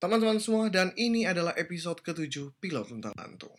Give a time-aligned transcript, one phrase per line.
[0.00, 3.52] Teman-teman semua, dan ini adalah episode ketujuh Pilot Tentang Lantung.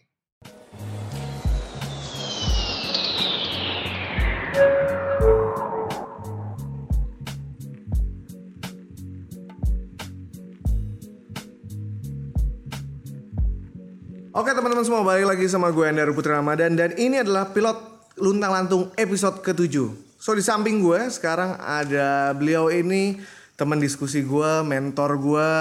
[14.33, 17.77] Oke teman-teman semua, balik lagi sama gue Ender Putri Ramadan Dan ini adalah Pilot
[18.17, 23.21] Luntang Lantung episode ketujuh So di samping gue sekarang ada beliau ini
[23.59, 25.51] Teman diskusi gue, mentor gue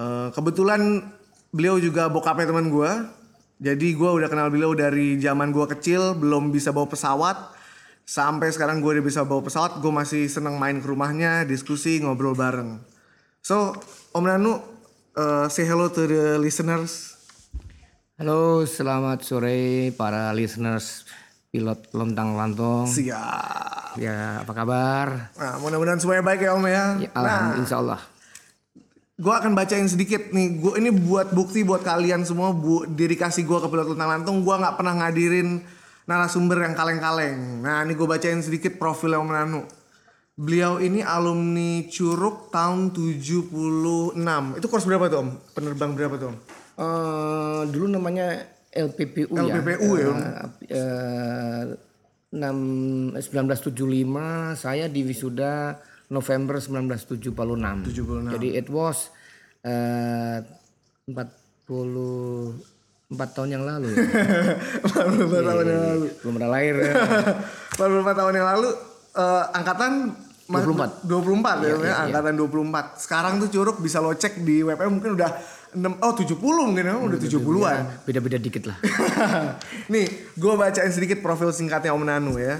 [0.00, 1.04] Eh, Kebetulan
[1.52, 2.90] beliau juga bokapnya teman gue
[3.60, 7.36] Jadi gue udah kenal beliau dari zaman gue kecil Belum bisa bawa pesawat
[8.08, 12.32] Sampai sekarang gue udah bisa bawa pesawat Gue masih seneng main ke rumahnya, diskusi, ngobrol
[12.32, 12.80] bareng
[13.40, 13.72] So,
[14.12, 14.60] Om Nanu,
[15.16, 17.16] eh, say hello to the listeners
[18.20, 21.08] Halo, selamat sore para listeners
[21.48, 22.84] pilot Lontang Lantong.
[22.84, 23.96] Siap.
[23.96, 25.32] Ya, apa kabar?
[25.40, 26.84] Nah, mudah-mudahan semuanya baik ya Om ya.
[27.00, 28.00] Ya, nah, Alhamdulillah, insya Allah.
[29.20, 30.56] Gue akan bacain sedikit nih.
[30.56, 32.56] Gue ini buat bukti buat kalian semua.
[32.56, 34.40] Bu, dedikasi gue ke pilot Luntang Lantung.
[34.40, 35.60] Gue nggak pernah ngadirin
[36.08, 37.60] narasumber yang kaleng-kaleng.
[37.60, 39.62] Nah, ini gue bacain sedikit profil Om Nanu.
[40.40, 44.56] Beliau ini alumni Curug tahun 76.
[44.56, 45.28] Itu course berapa tuh Om?
[45.52, 46.36] Penerbang berapa tuh Om?
[46.80, 48.40] Eh, dulu namanya
[48.72, 50.12] LPPU, LPPU ya, ya.
[50.64, 51.62] Eh,
[52.32, 55.76] enam- 1975 saya di wisuda
[56.08, 57.84] November 1976.
[57.84, 58.32] 76.
[58.32, 59.12] Jadi it was
[59.62, 60.38] eh
[61.10, 62.56] 44
[63.34, 63.88] tahun yang lalu.
[63.90, 63.98] ya.
[64.86, 66.06] 44 tahun yang lalu.
[66.22, 66.74] Belum pernah lahir.
[66.78, 66.92] ya.
[67.74, 68.68] 44 tahun yang lalu
[69.12, 69.92] eh, angkatan
[70.46, 71.06] ma- 24.
[71.06, 72.98] 24 ya, ya, angkatan 24.
[72.98, 75.30] Sekarang tuh Curug bisa lo cek di WP mungkin udah
[75.70, 76.34] 6 oh 70
[76.66, 77.82] mungkin ya, udah 70-an.
[78.02, 78.74] Beda-beda dikit lah.
[79.92, 82.58] Nih, gue bacain sedikit profil singkatnya Om Nanu ya.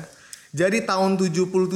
[0.50, 1.74] Jadi tahun 77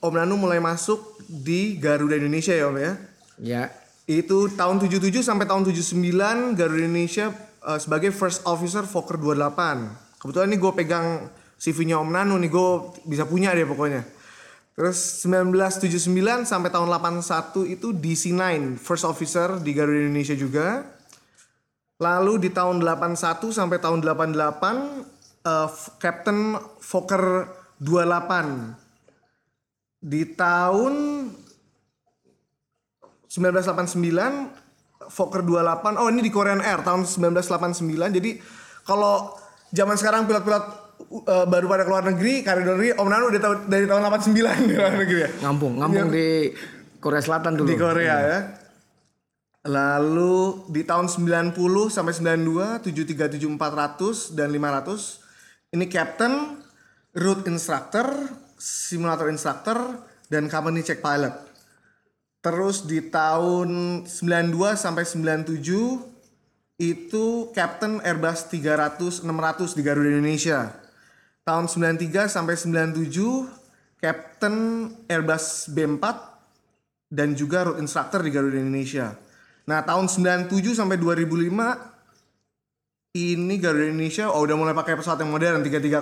[0.00, 2.92] Om Nanu mulai masuk di Garuda Indonesia ya Om ya.
[3.36, 3.62] Ya,
[4.06, 7.34] Itu tahun 77 sampai tahun 79 Garuda Indonesia
[7.66, 10.22] eh, sebagai First Officer Fokker 28.
[10.22, 11.26] Kebetulan ini gue pegang
[11.58, 12.70] CV-nya Om Nanu nih, gue
[13.02, 14.06] bisa punya deh pokoknya.
[14.76, 20.86] Terus 1979 sampai tahun 81 itu DC9 First Officer di Garuda Indonesia juga.
[21.96, 24.36] Lalu di tahun 81 sampai tahun 88
[25.42, 27.48] eh, F- Captain Fokker
[27.82, 28.76] 28.
[30.06, 30.94] Di tahun
[33.36, 34.66] 1989
[35.06, 38.30] Fokker 28 oh ini di Korean Air tahun 1989 jadi
[38.82, 39.36] kalau
[39.70, 40.86] zaman sekarang pilot-pilot
[41.26, 44.74] uh, baru pada keluar negeri karir negeri Om Nanu udah tahu dari tahun 89 di
[44.74, 45.30] luar negeri ya?
[45.46, 46.28] Ngampung, ngampung di
[46.98, 47.68] Korea Selatan dulu.
[47.68, 48.38] di Korea ya.
[49.66, 51.58] Lalu di tahun 90
[51.90, 56.62] sampai 92 737 400 dan 500 ini captain
[57.18, 58.06] route instructor
[58.54, 59.78] simulator instructor
[60.30, 61.34] dan company check pilot
[62.46, 65.58] Terus di tahun 92 sampai 97
[66.78, 70.70] itu Captain Airbus 300 600 di Garuda Indonesia.
[71.42, 76.04] Tahun 93 sampai 97 Captain Airbus B4
[77.10, 79.18] dan juga route instructor di Garuda Indonesia.
[79.66, 81.50] Nah, tahun 97 sampai 2005
[83.18, 85.98] ini Garuda Indonesia oh, udah mulai pakai pesawat yang modern 330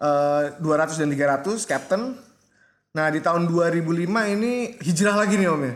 [0.00, 2.16] eh, 200 dan 300 Captain.
[2.96, 5.74] Nah di tahun 2005 ini hijrah lagi nih om ya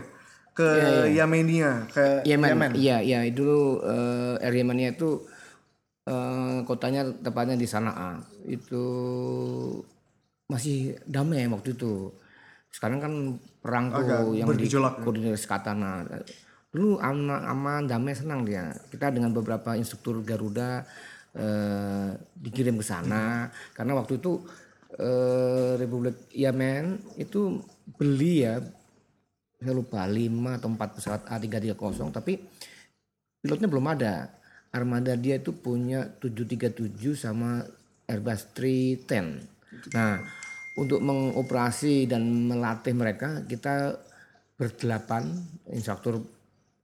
[0.53, 0.69] ke
[1.09, 2.77] Yemenia ke Yemen.
[2.77, 3.19] Iya, iya.
[3.33, 5.25] Dulu eh, Air Yemenia itu
[6.05, 8.21] eh, kotanya tepatnya di Sanaa.
[8.45, 8.85] Itu
[10.45, 12.13] masih damai waktu itu.
[12.69, 13.13] Sekarang kan
[13.61, 15.01] perang tuh yang di bergejolak.
[15.01, 16.05] koordinir Skatana.
[16.73, 18.73] Dulu aman, aman, damai, senang dia.
[18.89, 20.85] Kita dengan beberapa instruktur Garuda
[21.33, 24.41] eh, dikirim ke sana karena waktu itu
[24.97, 27.61] eh, Republik Yemen itu
[27.97, 28.61] beli ya
[29.63, 32.35] saya lupa 5 atau 4 pesawat A330 tapi
[33.39, 34.15] pilotnya belum ada.
[34.73, 37.61] Armada dia itu punya 737 sama
[38.09, 39.93] Airbus 310.
[39.93, 40.17] Nah,
[40.73, 44.01] untuk mengoperasi dan melatih mereka kita
[44.57, 45.29] berdelapan
[45.69, 46.25] instruktur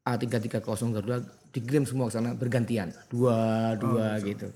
[0.05, 0.61] A330
[0.93, 1.17] Garuda
[1.49, 2.93] dikirim semua ke sana bergantian.
[3.09, 4.53] Dua, dua gitu.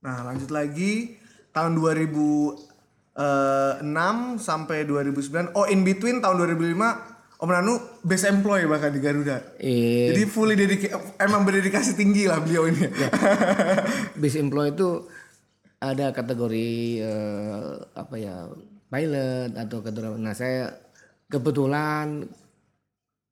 [0.00, 1.20] Nah lanjut lagi
[1.52, 1.76] tahun
[3.14, 3.84] 2006
[4.38, 9.58] sampai 2009 oh in between tahun 2005 Om Nanu best employee bahkan di Garuda.
[9.58, 12.86] Eh, Jadi fully dedikasi emang berdedikasi tinggi lah beliau ini.
[14.22, 15.10] base employee itu
[15.76, 16.70] ada kategori
[17.02, 18.46] eh, apa ya
[18.86, 20.70] pilot atau kategori nah saya
[21.26, 22.30] kebetulan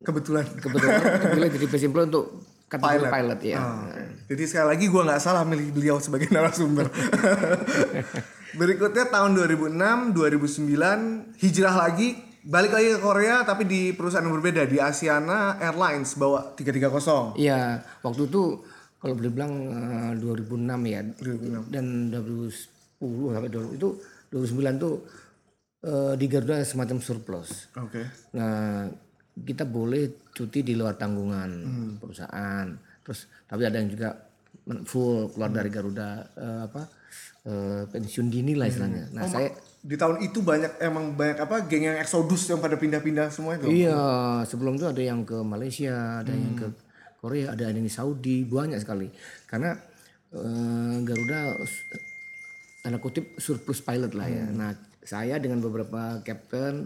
[0.00, 0.43] Kebetulan.
[0.59, 0.91] kebetulan
[1.23, 2.27] terpilih jadi base employee untuk
[2.67, 3.87] kategori pilot, ya Oh,
[4.27, 6.87] Jadi sekali lagi gue nggak salah milih beliau sebagai narasumber.
[8.56, 14.64] Berikutnya tahun 2006, 2009 hijrah lagi balik lagi ke Korea tapi di perusahaan yang berbeda
[14.64, 17.37] di Asiana Airlines bawa 330.
[17.37, 18.64] Iya, waktu itu
[19.00, 21.00] kalau boleh bilang eh, 2006 ya.
[21.69, 23.88] Dan 2010 sampai 2000 itu
[24.32, 24.94] 2009 tuh
[25.85, 27.70] eh, di Garuda semacam surplus.
[27.76, 28.03] Oke.
[28.35, 28.88] Nah,
[29.37, 31.50] kita boleh cuti di luar tanggungan
[32.00, 32.67] perusahaan.
[33.05, 34.17] Terus tapi ada yang juga
[34.85, 37.00] full keluar dari Garuda eh, apa
[37.46, 39.10] eh, pensiun dini lah istilahnya.
[39.12, 43.32] Nah, saya Di tahun itu banyak emang banyak apa geng yang eksodus yang pada pindah-pindah
[43.32, 43.64] semua itu.
[43.64, 46.68] Iya, sebelum itu ada yang ke Malaysia, ada yang ke
[47.16, 49.08] Korea, ada yang di Saudi, banyak sekali.
[49.48, 49.72] Karena
[50.36, 51.56] eh, Garuda
[52.84, 54.44] tanda kutip surplus pilot lah ya.
[54.52, 56.84] Nah, saya dengan beberapa kapten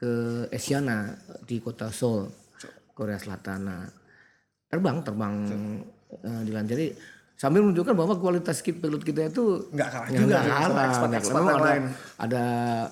[0.00, 0.12] ke
[0.48, 1.12] Asiana
[1.44, 2.32] di kota Seoul,
[2.96, 3.60] Korea Selatan.
[3.68, 3.84] Nah,
[4.72, 5.34] terbang, terbang
[6.24, 6.88] eh, di.
[7.40, 10.84] Sambil menunjukkan bahwa kualitas kit pilot kita itu Nggak kalah Ya, juga nggak sama kalah.
[10.84, 11.32] expat- nggak kalah.
[11.32, 11.84] yang Memang ada, lain.
[12.20, 12.44] ada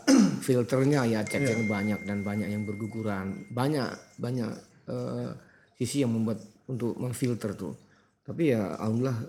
[0.40, 4.48] filternya ya cek yang banyak dan banyak yang berguguran banyak banyak
[4.86, 5.28] eh,
[5.76, 7.76] sisi yang membuat untuk memfilter tuh
[8.24, 9.20] tapi ya alhamdulillah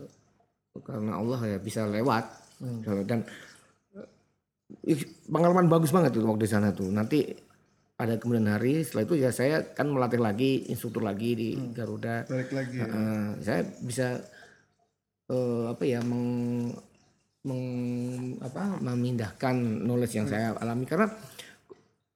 [0.80, 2.24] karena Allah ya bisa lewat
[3.04, 3.20] dan
[4.86, 7.28] eh, pengalaman bagus banget tuh waktu di sana tuh nanti
[7.94, 12.50] pada kemudian hari setelah itu ya saya kan melatih lagi instruktur lagi di Garuda Balik
[12.50, 12.76] lagi.
[12.78, 12.88] ya.
[13.38, 14.24] Saya bisa
[15.30, 16.26] eh, apa ya meng,
[17.46, 19.56] meng- apa memindahkan
[19.86, 21.08] knowledge yang saya alami karena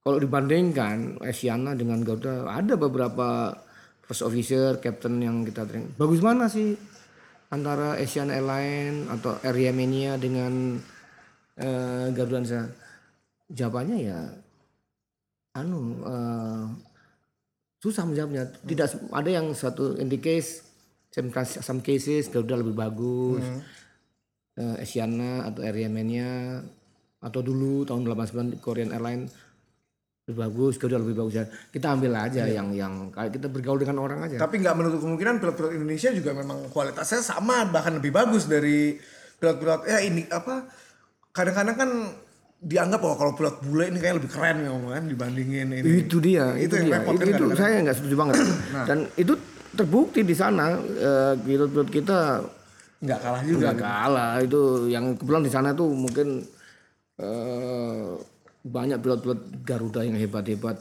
[0.04, 3.56] kalau dibandingkan Asiana dengan Garuda ada beberapa
[4.04, 5.96] first officer, captain yang kita training.
[5.96, 6.76] Bagus mana sih
[7.48, 10.76] antara Asian Airlines atau Air Yemenia dengan
[11.56, 12.68] eh, Garuda Indonesia?
[13.48, 14.20] Jawabannya ya
[15.56, 16.64] anu eh,
[17.80, 18.44] susah menjawabnya.
[18.60, 20.12] Tidak ada yang satu in
[21.14, 23.46] case some, cas- some cases Garuda lebih bagus.
[24.54, 26.62] Eh, Asiana atau Air Yemenia
[27.24, 29.34] atau dulu tahun 89 Korean Airlines
[30.30, 31.46] lebih bagus, Garuda lebih bagus ya.
[31.46, 34.38] Kita ambil aja yang yang kayak kita bergaul dengan orang aja.
[34.38, 38.98] Tapi nggak menutup kemungkinan pilot-pilot Indonesia juga memang kualitasnya sama bahkan lebih bagus dari
[39.42, 40.70] pilot-pilot ya ini apa
[41.34, 41.90] kadang-kadang kan
[42.64, 46.08] dianggap bahwa kalau pilot bule ini kayak lebih keren ya kan dibandingin ini.
[46.08, 48.36] itu dia Itu itu, yang dia repot itu, kan itu saya nggak setuju banget
[48.88, 49.34] dan itu
[49.74, 52.20] terbukti di sana eh, pilot-pilot kita
[53.04, 53.60] Nggak kalah juga.
[53.60, 54.32] nggak kalah.
[54.40, 56.40] Itu yang kebetulan di sana tuh mungkin
[57.20, 58.10] eh,
[58.64, 60.80] banyak pilot-pilot Garuda yang hebat-hebat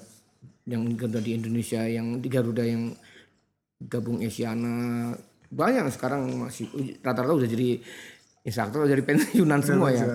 [0.71, 2.95] yang Garuda di Indonesia yang di Garuda yang
[3.83, 5.11] gabung Asiana.
[5.53, 6.71] Banyak sekarang masih
[7.03, 7.83] rata-rata udah jadi
[8.47, 10.07] instruktur udah jadi pensiunan semua ya.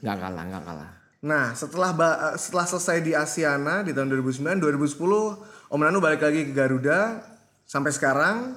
[0.00, 0.90] nggak kalah nggak kalah.
[1.26, 1.90] Nah, setelah
[2.38, 7.18] setelah selesai di Asiana di tahun 2009, 2010 Om Nanu balik lagi ke Garuda
[7.66, 8.54] sampai sekarang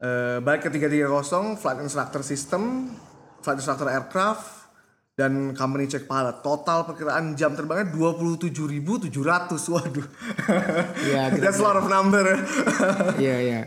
[0.00, 2.90] eh, balik ke 330 flight instructor system,
[3.44, 4.64] flight instructor aircraft
[5.14, 6.42] dan company check pilot.
[6.42, 9.12] Total perkiraan jam terbangnya 27.700.
[9.70, 10.06] Waduh.
[11.06, 12.24] Iya, That's a lot of number.
[13.22, 13.60] iya iya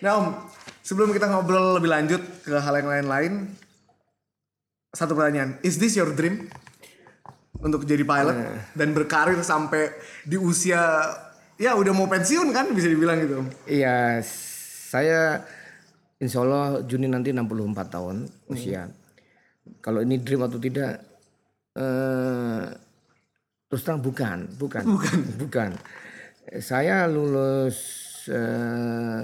[0.00, 0.26] nah, Om,
[0.80, 3.32] sebelum kita ngobrol lebih lanjut ke hal yang lain-lain,
[4.96, 6.48] satu pertanyaan, is this your dream?
[7.60, 8.36] Untuk jadi pilot
[8.72, 9.92] dan berkarir sampai
[10.24, 10.80] di usia
[11.60, 13.44] ya udah mau pensiun kan bisa dibilang gitu.
[13.68, 14.24] Iya,
[14.88, 15.44] saya
[16.16, 18.16] insya Allah Juni nanti 64 tahun
[18.48, 18.88] usia.
[19.84, 21.04] Kalau ini dream atau tidak,
[21.76, 22.64] eh,
[23.68, 24.84] terus terang bukan, bukan,
[25.36, 25.70] bukan.
[26.58, 27.76] Saya lulus
[28.26, 29.22] eh,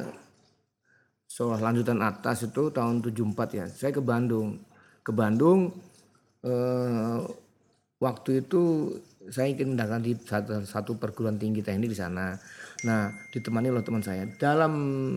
[1.27, 3.67] sekolah lanjutan atas itu tahun 74 ya.
[3.67, 4.61] Saya ke Bandung,
[5.01, 5.73] ke Bandung.
[6.47, 7.19] eh,
[7.97, 8.93] waktu itu
[9.31, 12.35] saya ingin mendaftar di satu, satu perguruan tinggi teknik di sana.
[12.85, 14.29] Nah, ditemani oleh teman saya.
[14.37, 14.73] Dalam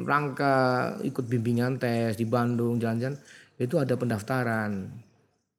[0.08, 3.20] rangka ikut bimbingan tes di Bandung, jalan-jalan,
[3.60, 4.72] itu ada pendaftaran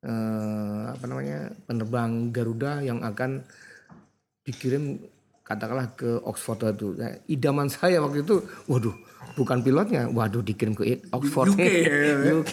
[0.05, 3.45] eh, apa namanya penerbang Garuda yang akan
[4.41, 4.97] dikirim
[5.45, 6.95] katakanlah ke Oxford itu.
[6.95, 8.41] Nah, idaman saya waktu itu,
[8.71, 8.95] waduh,
[9.35, 11.67] bukan pilotnya, waduh dikirim ke Oxford, UK.
[12.41, 12.53] UK,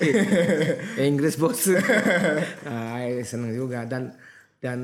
[1.06, 1.70] Inggris bos.
[2.68, 4.12] nah, seneng juga dan
[4.58, 4.80] dan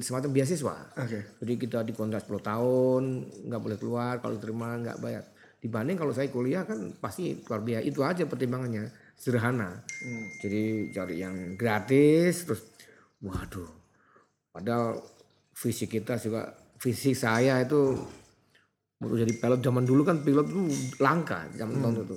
[0.00, 0.76] semacam beasiswa.
[0.96, 1.20] Oke.
[1.44, 3.02] Jadi kita dikontrak 10 tahun,
[3.48, 5.24] nggak boleh keluar, kalau terima nggak bayar.
[5.60, 7.84] Dibanding kalau saya kuliah kan pasti keluar biaya.
[7.84, 9.84] Itu aja pertimbangannya, sederhana.
[10.40, 12.64] Jadi cari yang gratis, terus
[13.20, 13.68] waduh.
[14.48, 14.96] Padahal
[15.52, 17.92] fisik kita juga, fisik saya itu
[19.00, 20.62] untuk jadi pilot zaman dulu kan pilot itu
[21.00, 22.16] langka zaman tahun itu.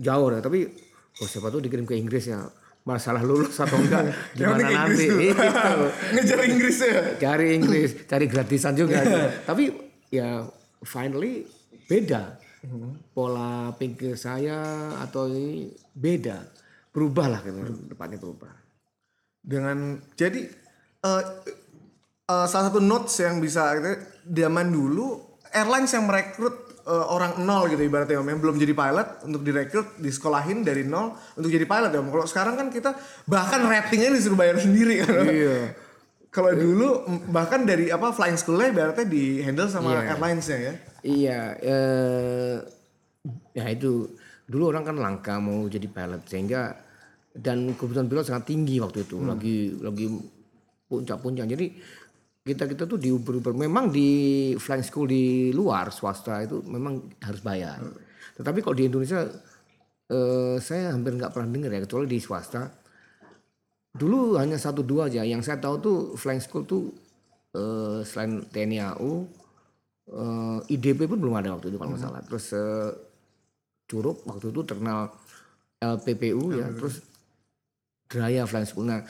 [0.00, 0.68] Jauh deh, tapi
[1.20, 2.48] oh siapa tuh dikirim ke Inggris ya.
[2.88, 5.36] Masalah lulus atau enggak gimana nanti Inggris.
[5.36, 7.00] Gitu Ngejar Inggris ya.
[7.20, 9.04] cari Inggris, cari gratisan juga.
[9.44, 9.68] Tapi
[10.08, 10.48] ya
[10.88, 11.44] finally
[11.84, 12.40] beda.
[13.12, 16.48] Pola pikir saya atau ini beda.
[16.88, 18.50] Berubah lah gitu, depannya berubah.
[19.44, 20.48] Dengan jadi
[21.04, 21.22] eh,
[22.24, 23.92] eh, salah satu notes yang bisa gitu,
[24.32, 29.08] zaman dulu airlines yang merekrut eh, orang nol gitu ibaratnya om yang belum jadi pilot
[29.28, 32.08] untuk direkrut disekolahin dari nol untuk jadi pilot ya om.
[32.08, 32.96] Kalau sekarang kan kita
[33.28, 35.28] bahkan ratingnya disuruh bayar sendiri kan.
[35.28, 35.56] Iya.
[36.34, 40.12] Kalau dulu bahkan dari apa flying schoolnya ibaratnya di handle sama Iya.
[40.12, 40.74] airlinesnya ya.
[40.98, 42.56] Iya, eh,
[43.56, 44.12] ya itu
[44.44, 46.76] dulu orang kan langka mau jadi pilot sehingga
[47.32, 50.06] dan kebutuhan pilot sangat tinggi waktu itu lagi lagi
[50.88, 51.48] puncak-puncak.
[51.48, 51.66] Jadi
[52.48, 54.08] kita kita tuh diuber-uber memang di
[54.56, 57.84] flying school di luar swasta itu memang harus bayar.
[58.40, 59.28] Tetapi kalau di Indonesia
[60.08, 62.64] eh, saya hampir nggak pernah dengar ya kecuali di swasta.
[63.92, 65.20] Dulu hanya satu dua aja.
[65.26, 66.88] Yang saya tahu tuh flying school tuh
[67.52, 69.12] eh, selain TNI AU
[70.16, 72.20] eh, IDP pun belum ada waktu itu kalau nggak salah.
[72.24, 72.90] Terus eh,
[73.88, 75.12] Curup waktu itu terkenal
[75.80, 76.68] LPPU ya.
[76.72, 77.00] Terus
[78.08, 78.88] Draya Flying School.
[78.88, 79.04] Nah,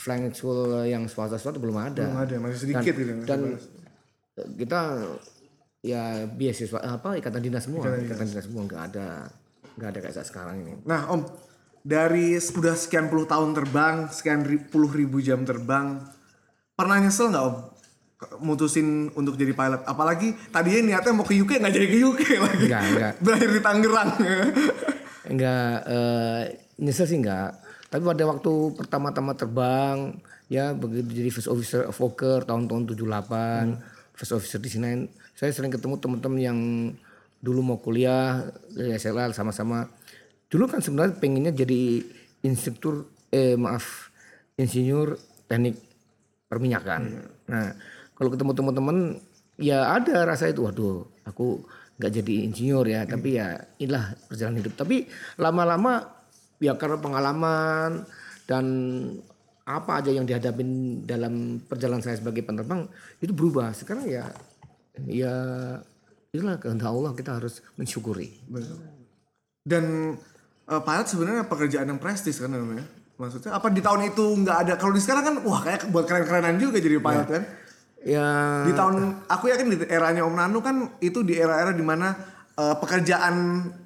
[0.00, 2.08] Flying School yang swasta-swasta belum ada.
[2.08, 3.12] Belum ada masih sedikit gitu.
[3.22, 3.60] Dan
[4.56, 4.80] kita
[5.80, 9.28] ya beasiswa apa ikatan dinas semua, ikatan dinas semua nggak ada
[9.76, 10.72] nggak ada kayak saat sekarang ini.
[10.84, 11.20] Nah om,
[11.80, 16.00] dari udah sekian puluh tahun terbang, sekian ri- puluh ribu jam terbang,
[16.72, 17.56] pernah nyesel nggak om?
[18.40, 22.64] Mutusin untuk jadi pilot, apalagi tadinya niatnya mau ke UK nggak jadi ke UK lagi,
[22.68, 23.12] Nggak, nggak.
[23.20, 24.10] berakhir di Tangerang.
[25.24, 26.42] Enggak eh,
[26.76, 27.59] nyesel sih enggak.
[27.90, 30.14] Tapi pada waktu pertama-tama terbang
[30.46, 35.10] ya begitu jadi first officer of Fokker tahun-tahun 78, first officer di sini.
[35.34, 36.58] Saya sering ketemu teman-teman yang
[37.42, 39.90] dulu mau kuliah dari SLL sama-sama.
[40.46, 42.04] Dulu kan sebenarnya pengennya jadi
[42.46, 44.10] instruktur eh maaf
[44.54, 45.18] insinyur
[45.50, 45.78] teknik
[46.46, 47.26] perminyakan.
[47.50, 47.74] Nah,
[48.14, 48.96] kalau ketemu teman-teman
[49.58, 51.62] ya ada rasa itu waduh aku
[52.00, 54.74] nggak jadi insinyur ya tapi ya inilah perjalanan hidup.
[54.78, 55.10] Tapi
[55.42, 56.19] lama-lama
[56.60, 58.04] ya karena pengalaman
[58.44, 58.64] dan
[59.64, 62.84] apa aja yang dihadapin dalam perjalanan saya sebagai penerbang
[63.22, 64.28] itu berubah sekarang ya
[65.08, 65.34] ya
[66.30, 68.38] itulah kehendak Allah kita harus mensyukuri
[69.66, 70.16] Dan
[70.68, 72.86] eh, pilot sebenarnya pekerjaan yang prestis kan namanya.
[73.20, 74.72] Maksudnya apa di tahun itu nggak ada?
[74.80, 77.42] Kalau di sekarang kan wah kayak buat keren-kerenan juga jadi pilot kan.
[78.00, 78.26] ya
[78.64, 82.16] Di tahun aku yakin di eranya Om Nanu kan itu di era-era di mana
[82.60, 83.34] eh, pekerjaan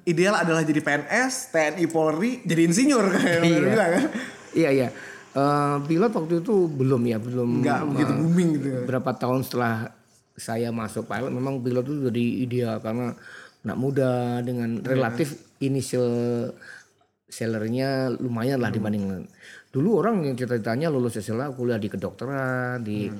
[0.03, 3.59] ideal adalah jadi PNS, TNI Polri, jadi insinyur kayak Iya.
[3.63, 4.03] Bilang kan.
[4.51, 4.87] iya iya.
[5.31, 8.79] Eh, pilot waktu itu belum ya belum Nggak begitu booming gitu ya.
[8.83, 9.91] berapa tahun setelah
[10.35, 13.15] saya masuk pilot memang pilot itu jadi ideal karena
[13.63, 16.07] anak muda dengan relatif initial
[17.25, 19.25] salary-nya lumayan lah dibanding
[19.73, 23.11] dulu orang yang cita-citanya lulus SLA kuliah di kedokteran di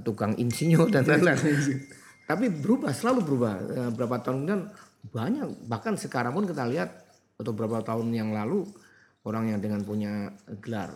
[0.00, 1.36] tukang insinyur dan lain-lain.
[2.28, 3.54] Tapi berubah selalu berubah.
[3.60, 4.62] Eh, berapa tahun kemudian
[5.04, 6.90] banyak bahkan sekarang pun kita lihat
[7.38, 8.66] atau beberapa tahun yang lalu
[9.22, 10.90] orang yang dengan punya gelar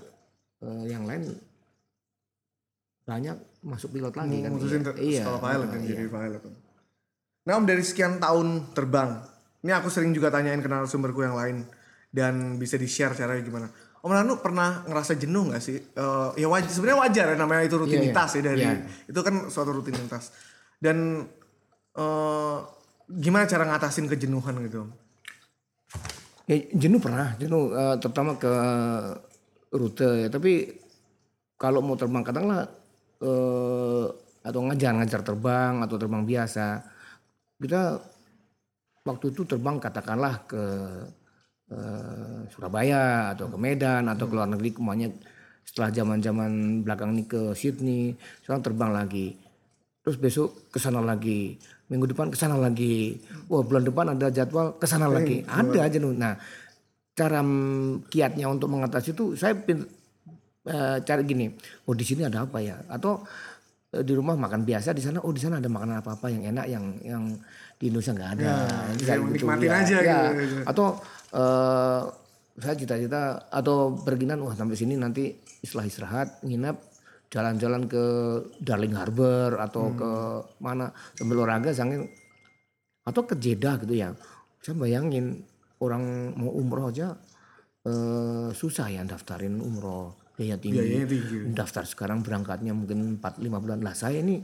[0.61, 1.31] eh, yang lain
[3.03, 4.87] banyak masuk pilot lagi kan Mutusin Iya.
[4.87, 6.43] ke iya sekolah pilot kan jadi pilot.
[7.43, 9.19] Nah Om dari sekian tahun terbang,
[9.61, 11.67] ini aku sering juga tanyain kenal sumberku yang lain
[12.09, 13.67] dan bisa di share caranya gimana.
[13.99, 15.79] Om Nanu pernah ngerasa jenuh nggak sih?
[15.79, 18.75] Eh, ya wajar, sebenarnya wajar ya namanya itu rutinitas ya dari Iya.
[19.11, 20.31] itu kan suatu rutinitas.
[20.79, 21.27] Dan
[21.93, 22.59] eh,
[23.19, 24.89] gimana cara ngatasin kejenuhan gitu?
[26.49, 28.53] Ya, jenuh pernah, jenuh eh, terutama ke
[29.73, 30.29] rute ya.
[30.29, 30.81] Tapi
[31.57, 32.67] kalau mau terbang katakanlah
[33.23, 34.07] eh,
[34.43, 36.83] atau ngajar ngajar terbang atau terbang biasa,
[37.63, 38.01] kita
[39.07, 40.63] waktu itu terbang katakanlah ke
[41.71, 45.09] eh, Surabaya atau ke Medan atau ke luar negeri ke mana
[45.63, 49.39] setelah zaman-zaman belakang ini ke Sydney, sekarang terbang lagi.
[50.03, 51.55] Terus besok ke sana lagi,
[51.93, 53.21] minggu depan ke sana lagi.
[53.53, 55.45] Wah, bulan depan ada jadwal ke sana lagi.
[55.45, 56.17] Ada aja nuh.
[56.17, 56.41] Nah,
[57.13, 57.45] cara
[58.09, 59.85] kiatnya untuk mengatasi itu saya pin-
[60.65, 61.53] eh, cari gini.
[61.85, 62.81] Oh, di sini ada apa ya?
[62.89, 63.21] Atau
[63.93, 66.49] eh, di rumah makan biasa di sana oh di sana ada makanan apa apa yang
[66.49, 67.25] enak yang yang
[67.77, 68.53] di Indonesia nggak ada
[68.95, 70.21] ya, menikmatin ya, aja ya.
[70.39, 70.57] gitu.
[70.65, 70.87] atau
[71.35, 72.03] eh,
[72.63, 76.92] saya cita-cita atau berginan wah sampai sini nanti setelah istirahat nginap
[77.33, 78.05] jalan-jalan ke
[78.61, 79.97] Darling Harbor atau Hmm.
[79.97, 80.11] ke
[80.61, 82.05] mana sambil olahraga sambil
[83.09, 84.13] atau ke Jeddah gitu ya.
[84.61, 85.41] Saya bayangin
[85.81, 87.17] orang mau umroh aja
[87.83, 90.15] eh, susah ya daftarin umroh.
[90.39, 90.79] Biaya tinggi.
[90.79, 91.37] Biayanya tinggi.
[91.51, 93.83] daftar sekarang berangkatnya mungkin 4-5 bulan.
[93.83, 94.39] Lah saya ini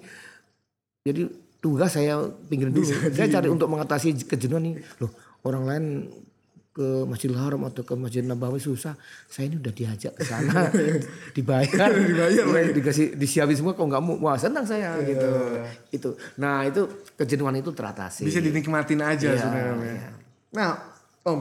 [1.07, 1.29] jadi
[1.63, 2.19] tugas saya
[2.51, 2.89] pinggir dulu.
[3.15, 5.13] Saya cari untuk mengatasi kejenuhan nih loh
[5.47, 5.85] orang lain
[6.79, 8.95] ke Masjidil Haram atau ke Masjid Nabawi susah.
[9.27, 10.71] Saya ini udah diajak ke sana.
[11.37, 11.91] Dibayar.
[12.31, 15.27] Dibayar dikasih disiapin semua kok nggak mau wah senang saya gitu.
[15.91, 16.11] Itu.
[16.39, 16.87] Nah itu
[17.19, 18.23] kejenuhan itu teratasi.
[18.23, 19.91] Bisa dinikmatin aja Iya, sebenarnya.
[19.91, 20.11] iya.
[20.55, 20.71] Nah
[21.27, 21.41] Om,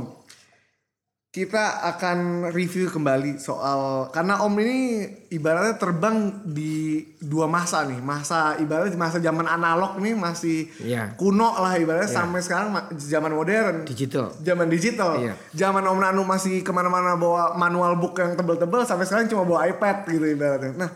[1.38, 8.02] kita akan review kembali soal karena Om ini ibaratnya terbang di dua masa nih.
[8.02, 11.14] Masa ibaratnya masa zaman analog nih masih Iya.
[11.14, 13.86] kuno lah ibaratnya sampai sekarang ma- zaman modern.
[13.86, 14.34] Digital.
[14.42, 15.22] Zaman digital.
[15.22, 15.34] Iya.
[15.54, 19.70] Zaman Om Nanu masih ke mana-mana bawa manual book yang tebel-tebel sampai sekarang cuma bawa
[19.70, 20.74] iPad gitu ibaratnya.
[20.74, 20.90] Nah,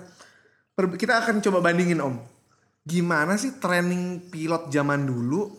[0.98, 2.18] kita akan coba bandingin Om.
[2.82, 5.54] Gimana sih training pilot zaman dulu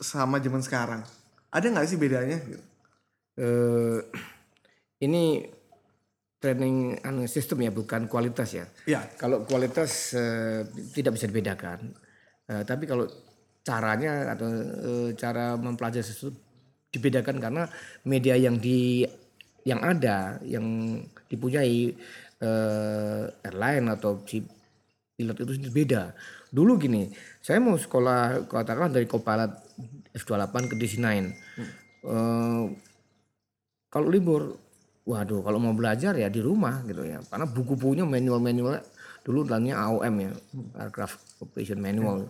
[0.00, 1.04] sama zaman sekarang?
[1.52, 2.40] Ada nggak sih bedanya?
[3.38, 3.98] Eh
[5.02, 5.42] ini
[6.42, 8.66] training anu sistem ya bukan kualitas ya.
[8.90, 9.06] Ya.
[9.14, 11.94] Kalau kualitas eh, tidak bisa dibedakan.
[12.50, 13.06] Eh, tapi kalau
[13.62, 16.34] caranya atau eh, cara mempelajari sesuatu
[16.92, 17.64] dibedakan karena
[18.04, 19.06] media yang di
[19.62, 20.98] yang ada yang
[21.30, 21.94] dipunyai
[22.42, 24.42] eh, airline atau si
[25.14, 26.10] pilot itu sendiri beda.
[26.52, 27.08] Dulu gini,
[27.38, 29.52] saya mau sekolah katakanlah dari Copilot
[30.12, 31.06] F28 ke DC9.
[32.02, 32.62] Eh,
[33.92, 34.56] kalau libur,
[35.04, 37.20] waduh kalau mau belajar ya di rumah gitu ya.
[37.28, 38.80] Karena buku punya manual-manual
[39.22, 40.32] dulu namanya AOM ya,
[40.80, 42.26] Aircraft Operation Manual.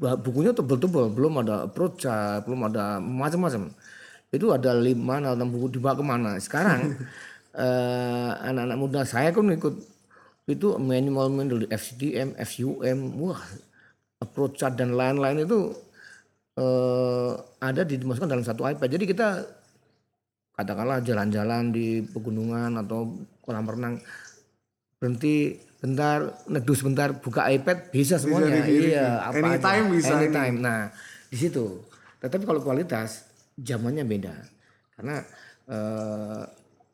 [0.00, 3.68] Bah- Bukunya tebel-tebel, belum ada approach chart, belum ada macam-macam.
[4.30, 6.30] Itu ada lima, enam buku dibawa ke mana.
[6.38, 6.94] Sekarang
[7.64, 9.74] eh, anak-anak muda saya kan ikut
[10.48, 13.42] itu manual manual FCDM, FUM, wah
[14.22, 15.74] approach chart dan lain-lain itu
[16.56, 18.88] eh, ada dimasukkan dalam satu iPad.
[18.88, 19.28] Jadi kita
[20.60, 23.96] katakanlah jalan-jalan di pegunungan atau kolam renang
[25.00, 28.60] berhenti bentar neduh sebentar buka iPad bisa semuanya.
[28.60, 28.92] dikirim.
[28.92, 29.94] iya apa Anytime aja.
[29.96, 30.20] bisa ini.
[30.28, 30.56] anytime.
[30.60, 30.80] Nah
[31.32, 31.64] di situ.
[32.20, 33.24] Tetapi kalau kualitas
[33.56, 34.36] zamannya beda.
[34.92, 35.24] Karena
[35.64, 36.42] eh,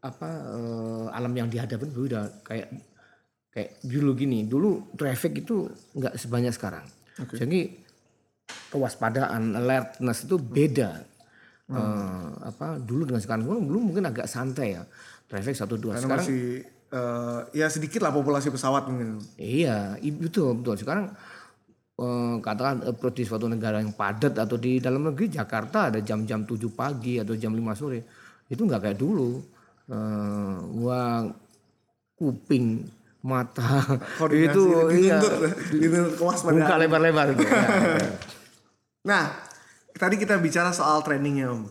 [0.06, 2.46] apa eh, alam yang dihadapi beda.
[2.46, 2.70] Kayak
[3.50, 5.66] kayak dulu gini dulu traffic itu
[5.99, 6.87] nggak sebanyak sekarang.
[7.35, 7.75] Jadi
[8.70, 11.15] kewaspadaan alertness itu beda
[11.66, 14.87] Eh, apa dulu dengan sekarang dulu, dulu mungkin agak santai ya.
[15.26, 15.99] Traffic satu dua.
[15.99, 16.62] Sekarang masih
[16.94, 19.18] eh, ya sedikit lah populasi pesawat mungkin.
[19.35, 20.78] iya i- betul betul.
[20.78, 21.11] Sekarang
[21.99, 26.46] eh, katakan approach di suatu negara yang padat atau di dalam negeri Jakarta ada jam-jam
[26.46, 28.06] 7 pagi atau jam 5 sore.
[28.46, 29.42] Itu nggak kayak dulu.
[29.90, 31.26] Eh, wah
[32.14, 32.86] kuping
[33.26, 33.82] mata
[34.23, 34.62] Koordinasi itu
[35.02, 35.19] iya.
[35.19, 35.50] dituntut,
[35.82, 36.14] dituntut
[36.47, 37.43] buka lebar-lebar gitu.
[39.06, 39.46] Nah,
[39.97, 41.63] tadi kita bicara soal trainingnya Om.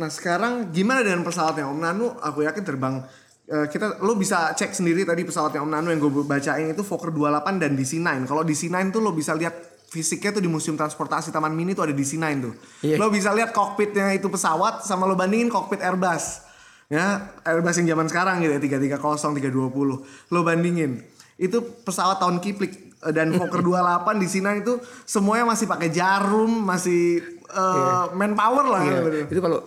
[0.00, 2.06] Nah sekarang gimana dengan pesawatnya Om Nanu?
[2.22, 3.04] Aku yakin terbang
[3.50, 7.12] eh, kita lo bisa cek sendiri tadi pesawatnya Om Nanu yang gue bacain itu Fokker
[7.12, 8.30] 28 dan DC9.
[8.30, 9.52] Kalau DC9 tuh lo bisa lihat
[9.92, 12.54] fisiknya tuh di Museum Transportasi Taman Mini tuh ada DC9 tuh.
[12.80, 12.96] Iya.
[12.96, 16.48] Lo bisa lihat kokpitnya itu pesawat sama lo bandingin kokpit Airbus.
[16.88, 20.32] Ya, Airbus yang zaman sekarang gitu ya 330, 320.
[20.32, 21.04] Lo bandingin.
[21.36, 27.18] Itu pesawat tahun kiplik dan Fokker 28 di sini itu semuanya masih pakai jarum, masih
[27.50, 28.82] eh, manpower lah.
[28.86, 29.18] Iya, gitu.
[29.34, 29.58] itu kalau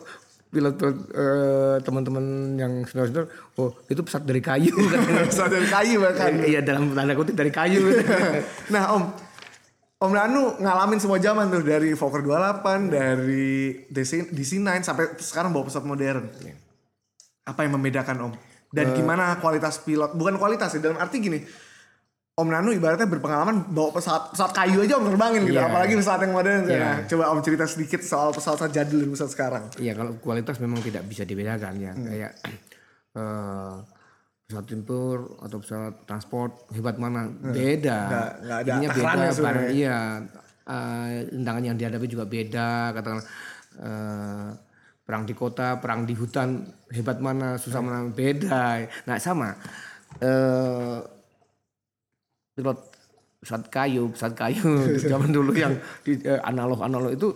[0.55, 3.27] pilot-pilot eh, teman-teman yang senior-senior,
[3.59, 5.27] oh itu pesawat dari kayu katanya.
[5.31, 6.31] Pesawat dari kayu bahkan.
[6.47, 7.91] Iya dalam tanda kutip dari kayu.
[8.73, 9.03] nah Om,
[9.99, 15.67] Om Nanu ngalamin semua zaman tuh dari Fokker 28, dari DC, DC9 sampai sekarang bawa
[15.67, 16.23] pesawat modern.
[17.43, 18.33] Apa yang membedakan Om?
[18.71, 20.15] Dan gimana kualitas pilot?
[20.15, 21.39] Bukan kualitas ya, dalam arti gini.
[22.35, 25.71] Om Nanu ibaratnya berpengalaman bawa pesawat pesawat kayu aja Om terbangin gitu, Iya.
[25.71, 26.61] apalagi pesawat yang modern.
[26.65, 26.79] Iya.
[26.83, 29.63] Nah, coba Om cerita sedikit soal pesawat jadul dan pesawat sekarang.
[29.77, 32.31] Iya kalau kualitas memang tidak bisa dibedakan ya kayak
[33.15, 33.75] eh,
[34.45, 37.97] pesawat tempur atau pesawat transport hebat mana beda.
[38.03, 39.97] Nggak- nggak ada Ininya beda, barang- iya
[40.65, 43.19] eh, rentangan yang dihadapi juga beda katakan
[43.79, 44.49] eh,
[45.01, 48.83] perang di kota, perang di hutan hebat mana, susah mana beda.
[49.05, 49.55] Nah sama
[50.17, 51.14] eh
[52.55, 52.79] pilot
[53.43, 54.69] pesawat kayu, pesawat kayu
[55.11, 55.75] zaman dulu yang
[56.07, 57.29] eh, analog-analog itu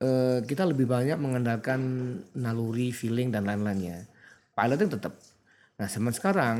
[0.00, 1.80] eh, kita lebih banyak mengandalkan
[2.38, 4.06] naluri, feeling dan lain-lainnya.
[4.54, 5.12] Pilotnya tetap.
[5.76, 6.56] Nah, zaman sekarang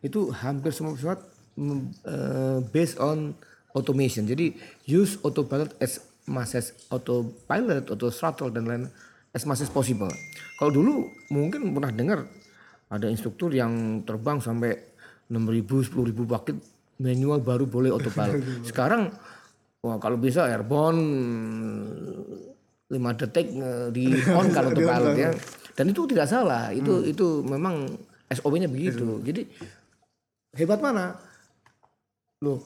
[0.00, 1.20] itu hampir semua pesawat
[1.58, 3.34] mm, eh, based on
[3.74, 4.24] automation.
[4.24, 4.56] Jadi
[4.88, 8.82] use autopilot as much as autopilot, auto throttle dan lain
[9.34, 10.10] as much as possible.
[10.56, 12.24] Kalau dulu mungkin pernah dengar
[12.88, 14.72] ada instruktur yang terbang sampai
[15.28, 16.56] 6.000, 10.000 paket
[16.98, 18.42] manual baru boleh autopilot.
[18.68, 19.10] Sekarang
[19.82, 21.02] wah kalau bisa airborne
[22.88, 24.04] 5 detik eh, di
[24.38, 25.30] on kalau autopilot ya.
[25.78, 26.74] Dan itu tidak salah.
[26.74, 27.86] Itu itu memang
[28.28, 29.22] SOP-nya begitu.
[29.22, 29.46] Jadi
[30.58, 31.14] hebat mana?
[32.42, 32.62] Loh,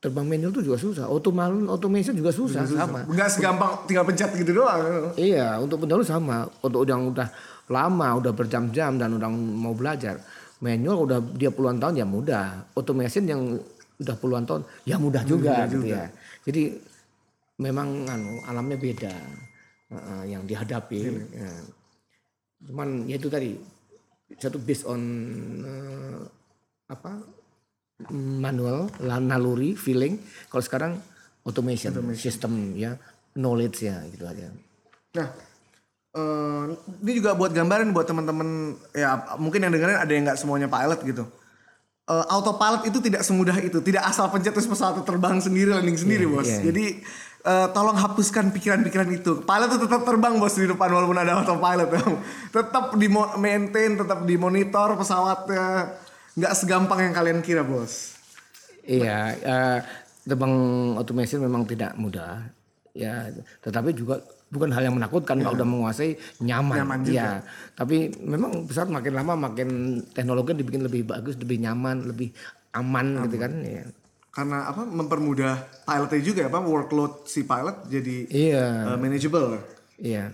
[0.00, 1.04] terbang manual itu juga susah.
[1.08, 3.04] Automation automation juga susah, sama.
[3.08, 5.12] Enggak segampang tinggal pencet gitu doang.
[5.16, 6.48] Iya, untuk pendahulu sama.
[6.60, 7.28] Untuk yang udah
[7.70, 10.20] lama, udah berjam-jam dan udah mau belajar.
[10.60, 12.72] Manual udah dia puluhan tahun ya mudah.
[12.76, 13.40] Automation yang
[14.00, 16.08] udah puluhan tahun ya mudah juga gitu ya.
[16.44, 16.76] Jadi
[17.60, 19.14] memang anu, alamnya beda
[19.92, 21.00] uh, uh, yang dihadapi.
[21.32, 21.52] Ya.
[22.60, 23.56] cuman ya itu tadi
[24.36, 25.00] satu based on
[25.64, 26.20] eh,
[26.92, 27.24] apa
[28.12, 30.20] manual naluri feeling
[30.52, 30.92] kalau sekarang
[31.48, 33.00] automation, system ya
[33.32, 34.52] knowledge ya gitu aja
[35.10, 35.26] Nah,
[36.14, 36.62] eh,
[37.06, 41.00] ini juga buat gambaran buat teman-teman ya mungkin yang dengerin ada yang nggak semuanya pilot
[41.06, 41.24] gitu.
[42.10, 46.26] Eh, autopilot itu tidak semudah itu, tidak asal pencet terus pesawat terbang sendiri, landing sendiri
[46.26, 46.42] bos.
[46.42, 46.66] iya.
[46.66, 47.06] Jadi
[47.46, 49.46] eh, tolong hapuskan pikiran-pikiran itu.
[49.46, 51.86] Pilot itu tetap terbang bos di depan walaupun ada autopilot.
[52.56, 53.06] tetap di
[53.38, 55.94] maintain, tetap dimonitor pesawatnya.
[56.34, 58.18] Nggak segampang yang kalian kira bos.
[58.82, 59.78] Iya, eh,
[60.26, 60.54] terbang
[60.98, 62.42] automation memang tidak mudah.
[62.90, 63.30] Ya,
[63.62, 64.18] tetapi juga
[64.50, 66.76] bukan hal yang menakutkan kalau udah menguasai nyaman.
[66.82, 67.46] Nyaman Iya,
[67.78, 69.68] tapi memang pesawat makin lama makin
[70.10, 72.34] teknologi dibikin lebih bagus, lebih nyaman, lebih
[72.74, 73.52] aman gitu kan.
[73.62, 73.86] Ya.
[74.30, 79.58] Karena apa mempermudah pilotnya juga apa workload si pilot jadi Iya, eh, manageable.
[79.98, 80.30] iya.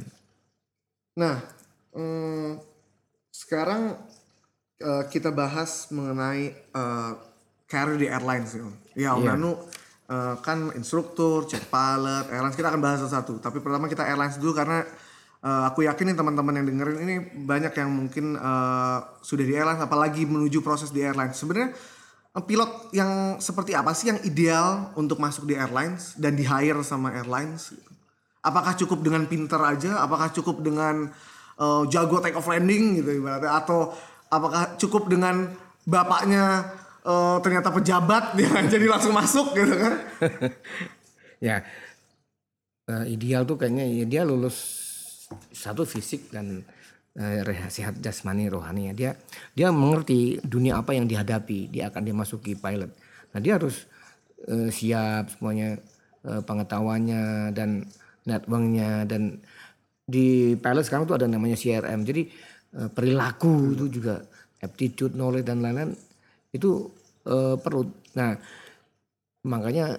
[1.16, 1.40] Nah,
[1.96, 2.60] mm,
[3.32, 3.96] sekarang
[4.76, 7.12] eh, kita bahas mengenai eh,
[7.68, 8.64] career di airlines ya.
[8.96, 9.52] Ya, Om Nanu
[10.06, 13.42] eh, kan instruktur, cek pilot, airlines kita akan bahas satu-satu.
[13.42, 14.82] Tapi pertama kita airlines dulu karena
[15.42, 19.82] eh, aku yakin nih teman-teman yang dengerin ini banyak yang mungkin eh, sudah di airlines
[19.82, 21.36] apalagi menuju proses di airlines.
[21.36, 21.74] Sebenarnya
[22.44, 27.16] pilot yang seperti apa sih yang ideal untuk masuk di airlines dan di hire sama
[27.16, 27.72] airlines?
[28.44, 30.04] Apakah cukup dengan pinter aja?
[30.04, 31.08] Apakah cukup dengan
[31.56, 33.56] uh, jago take off landing gitu ibaratnya?
[33.56, 33.90] Atau
[34.28, 35.48] apakah cukup dengan
[35.88, 39.94] bapaknya uh, ternyata pejabat dia jadi langsung masuk gitu kan?
[41.46, 41.62] ya
[42.90, 44.56] eh, ideal tuh kayaknya ya dia lulus
[45.50, 46.62] satu fisik dan
[47.16, 48.94] reha- sehat jasmani rohani ya.
[48.94, 49.10] Dia
[49.56, 52.92] dia mengerti dunia apa yang dihadapi dia akan dimasuki pilot.
[53.32, 53.88] Nah dia harus
[54.48, 55.80] eh, siap semuanya
[56.26, 57.84] eh, pengetahuannya dan
[58.26, 59.40] networknya dan
[60.06, 62.22] di pilot sekarang tuh ada namanya CRM jadi
[62.78, 64.22] eh, perilaku itu juga
[64.62, 65.92] aptitude knowledge dan lain-lain
[66.54, 66.88] itu
[67.26, 67.82] eh, perlu
[68.16, 68.38] nah
[69.46, 69.98] makanya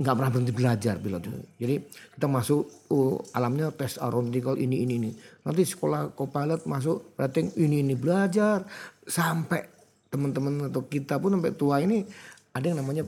[0.00, 1.40] nggak pernah berhenti belajar pilot itu.
[1.60, 1.74] Jadi
[2.16, 5.10] kita masuk oh, alamnya tes aeronautical ini ini ini.
[5.44, 8.64] Nanti sekolah co-pilot masuk rating ini ini belajar
[9.04, 9.60] sampai
[10.08, 12.00] teman-teman atau kita pun sampai tua ini
[12.56, 13.04] ada yang namanya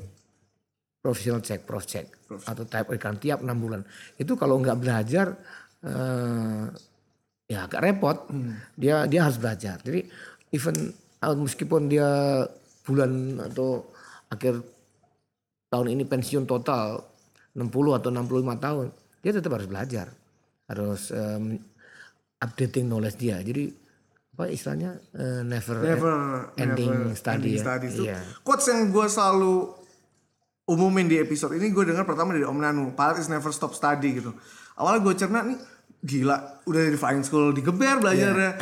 [1.00, 3.80] professional check, prof check atau type rekan tiap enam bulan.
[4.20, 5.32] Itu kalau nggak belajar
[5.80, 6.64] eh,
[7.48, 8.28] ya agak repot.
[8.76, 9.80] Dia dia harus belajar.
[9.80, 10.04] Jadi
[10.52, 10.92] even
[11.24, 12.08] uh, meskipun dia
[12.82, 13.86] bulan atau
[14.28, 14.58] akhir
[15.68, 17.00] tahun ini pensiun total
[17.54, 18.86] 60 atau 65 tahun,
[19.20, 20.06] dia tetap harus belajar.
[20.68, 21.60] Harus em,
[22.40, 23.38] updating knowledge dia.
[23.40, 23.70] Jadi
[24.32, 26.14] apa istilahnya eh, never, Never
[26.56, 27.62] ending never study ending ya.
[27.62, 28.06] studies tuh.
[28.08, 28.18] Iya.
[28.40, 29.54] Quotes yang gue selalu
[30.72, 34.16] umumin di episode ini gue dengar pertama dari Om Nanu, pilot is never stop study
[34.22, 34.32] gitu.
[34.80, 35.58] Awalnya gue cerna nih
[36.02, 38.56] gila udah dari flying school digeber belajarnya.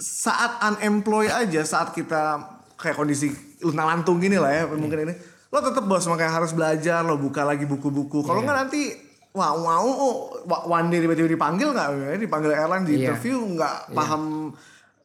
[0.00, 2.40] Saat unemployed aja saat kita
[2.80, 3.28] kayak kondisi
[3.60, 5.14] luntang lantung gini lah ya mungkin ini.
[5.50, 8.22] Lo tetap bos makanya harus belajar lo buka lagi buku-buku.
[8.22, 8.94] Kalau nggak nanti
[9.30, 11.88] oh, wa- one day tiba-tiba dipanggil nggak?
[11.92, 13.12] Ya dipanggil airline di Iya.
[13.12, 14.22] interview nggak paham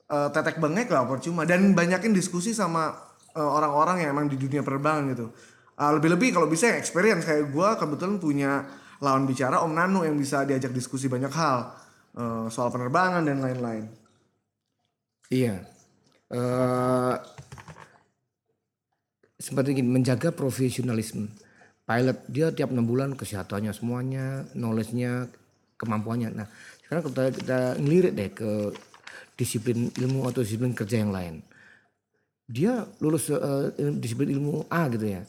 [0.05, 1.43] eh, tetek bengek lah percuma.
[1.43, 2.93] Dan banyakin diskusi sama
[3.33, 5.27] eh, orang-orang yang emang di dunia penerbangan gitu.
[5.75, 8.51] Ah, lebih-lebih kalau bisa yang experience kayak gue kebetulan punya
[9.03, 11.73] lawan bicara Om Nano yang bisa diajak diskusi banyak hal.
[12.15, 13.85] Eh, soal penerbangan dan lain-lain.
[15.27, 15.57] Iya.
[16.25, 17.13] Eh
[19.35, 21.27] seperti gini, menjaga profesionalisme.
[21.85, 25.29] Pilot dia tiap enam bulan kesehatannya semuanya, knowledge-nya,
[25.77, 26.33] kemampuannya.
[26.33, 26.47] Nah,
[26.81, 28.51] sekarang kita kita ngelirik deh ke
[29.35, 31.45] disiplin ilmu atau disiplin kerja yang lain.
[32.45, 35.21] Dia lulus il- disiplin ilmu A gitu ya.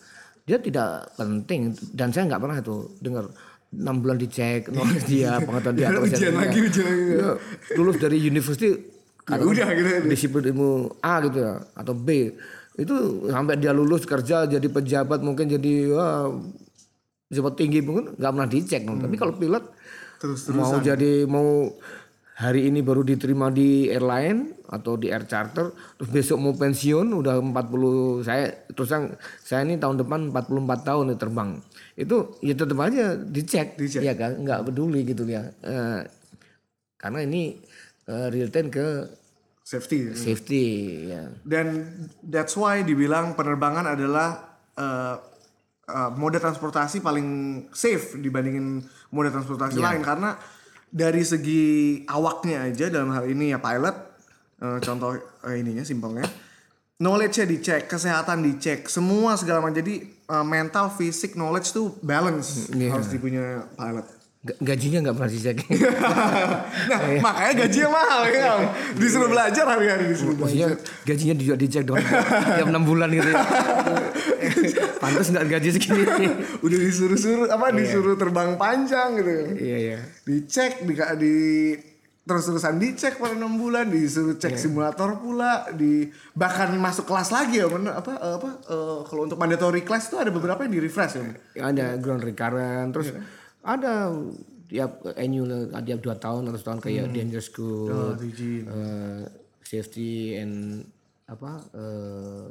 [0.47, 3.29] Dia tidak penting dan saya nggak pernah tuh dengar
[3.75, 6.69] enam bulan dicek knowledge dia, pengetahuan dia, Ujian lagi, dia.
[6.71, 7.05] ujian lagi.
[7.19, 7.31] Dia
[7.77, 8.95] lulus dari university
[9.27, 12.31] Ya udah gitu disiplin ilmu A gitu ya atau B
[12.77, 16.29] itu sampai dia lulus kerja jadi pejabat mungkin jadi wah,
[17.33, 19.65] pejabat tinggi mungkin nggak pernah dicek tapi kalau pilot
[20.21, 21.73] terus mau jadi mau
[22.37, 27.41] hari ini baru diterima di airline atau di air charter terus besok mau pensiun udah
[27.41, 29.05] 40 saya terus yang
[29.41, 31.51] saya ini tahun depan 44 tahun nih terbang.
[31.97, 34.05] Itu ya tetap aja dicek, Dicek.
[34.05, 34.37] ya kan?
[34.37, 36.05] Nggak peduli gitu ya Eh,
[37.01, 37.57] karena ini
[38.05, 38.85] eh, real time ke
[39.67, 40.15] safety.
[40.15, 40.65] Safety
[41.11, 41.27] ya.
[41.43, 41.91] Dan
[42.23, 45.17] that's why dibilang penerbangan adalah eh,
[45.91, 47.29] eh, moda transportasi paling
[47.75, 50.07] safe dibandingin moda transportasi lain.
[50.07, 50.39] Karena
[50.87, 53.97] dari segi awaknya aja dalam hal ini ya pilot
[54.63, 56.23] eh, contoh eh, ininya simpelnya.
[56.97, 59.83] Knowledge-nya dicek kesehatan dicek semua segala macam.
[59.83, 64.16] Jadi eh, mental fisik knowledge tuh balance harus dipunya pilot
[64.63, 65.57] Gajinya nggak pernah dicek.
[66.91, 68.51] nah, makanya gajinya mahal ya.
[68.55, 68.63] Om.
[69.01, 70.47] Disuruh belajar hari-hari disuruh belajar.
[70.47, 70.69] Maksudnya
[71.03, 73.43] gajinya juga dicek dong tiap enam bulan gitu ya.
[75.03, 76.07] Pantas nggak gaji segini.
[76.63, 79.33] Udah disuruh-suruh apa disuruh terbang panjang gitu.
[79.59, 79.99] Iya iya.
[80.23, 81.35] Dicek di di
[82.27, 87.71] terus-terusan dicek per enam bulan disuruh cek simulator pula di bahkan masuk kelas lagi ya
[87.71, 91.23] bener apa eh, apa eh, kalau untuk mandatory class itu ada beberapa yang di refresh
[91.23, 91.23] ya
[91.71, 93.23] Ada ground recurrent terus Iya.
[93.67, 94.15] Ada
[94.67, 97.95] tiap annual tiap dua tahun atau tahun kayak dangerous good, Hmm.
[97.95, 98.41] Oh, DG.
[98.63, 99.23] eh,
[99.63, 100.87] safety and
[101.27, 102.47] apa eh,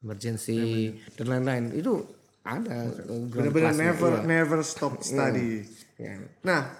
[0.00, 2.04] emergency dan lain-lain itu
[2.44, 4.24] ada eh, classnya, never iya.
[4.24, 5.64] never stop study
[5.98, 6.28] Iya.
[6.40, 6.76] nah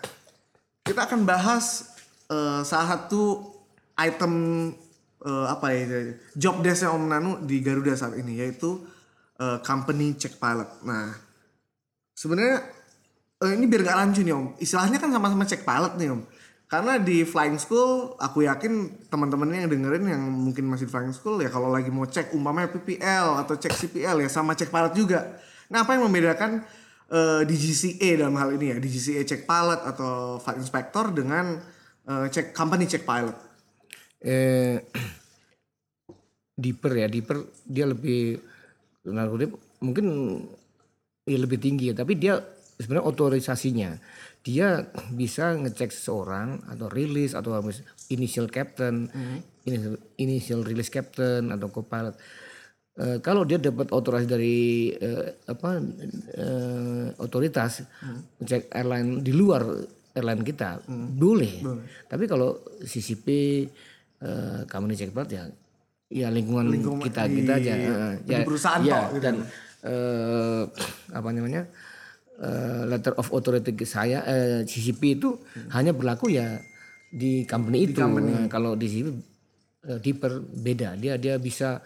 [0.80, 1.96] kita akan bahas
[2.28, 3.44] eh, salah satu
[3.98, 4.32] item
[5.20, 5.84] eh, apa ya
[6.32, 8.78] job desknya Om Nanu di Garuda saat ini yaitu
[9.36, 11.12] eh, company check pilot nah
[12.14, 12.62] sebenarnya
[13.44, 14.54] eh, ini biar gak rancu nih om.
[14.58, 16.22] Istilahnya kan sama-sama check pilot nih om.
[16.68, 21.40] Karena di flying school aku yakin teman-temannya yang dengerin yang mungkin masih di flying school
[21.40, 25.40] ya kalau lagi mau cek umpamanya PPL atau cek CPL ya sama check pilot juga.
[25.72, 26.60] Nah apa yang membedakan
[27.08, 28.76] eh, DGCA dalam hal ini ya?
[28.76, 31.56] DGCA check pilot atau flight inspector dengan
[32.04, 33.36] eh, check company check pilot?
[34.20, 34.76] Eh
[36.58, 37.38] Deeper ya, Deeper.
[37.64, 38.36] Dia lebih
[39.80, 40.06] mungkin
[41.24, 42.42] ya lebih tinggi ya, tapi dia
[42.78, 43.90] sebenarnya otorisasinya.
[44.46, 44.80] Dia
[45.12, 47.58] bisa ngecek seseorang atau rilis atau
[48.08, 49.10] initial captain,
[49.66, 52.14] initial, initial release captain atau co-pilot.
[52.98, 55.78] Eh, kalau dia dapat otorisasi dari eh, apa
[56.34, 57.82] eh, otoritas
[58.42, 59.62] ngecek airline di luar
[60.14, 60.82] airline kita
[61.14, 61.62] boleh.
[62.10, 63.26] Tapi kalau CCP
[64.22, 65.44] eh, company check pilot ya
[66.08, 66.72] ya lingkungan,
[67.04, 67.72] kita kita aja.
[68.24, 69.24] Di ya, perusahaan ya, tok gitu.
[69.28, 69.36] dan
[69.84, 70.62] eh,
[71.12, 71.62] apa namanya
[72.38, 75.36] eh, letter of authority ke saya eh, CCP itu
[75.70, 76.58] hanya berlaku ya
[77.08, 77.98] di company itu.
[77.98, 79.08] Nah, kalau di CCP
[79.86, 80.94] eh, Deeper beda.
[80.94, 81.78] Dia dia bisa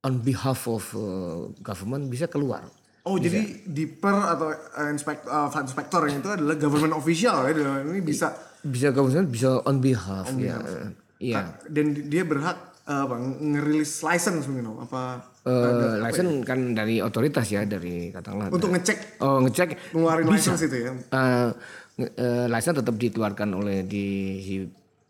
[0.00, 2.64] on behalf of eh, government bisa keluar.
[3.00, 7.52] Oh jadi Deeper atau uh, inspector, flight inspector yang itu adalah government official ya?
[7.80, 8.28] Ini bisa
[8.60, 10.60] bisa government bisa on behalf ya.
[10.60, 11.56] eh, iya.
[11.64, 17.48] Dan di- dia berhak uh, apa ngerilis license mungkin apa Eh, license kan dari otoritas
[17.48, 19.24] ya dari katakanlah untuk ngecek?
[19.24, 19.96] Oh ngecek.
[19.96, 20.92] Ngeluarin license itu ya?
[20.92, 21.48] Eh
[21.96, 24.60] nge- eh, license tetap dikeluarkan oleh di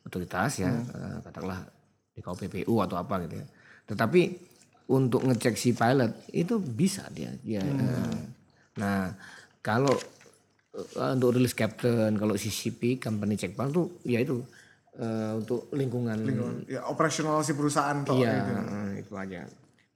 [0.00, 0.86] otoritas ya Hmm.
[0.86, 1.60] eh, katakanlah
[2.14, 3.46] di KPPU atau apa gitu ya.
[3.90, 4.20] Tetapi
[4.90, 7.82] untuk ngecek si pilot itu bisa dia dia Hmm.
[7.82, 8.18] eh,
[8.78, 9.10] nah
[9.58, 9.98] kalau
[10.70, 14.46] eh, untuk rilis captain kalau CCP company check pilot tuh ya itu
[14.94, 16.22] eh, untuk lingkungan,
[16.66, 18.52] ya operasional si perusahaan toh iya gitu.
[18.54, 19.42] eh, itu aja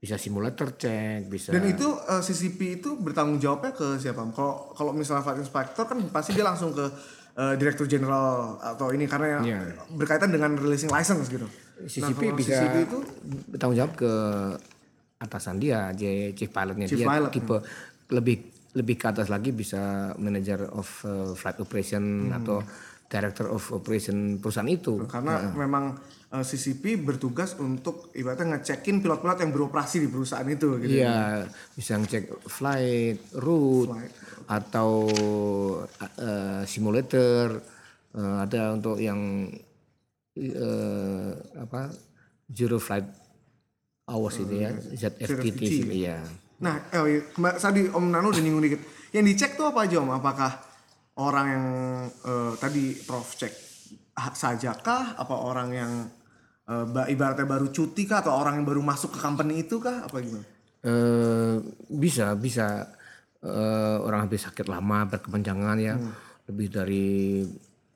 [0.05, 4.93] bisa simulator cek bisa dan itu uh, CCP itu bertanggung jawabnya ke siapa kalau kalau
[4.93, 6.85] misalnya flight inspector kan pasti dia langsung ke
[7.35, 9.59] uh, direktur jenderal atau ini karena yang Iya.
[9.91, 11.49] berkaitan dengan releasing license gitu.
[11.81, 12.99] CCP kalau bisa CCP itu?
[13.49, 14.13] bertanggung jawab ke
[15.17, 15.89] atasan dia,
[16.35, 17.09] chief pilotnya Chief dia.
[17.09, 17.57] Pilot, tipe
[18.13, 18.37] lebih
[18.75, 22.39] lebih ke atas lagi bisa manager of uh, flight operation Hmm.
[22.43, 22.59] atau
[23.09, 25.07] director of operation perusahaan itu.
[25.07, 25.95] karena memang
[26.35, 31.47] uh, CCP bertugas untuk ibaratnya ngecekin pilot-pilot yang beroperasi di perusahaan itu gitu Iya,
[31.79, 33.95] bisa ngecek flight, route,
[34.51, 35.09] atau
[36.19, 37.63] uh, simulator,
[38.19, 39.47] uh, ada untuk yang
[40.37, 41.95] uh, apa
[42.51, 43.07] zero flight
[44.11, 45.63] hours itu ya, ZFTT,
[45.95, 46.19] iya.
[46.61, 47.25] Nah, oh iya,
[47.57, 48.81] tadi Om Nano udah nyinggung dikit.
[49.15, 50.11] Yang dicek tuh apa aja Om?
[50.13, 50.74] Apakah
[51.21, 51.67] orang yang
[52.11, 53.53] eh, tadi Prof cek
[54.19, 55.19] ah, sajakah?
[55.19, 55.93] Apa orang yang
[56.65, 58.25] ba- ibaratnya baru cuti kah?
[58.25, 60.09] Atau orang yang baru masuk ke company itu kah?
[60.09, 60.55] Apa gimana?
[60.85, 61.57] Eh,
[61.89, 62.85] bisa bisa
[63.41, 65.97] eh, orang habis sakit lama berkepanjangan ya
[66.45, 67.41] lebih dari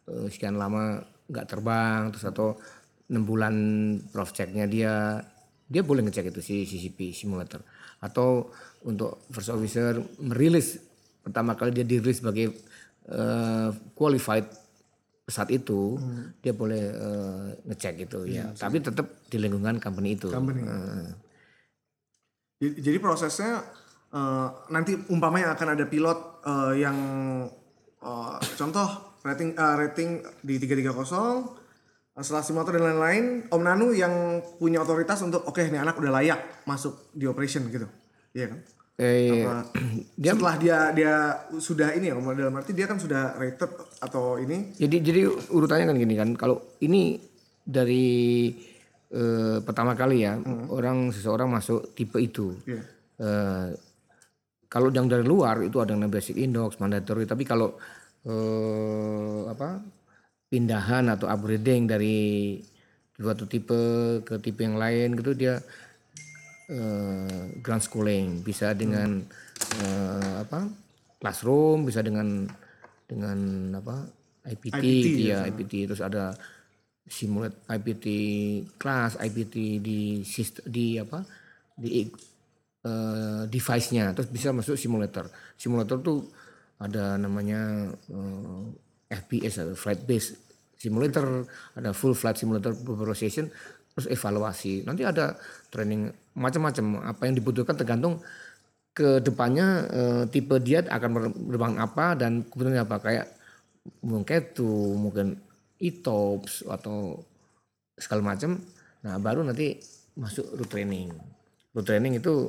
[0.08, 0.96] eh, sekian lama
[1.28, 2.56] nggak terbang terus atau
[3.12, 3.54] enam bulan
[4.08, 5.20] prof checknya dia
[5.68, 7.60] dia boleh ngecek itu si CCP simulator
[8.00, 8.48] atau
[8.88, 10.80] untuk first officer merilis
[11.20, 12.56] pertama kali dia dirilis sebagai
[13.08, 14.46] eh, qualified
[15.28, 16.00] saat itu
[16.40, 18.48] dia boleh eh, ngecek itu ya.
[18.56, 20.32] tapi tetap di lingkungan company itu.
[20.64, 21.08] Eh,
[22.58, 23.60] Jadi, jadi prosesnya
[24.10, 26.96] eh, nanti umpamanya akan ada pilot eh, yang
[28.00, 28.88] eh, contoh
[29.20, 30.08] rating eh, rating
[30.40, 31.38] di 330 eh,
[32.18, 36.40] setelah simulator dan lain-lain Om Nanu yang punya otoritas untuk oke nih anak udah layak
[36.66, 37.86] masuk di operation gitu.
[38.32, 38.58] Iya kan?
[38.98, 39.70] Eh, Apa-
[40.34, 41.14] setelah dia dia
[41.62, 43.70] sudah ini ya dalam arti dia kan sudah rated
[44.02, 45.20] atau ini Jadi jadi
[45.54, 47.18] urutannya kan gini kan, kalau ini
[47.62, 48.50] dari
[49.14, 50.36] eh, pertama kali ya
[50.68, 52.58] orang seseorang masuk tipe itu.
[52.66, 52.82] Iya.
[53.18, 53.68] Eh,
[54.68, 57.24] kalau yang dari luar itu ada yang basic indox, mandatory.
[57.24, 57.78] Tapi kalau
[58.26, 59.80] eh, apa
[60.48, 62.56] pindahan atau upgrading dari
[63.18, 63.80] suatu tipe
[64.24, 65.58] ke tipe yang lain gitu dia
[66.68, 68.44] eh, ground schooling.
[68.44, 69.24] Bisa dengan
[69.80, 70.68] eh, apa?
[71.18, 72.46] Classroom bisa dengan
[73.08, 73.38] dengan
[73.74, 74.06] apa?
[74.48, 75.44] IPT, gitu ya.
[75.44, 76.32] IPT terus ada
[77.08, 78.06] simulate IPT
[78.80, 81.24] class IPT di sistem di apa?
[81.76, 84.14] Di eh, device-nya.
[84.16, 85.28] Terus bisa masuk simulator.
[85.58, 86.28] Simulator tuh
[86.78, 88.62] ada namanya eh,
[89.08, 91.42] FPS atau flight based simulator
[91.74, 92.70] ada full flight simulator
[93.18, 93.50] session
[93.92, 94.86] terus evaluasi.
[94.86, 95.34] Nanti ada
[95.74, 96.06] training
[96.38, 96.84] macam-macam.
[97.04, 98.22] Apa yang dibutuhkan tergantung
[98.94, 102.96] ke depannya eh, tipe dia akan menerbang apa dan kebutuhannya apa.
[103.02, 103.26] Kayak
[104.04, 105.38] mungkin ketu mungkin
[105.82, 107.18] etops atau
[107.98, 108.58] segala macam.
[109.02, 109.78] Nah baru nanti
[110.18, 111.10] masuk route training.
[111.74, 112.46] Route training itu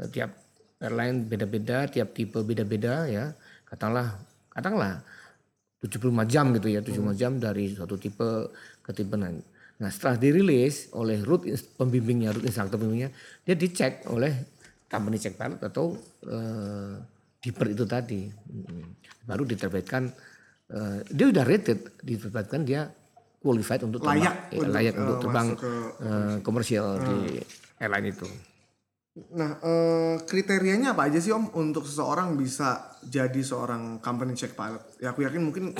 [0.00, 0.32] eh, tiap
[0.80, 3.32] airline beda-beda tiap tipe beda-beda ya.
[3.68, 4.16] Katakanlah
[4.52, 5.02] katakanlah
[5.84, 8.48] 75 jam gitu ya 75 jam dari suatu tipe
[8.80, 11.18] ke tipe lain nah setelah dirilis oleh
[11.50, 13.10] ins- pembimbingnya route instructor pembimbingnya
[13.42, 14.32] dia dicek oleh
[14.86, 15.98] company check pilot atau
[16.30, 16.94] eh,
[17.44, 18.24] Deeper itu tadi.
[18.24, 19.04] Mm.
[19.28, 20.08] baru diterbitkan
[20.72, 22.88] eh, dia udah rated diterbitkan dia
[23.40, 27.16] qualified untuk terbang Layak eh, untuk, layak eh, untuk terbang masuk ke- eh, komersial di
[27.82, 28.28] airline itu.
[29.14, 34.80] Nah, eh, kriterianya apa aja sih Om untuk seseorang bisa jadi seorang company check pilot?
[34.98, 35.76] Ya aku yakin mungkin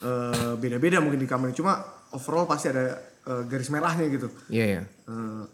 [0.00, 1.82] eh, beda-beda mungkin di company, cuma
[2.14, 4.28] overall pasti ada eh, garis merahnya gitu.
[4.48, 5.44] iya ya Eh,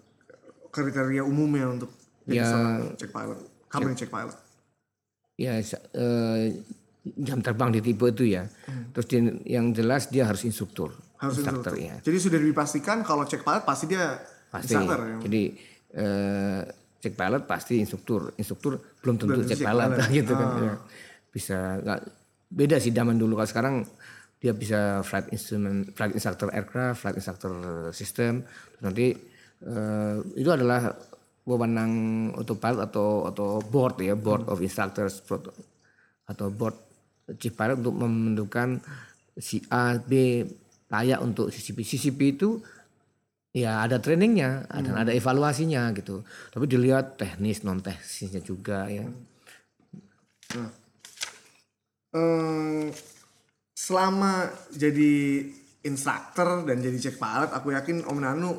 [0.68, 1.90] kriteria umumnya untuk
[2.22, 2.46] jadi Ya.
[2.46, 4.36] seorang check pilot, company check pilot.
[5.34, 6.42] ya eh,
[7.16, 8.44] jam terbang di tipe itu ya
[8.90, 11.22] terus dia- yang jelas dia harus instruktur Hmm.
[11.22, 11.96] Harus instruktur instruktur.
[11.96, 15.16] ya Jadi sudah dipastikan kalau check pilot pasti dia pasti instructor ya.
[15.22, 15.42] jadi
[15.94, 16.60] eh,
[16.98, 20.02] cek pilot pasti instruktur instruktur belum tentu cek cek pilot pilot.
[20.02, 20.08] Ah.
[20.18, 20.74] gitu kan ya.
[21.30, 22.00] bisa nggak
[22.48, 23.74] beda sih zaman dulu kalau sekarang
[24.46, 27.50] dia bisa flight instrument flight instructor aircraft flight instructor
[27.90, 28.46] system.
[28.78, 29.10] Nanti
[29.66, 30.94] eh, itu adalah
[31.42, 35.18] wewenang autopilot atau atau board ya board of instructors
[36.30, 36.78] atau board
[37.42, 38.78] chief pilot untuk menentukan
[39.34, 40.42] si A B
[40.86, 42.62] layak untuk CCP CCP itu
[43.50, 46.22] ya ada trainingnya dan ada evaluasinya gitu.
[46.54, 49.10] Tapi dilihat teknis non teknisnya juga ya.
[52.14, 52.86] Eh,
[53.76, 55.44] selama jadi
[55.84, 58.56] instructor dan jadi check pilot, aku yakin Om Nanu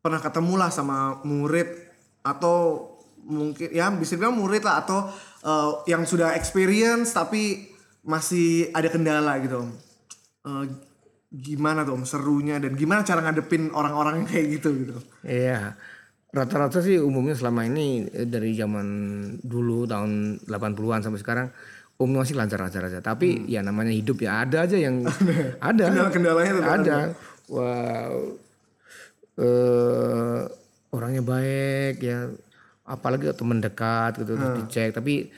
[0.00, 1.68] pernah ketemu lah sama murid
[2.24, 2.88] atau
[3.28, 5.04] mungkin ya bisa dibilang murid lah atau
[5.44, 7.68] eh, yang sudah experience tapi
[8.08, 9.70] masih ada kendala gitu Om.
[10.48, 10.64] Eh,
[11.28, 14.96] gimana tuh Om serunya dan gimana cara ngadepin orang-orang yang kayak gitu gitu.
[15.28, 15.76] Iya.
[16.28, 18.88] Rata-rata sih umumnya selama ini eh, dari zaman
[19.44, 21.48] dulu tahun 80-an sampai sekarang
[21.98, 23.02] umumnya masih lancar-lancar aja.
[23.02, 25.02] Tapi ya namanya hidup ya ada aja yang
[25.68, 25.84] ada.
[25.90, 26.96] Kendala-kendalanya tetap ada.
[27.50, 28.08] Wah
[29.38, 30.40] eh
[30.94, 32.30] orangnya baik ya.
[32.88, 34.94] Apalagi teman dekat gitu terus dicek.
[34.94, 35.28] Tapi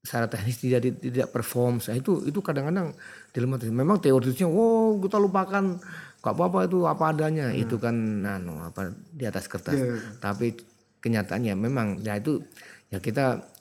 [0.00, 1.78] secara teknis tidak tidak perform.
[1.84, 2.96] Saya itu itu kadang-kadang
[3.36, 5.76] dilematis memang teoritisnya wow kita lupakan.
[6.24, 7.52] Gak apa-apa itu apa adanya.
[7.52, 9.76] Itu kan nano apa di atas kertas.
[10.18, 10.56] Tapi
[11.04, 12.42] kenyataannya memang ya itu
[12.90, 13.55] ya kita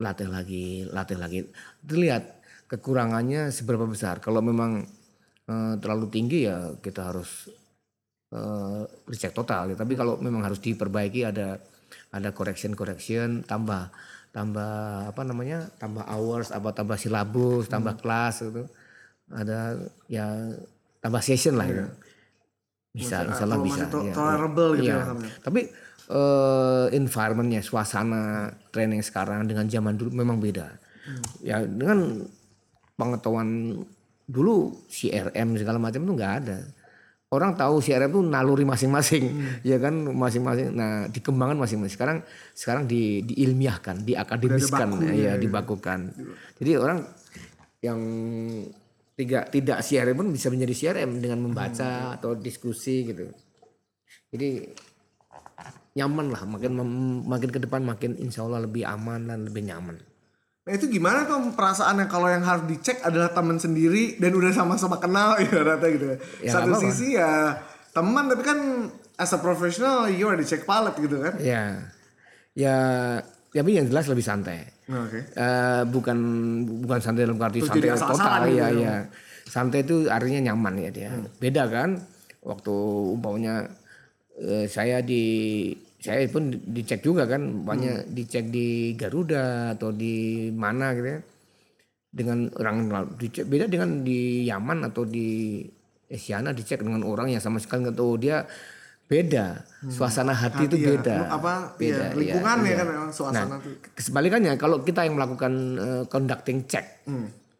[0.00, 1.38] latih lagi latih lagi.
[1.84, 2.24] Dilihat
[2.66, 4.18] kekurangannya seberapa besar.
[4.18, 4.80] Kalau memang
[5.46, 7.52] eh, terlalu tinggi ya kita harus
[8.32, 9.76] eh, recheck total ya.
[9.76, 11.60] Tapi kalau memang harus diperbaiki ada
[12.10, 13.92] ada correction correction tambah
[14.30, 18.64] tambah apa namanya tambah hours apa tambah silabus tambah kelas gitu.
[19.30, 19.78] Ada
[20.10, 20.26] ya
[20.98, 21.86] tambah session lah ya
[22.90, 24.98] bisa insya Allah bisa masih to- ya, tolerable gitu Iya.
[24.98, 25.30] ya, Kang, ya.
[25.46, 25.60] tapi
[26.10, 30.66] eh, environmentnya suasana training sekarang dengan zaman dulu memang beda.
[31.40, 32.26] Ya dengan
[32.98, 33.80] pengetahuan
[34.30, 36.58] dulu CRM segala macam itu nggak ada.
[37.30, 39.24] Orang tahu CRM itu naluri masing-masing
[39.70, 39.94] ya kan?
[39.94, 40.74] Masing-masing.
[40.74, 41.94] Nah dikembangkan masing-masing.
[41.94, 42.18] Sekarang
[42.52, 46.10] sekarang di diilmiahkan diakademiskan ya dibakukan.
[46.58, 47.06] Jadi orang
[47.80, 48.00] yang
[49.14, 53.30] tidak tidak CRM pun bisa menjadi CRM dengan membaca atau diskusi gitu.
[54.30, 54.74] Jadi
[55.92, 56.72] nyaman lah makin
[57.24, 59.98] makin ke depan makin insya Allah lebih aman dan lebih nyaman
[60.60, 65.00] Nah itu gimana tuh perasaannya kalau yang harus dicek adalah teman sendiri dan udah sama-sama
[65.00, 66.16] kenal ibaratnya gitu ya.
[66.38, 66.92] Ya, Satu nggak apa-apa.
[66.92, 67.32] sisi ya
[67.90, 68.58] teman tapi kan
[69.16, 71.34] as a professional you are the check pilot gitu kan.
[71.40, 71.80] ya
[72.52, 72.76] ya
[73.50, 75.22] tapi yang jelas lebih santai Nah, Oke.
[75.22, 76.18] Eh, bukan
[76.82, 78.74] bukan santai dalam arti Terus santai asal-asalan total gitu ya ya.
[78.74, 78.94] ya
[79.46, 81.90] santai itu artinya nyaman ya dia beda kan
[82.42, 82.74] waktu
[83.14, 83.70] umpamanya
[84.40, 85.22] eh, saya di
[86.00, 91.20] saya pun di- dicek juga kan banyak dicek di Garuda atau di mana gitu ya
[92.10, 92.76] dengan orang
[93.14, 95.60] dicek beda dengan di Yaman atau di
[96.10, 98.42] Asiana dicek dengan orang yang sama sekali nggak tahu dia
[99.06, 100.90] beda suasana hati, itu Hati ya.
[100.94, 102.78] beda Apa, iya, beda lingkungannya iya.
[102.78, 103.74] kan memang suasana nah, tuh.
[103.94, 107.02] sebalikannya kalau kita yang melakukan eh, conducting check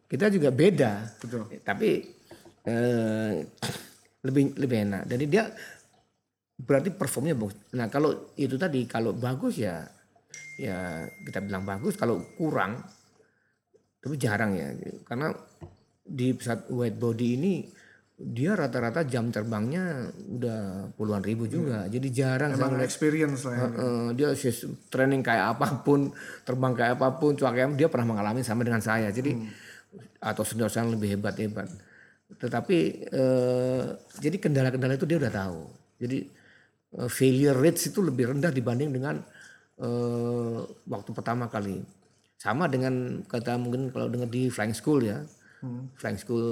[0.06, 1.18] kita juga beda Hmm.
[1.20, 1.42] Betul.
[1.60, 1.90] tapi
[2.64, 3.30] eh,
[4.20, 5.44] lebih lebih enak jadi dia
[6.60, 9.84] berarti performnya bagus nah kalau itu tadi kalau bagus ya
[10.60, 12.84] ya kita bilang bagus kalau kurang
[14.00, 14.72] tapi jarang ya
[15.08, 15.32] karena
[16.04, 17.54] di pesawat wide body ini
[18.20, 23.68] dia rata-rata jam terbangnya udah puluhan ribu juga jadi jarang saya Emang experience lah ya.
[23.72, 24.28] Eh, dia
[24.92, 26.12] training kayak apa pun,
[26.44, 29.08] terbang kayak apa pun, cuaca dia pernah mengalami sama dengan saya.
[29.08, 29.40] Jadi
[30.20, 31.72] atau senior-senior yang lebih hebat-hebat.
[32.36, 33.84] Tetapi eh,
[34.20, 35.60] jadi kendala-kendala itu dia udah tahu.
[35.96, 36.18] Jadi
[37.06, 39.18] failure rates itu lebih rendah dibanding dengan
[39.78, 41.80] eh, waktu pertama kali.
[42.40, 45.20] Sama dengan kata mungkin kalau dengar di flying school ya,
[45.96, 46.44] flying school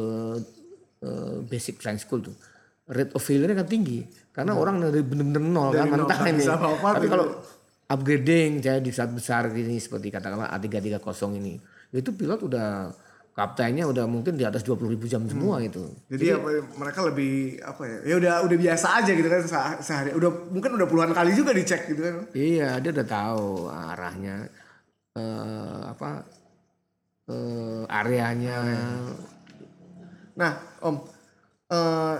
[1.00, 2.36] eh, basic flying school tuh
[2.88, 6.44] rate of failure kan tinggi karena orang dari bener-bener nol kan nol, mentah ini.
[6.48, 7.10] apa-apa Tapi tuh.
[7.12, 7.26] kalau
[7.88, 11.54] upgrading saya di saat besar gini seperti katakanlah A330 ini
[11.92, 12.68] itu pilot udah
[13.38, 15.86] kaptennya udah mungkin di atas 20 ribu jam semua itu.
[16.10, 17.98] Jadi apa, mereka lebih apa ya?
[18.02, 20.10] Ya udah udah biasa aja gitu kan se- sehari.
[20.10, 22.14] Udah mungkin udah puluhan kali juga dicek gitu kan.
[22.34, 24.50] Iya, dia udah tahu arahnya
[25.14, 26.26] eh, apa
[27.30, 28.58] eh, areanya.
[30.34, 30.96] Nah, Om,
[31.70, 32.16] eh,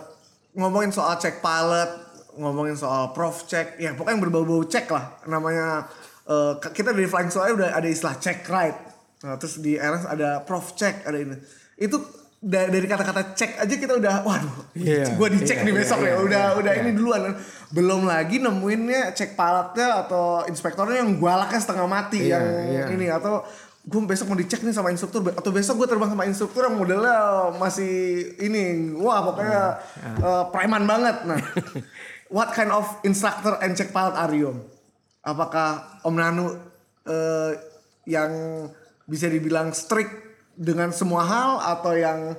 [0.55, 1.91] ngomongin soal cek pilot,
[2.39, 5.19] ngomongin soal prof check, ya pokoknya yang berbau-bau cek lah.
[5.27, 5.91] Namanya
[6.31, 8.88] eh, kita dari flying school udah ada istilah check ride.
[9.19, 11.35] Nah, terus di RS ada prof check, ada ini.
[11.75, 11.99] Itu
[12.39, 15.99] da- dari kata-kata cek aja kita udah, waduh, Iya, gua dicek iya, nih iya, besok
[15.99, 16.83] iya, ya, udah iya, udah iya.
[16.87, 17.23] ini duluan.
[17.75, 22.85] Belum lagi nemuinnya cek pilotnya atau inspektornya yang galaknya setengah mati Iya, yang iya.
[22.95, 23.43] ini atau
[23.89, 27.49] gue besok mau dicek nih sama instruktur atau besok gue terbang sama instruktur yang modelnya
[27.57, 29.81] masih ini wah pokoknya
[30.21, 31.41] eh, preman banget nah
[32.37, 34.53] what kind of instructor and check pilot are you
[35.25, 36.53] apakah Om Nanu
[37.09, 37.57] eh,
[38.05, 38.29] yang
[39.09, 40.13] bisa dibilang strict
[40.53, 42.37] dengan semua hal atau yang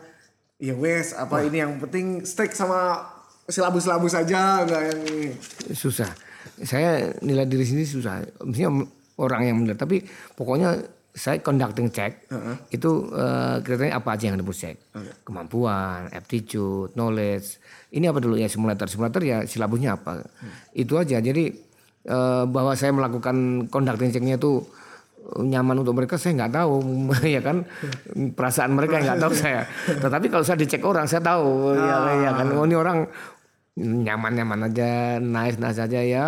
[0.62, 3.10] ya wes apa ini yang penting strict sama
[3.50, 5.34] silabus-silabus aja enggak yang ini
[5.74, 6.14] susah.
[6.62, 8.22] Saya nilai diri sini susah.
[8.46, 8.86] Mestinya
[9.18, 9.76] orang yang benar.
[9.76, 10.06] Tapi
[10.38, 12.30] pokoknya saya conducting check
[12.70, 14.78] itu eh, kriteria apa aja yang harus cek.
[15.26, 17.58] Kemampuan, aptitude, knowledge.
[17.90, 18.86] Ini apa dulu ya simulator.
[18.86, 20.22] Simulator ya silabusnya apa.
[20.72, 21.18] Itu aja.
[21.18, 21.50] Jadi
[22.06, 24.64] eh, bahwa saya melakukan conducting checknya itu
[25.38, 26.76] nyaman untuk mereka saya nggak tahu.
[27.36, 27.68] Ya kan?
[28.34, 29.68] Perasaan mereka nggak tahu saya.
[29.86, 31.78] Tetapi kalau saya dicek orang saya tahu.
[31.78, 32.48] Ya, ya kan?
[32.56, 33.06] Oh ini orang
[33.80, 36.28] nyaman-nyaman aja, nice-nice aja ya.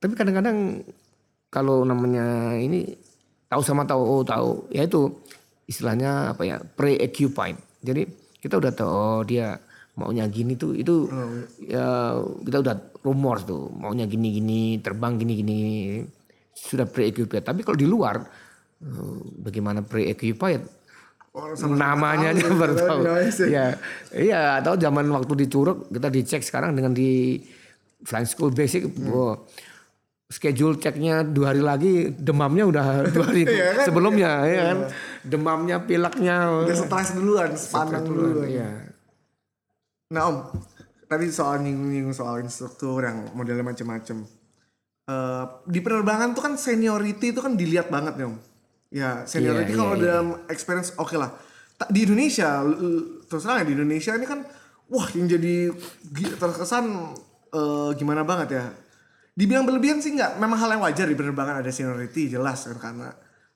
[0.00, 0.84] Tapi kadang-kadang
[1.50, 2.86] kalau namanya ini
[3.50, 5.10] tahu sama tahu, oh tahu, ya itu
[5.66, 6.56] istilahnya apa ya?
[6.62, 7.58] Pre-occupied.
[7.82, 8.02] Jadi
[8.40, 9.58] kita udah tahu oh dia
[9.98, 11.12] maunya gini tuh itu
[11.66, 12.16] ya
[12.46, 13.68] kita udah rumor tuh.
[13.74, 15.60] Maunya gini-gini terbang gini-gini
[16.52, 17.42] sudah pre-occupied.
[17.42, 18.20] Tapi kalau di luar
[18.80, 19.84] eh, bagaimana
[21.30, 23.00] Orang sama-sama namanya aja tahu, baru gitu kan, tahu.
[23.06, 23.46] namanya sih.
[23.48, 23.66] Iya,
[24.10, 24.42] iya.
[24.58, 27.38] Atau zaman waktu di Curug kita dicek sekarang dengan di
[28.02, 29.14] flying school basic, Hmm.
[29.14, 29.36] wah,
[30.26, 33.84] schedule ceknya dua hari lagi demamnya udah dua hari Iya kan?
[33.84, 34.78] sebelumnya, ya kan?
[35.22, 36.36] Demamnya, pileknya.
[36.66, 38.70] udah stres duluan pandang duluan Iya.
[40.10, 40.36] Nah om,
[41.06, 44.26] tadi soal nyinggung-nyinggung soal instruktur yang modelnya macam-macam.
[45.10, 48.36] Eh, di penerbangan tuh kan seniority itu kan dilihat banget nih om.
[48.90, 50.06] Ya seniority Iya, kalau iya, iya.
[50.06, 51.30] dalam experience oke lah.
[51.74, 52.62] Ta- Di Indonesia,
[53.26, 54.44] terus terang ya di Indonesia ini kan,
[54.86, 55.72] wah yang jadi
[56.36, 56.84] terkesan
[57.50, 58.64] eh, gimana banget ya.
[59.34, 63.08] Dibilang berlebihan sih nggak, memang hal yang wajar di penerbangan ada seniority jelas kan karena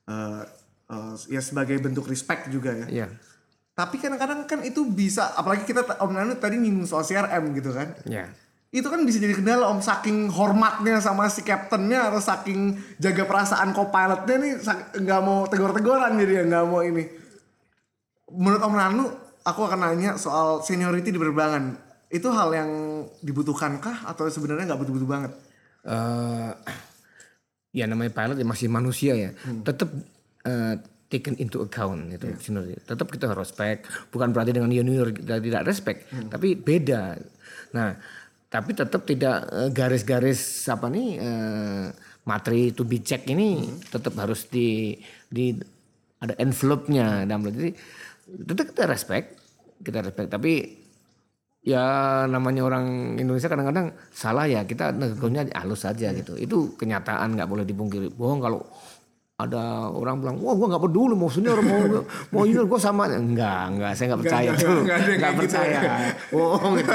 [0.08, 0.42] eh,
[0.90, 2.86] eh, ya sebagai bentuk respect juga ya.
[2.88, 3.06] Iya.
[3.74, 7.94] Tapi kadang-kadang kan itu bisa, apalagi kita Om Nanu tadi nyinggung soal CRM gitu kan.
[8.06, 8.30] Iya.
[8.74, 13.70] Itu kan bisa jadi kendala Om saking hormatnya sama si kaptennya atau saking jaga perasaan
[13.70, 14.52] co-pilotnya nih
[14.98, 17.06] nggak mau tegur-teguran jadi ya nggak mau ini.
[18.34, 19.06] Menurut Om Nanu,
[19.46, 21.78] aku akan nanya soal seniority di penerbangan.
[22.10, 22.70] Itu hal yang
[23.22, 25.32] dibutuhkankah atau sebenarnya nggak butuh-butuh banget?
[25.84, 26.52] eh
[27.76, 29.30] ya namanya pilot ya masih manusia ya.
[29.62, 29.92] Tetap
[30.48, 30.74] eh,
[31.12, 32.80] taken into account itu seniority.
[32.82, 33.86] Tetap kita harus respect.
[34.10, 37.20] Bukan berarti dengan junior kita tidak respect, tapi beda.
[37.76, 37.98] Nah,
[38.54, 40.38] tapi tetap tidak eh, garis-garis
[40.70, 41.86] apa nih eh,
[42.22, 44.94] materi to be check ini tetap harus di
[45.26, 45.58] di
[46.22, 47.26] ada envelope-nya.
[47.26, 47.74] Dalam jadi
[48.46, 49.42] tetap kita respect,
[49.82, 50.30] kita respect.
[50.30, 50.52] Tapi
[51.66, 51.84] ya
[52.30, 56.38] namanya orang Indonesia kadang-kadang salah ya kita negosinya halus saja gitu.
[56.38, 58.14] Itu kenyataan nggak boleh dipungkiri.
[58.14, 58.62] Bohong kalau
[59.34, 63.10] ada orang bilang, wah gua nggak peduli mau senior mau mau junior gua sama.
[63.10, 64.50] Enggak enggak saya nggak percaya.
[64.54, 65.42] enggak, tuh enggak ada yang nggak kayak gitu.
[65.42, 65.80] percaya.
[66.30, 66.92] Bohong gitu.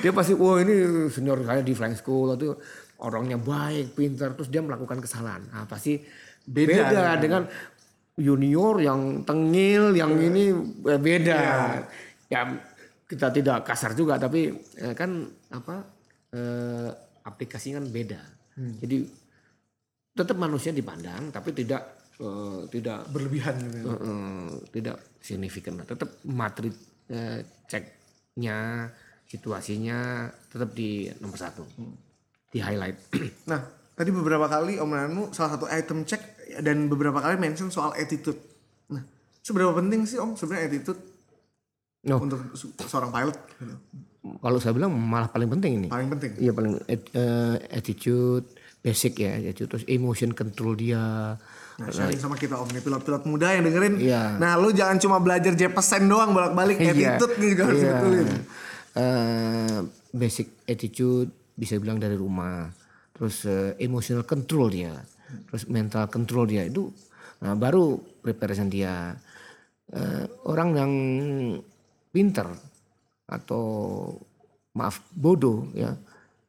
[0.00, 0.74] dia pasti wah ini
[1.12, 2.56] senior saya di flying school itu
[2.96, 5.44] orangnya baik pintar terus dia melakukan kesalahan.
[5.52, 6.00] Nah, pasti
[6.46, 7.42] Beda, beda, dengan
[8.14, 10.54] junior yang tengil yang ini
[10.86, 11.40] eh, beda.
[12.30, 12.40] Ya
[13.06, 15.82] kita tidak kasar juga tapi eh, kan apa
[16.30, 16.88] eh,
[17.26, 18.20] aplikasinya kan beda.
[18.56, 19.25] Jadi
[20.16, 21.82] tetap manusia dipandang tapi tidak
[22.16, 23.86] eh, tidak berlebihan gitu.
[23.86, 26.72] eh, eh, tidak signifikan tetap materi
[27.06, 28.88] eh, ceknya
[29.22, 29.98] situasinya
[30.46, 31.62] tetap di nomor satu
[32.48, 32.96] di highlight
[33.50, 33.60] Nah,
[33.92, 36.22] tadi beberapa kali Om Nanu salah satu item check
[36.62, 38.38] dan beberapa kali mention soal attitude.
[38.88, 39.02] Nah,
[39.42, 41.00] seberapa penting sih Om sebenarnya attitude
[42.06, 43.36] no untuk se- seorang pilot?
[44.38, 46.32] kalau saya bilang malah paling penting ini Paling penting.
[46.38, 46.98] Iya paling eh,
[47.70, 48.46] attitude
[48.86, 51.34] basic ya attitude terus emotion control dia
[51.76, 54.00] Nah, sharing sama kita Om nih pilot-pilot muda yang dengerin.
[54.00, 54.40] Iya.
[54.40, 57.88] Nah, lu jangan cuma belajar jepesen doang bolak-balik attitude nih juga harus Iya.
[57.92, 58.28] dibetulin.
[58.96, 59.78] Eh,
[60.08, 62.72] basic attitude bisa bilang dari rumah
[63.12, 64.96] terus eh, emotional control dia
[65.52, 66.88] terus mental control dia itu
[67.44, 69.12] nah, baru preparation dia
[69.86, 70.92] Eh, orang yang
[72.10, 72.50] pinter
[73.30, 73.64] atau
[74.74, 75.94] maaf bodoh ya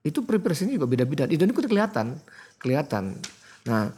[0.08, 2.08] itu preparasinya juga beda-beda dan itu kelihatan
[2.58, 3.20] kelihatan
[3.68, 3.92] nah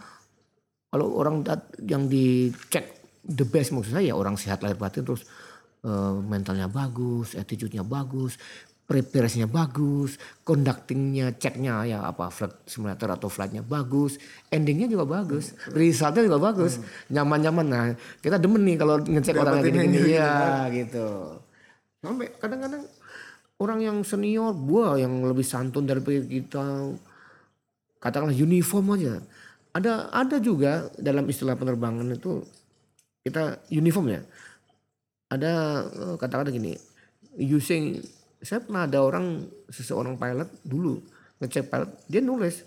[0.89, 1.45] kalau orang
[1.85, 5.29] yang dicek the best maksud saya ya orang sehat lahir batin terus
[5.85, 8.41] eh, mentalnya bagus, attitude-nya bagus,
[8.89, 14.17] preparasinya bagus, conductingnya, ceknya ya apa flight simulator atau flightnya bagus,
[14.49, 16.81] endingnya juga bagus, resultnya juga bagus,
[17.13, 17.65] nyaman-nyaman.
[17.69, 17.85] Nah
[18.25, 20.33] kita demen nih kalau ngecek orang kayak gini-gini yang ya
[20.73, 21.37] gitu.
[22.01, 22.81] Sampai kadang-kadang
[23.59, 26.95] orang yang senior, gua yang lebih santun daripada kita,
[27.99, 29.19] katakanlah uniform aja.
[29.75, 32.41] Ada ada juga dalam istilah penerbangan itu
[33.21, 34.21] kita uniform ya.
[35.29, 35.53] Ada
[35.85, 36.73] eh, katakanlah gini,
[37.37, 38.01] using
[38.39, 41.03] saya pernah ada orang seseorang pilot dulu
[41.43, 42.63] ngecek pilot dia nulis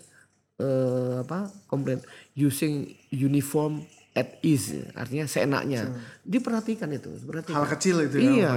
[0.60, 2.00] eh, apa komplain
[2.36, 5.88] using uniform at ease artinya seenaknya
[6.20, 8.28] diperhatikan itu perhatikan Hal kecil itu ya.
[8.28, 8.52] Iya.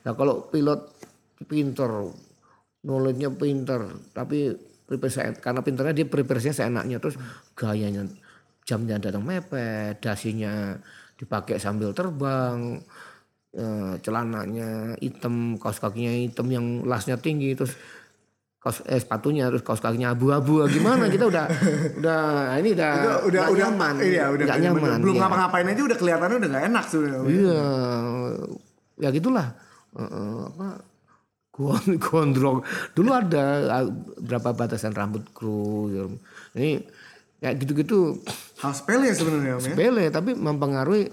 [0.00, 0.93] Nah kalau pilot
[1.42, 1.90] pinter,
[2.86, 3.80] knowledge-nya pinter,
[4.14, 4.54] tapi
[4.84, 7.16] prepare karena pinternya dia prepare-nya seenaknya terus
[7.56, 8.04] gayanya
[8.64, 10.76] jamnya datang mepet, dasinya
[11.16, 12.80] dipakai sambil terbang,
[13.52, 17.76] eh, celananya hitam, kaos kakinya hitam yang lasnya tinggi terus
[18.60, 21.44] kaos eh, sepatunya terus kaos kakinya abu-abu gimana kita udah
[22.00, 22.20] udah
[22.64, 24.72] ini udah Udah udah udah nyaman Iya, udah bener-bener.
[24.72, 25.20] nyaman Belum iya.
[25.20, 27.28] ngapa-ngapain aja udah kelihatannya udah gak enak sebenarnya.
[27.28, 27.62] Iya,
[29.04, 29.48] ya gitulah.
[29.94, 30.68] Eh, apa
[31.98, 32.66] gondrong.
[32.96, 33.78] Dulu ada
[34.18, 36.10] berapa batasan rambut kru.
[36.54, 36.82] Ini
[37.38, 38.24] kayak gitu-gitu
[38.64, 39.60] Hal sepele ya sebenarnya ya.
[39.60, 41.04] sepele tapi mempengaruhi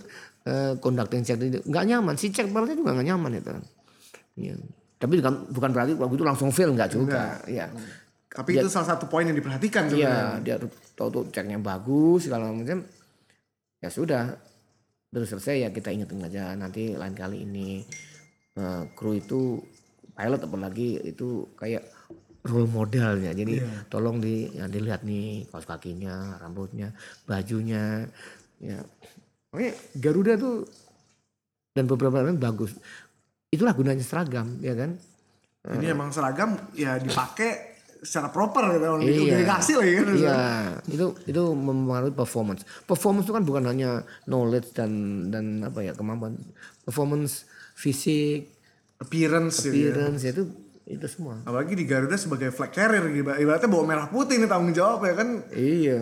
[0.48, 2.16] eh, conducting check ini nggak nyaman.
[2.18, 3.52] Si cek pilotnya juga nggak nyaman itu.
[4.40, 4.56] Iya.
[5.02, 7.42] Tapi bukan, bukan berarti waktu itu langsung fail nggak juga.
[7.50, 7.70] Iya.
[8.32, 10.40] Tapi itu salah satu poin yang diperhatikan sebenarnya.
[10.40, 10.56] Iya, dia
[10.96, 12.86] tahu tuh ceknya bagus segala macam.
[13.82, 14.38] Ya sudah,
[15.10, 17.84] terus selesai ya kita ingetin aja nanti lain kali ini
[18.56, 19.60] eh, kru itu
[20.14, 21.84] pilot apalagi itu kayak
[22.46, 23.32] role modelnya.
[23.34, 26.94] Jadi tolong di ya dilihat nih kaos kakinya, rambutnya,
[27.30, 28.06] bajunya.
[28.62, 28.82] Ya.
[29.52, 30.66] Makanya Garuda tuh
[31.74, 32.76] dan beberapa lain bagus.
[33.52, 34.96] Itulah gunanya seragam, ya kan?
[35.62, 38.86] Ini emang seragam ya dipakai secara proper gitu.
[39.06, 39.46] Iya.
[39.46, 40.06] Dikasih lagi kan.
[40.18, 40.42] Iya,
[40.90, 42.66] itu itu mempengaruhi performance.
[42.90, 44.92] Performance itu kan bukan hanya knowledge dan
[45.30, 46.34] dan apa ya kemampuan.
[46.82, 47.46] Performance
[47.78, 48.51] fisik,
[49.02, 49.92] Appearance gitu ya.
[49.92, 50.44] appearance itu
[50.86, 51.42] itu semua.
[51.42, 53.26] Apalagi di Garuda sebagai flag carrier gitu.
[53.26, 55.30] Ibaratnya bawa merah putih nih tanggung jawab ya kan.
[55.50, 56.00] Iya,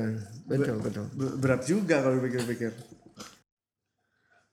[0.49, 1.05] betul betul.
[1.15, 2.71] Be- Berat juga kalau dipikir-pikir.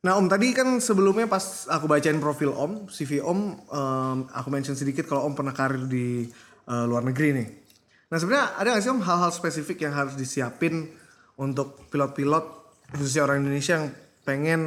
[0.06, 4.78] Nah Om tadi kan sebelumnya pas aku bacain profil Om, CV Om, em, aku mention
[4.78, 6.30] sedikit kalau Om pernah karir di
[6.66, 7.48] eh, luar negeri nih.
[8.06, 10.86] Nah sebenarnya ada nggak sih Om hal-hal spesifik yang harus disiapin
[11.34, 12.44] untuk pilot-pilot
[12.94, 13.86] khususnya orang Indonesia yang
[14.22, 14.60] pengen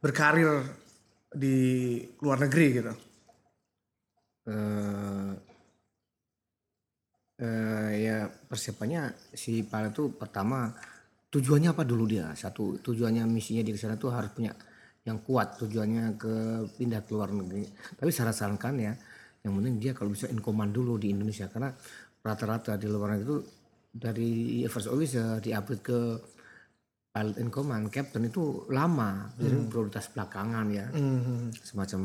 [0.00, 0.64] berkarir
[1.34, 1.56] di
[2.20, 2.92] luar negeri gitu?
[4.48, 5.32] Eh
[7.42, 10.70] eh, ya persiapannya si pilot itu pertama
[11.32, 12.30] tujuannya apa dulu dia?
[12.36, 14.52] Satu tujuannya misinya di sana tuh harus punya
[15.02, 16.34] yang kuat tujuannya ke
[16.78, 17.66] pindah ke luar negeri.
[17.98, 18.92] Tapi saya sarankan ya
[19.42, 21.50] yang penting dia kalau bisa in command dulu di Indonesia.
[21.50, 21.72] Karena
[22.22, 23.38] rata-rata di luar negeri itu
[23.92, 24.30] dari
[24.70, 25.98] first officer di-upgrade ke
[27.12, 30.88] pilot in command captain itu lama jadi prioritas belakangan ya
[31.60, 32.00] semacam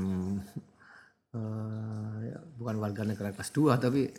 [1.31, 4.11] eh, ya, bukan warga negara kelas 2 tapi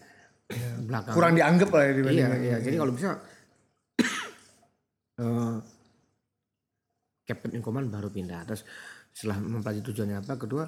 [0.89, 2.57] belakangan Kurang dianggap lah ya Iya, iya.
[2.65, 3.21] Jadi kalau bisa
[5.23, 5.57] eh,
[7.29, 8.49] captain in command baru pindah.
[8.49, 8.65] Terus
[9.13, 10.65] setelah mempelajari tujuannya apa, kedua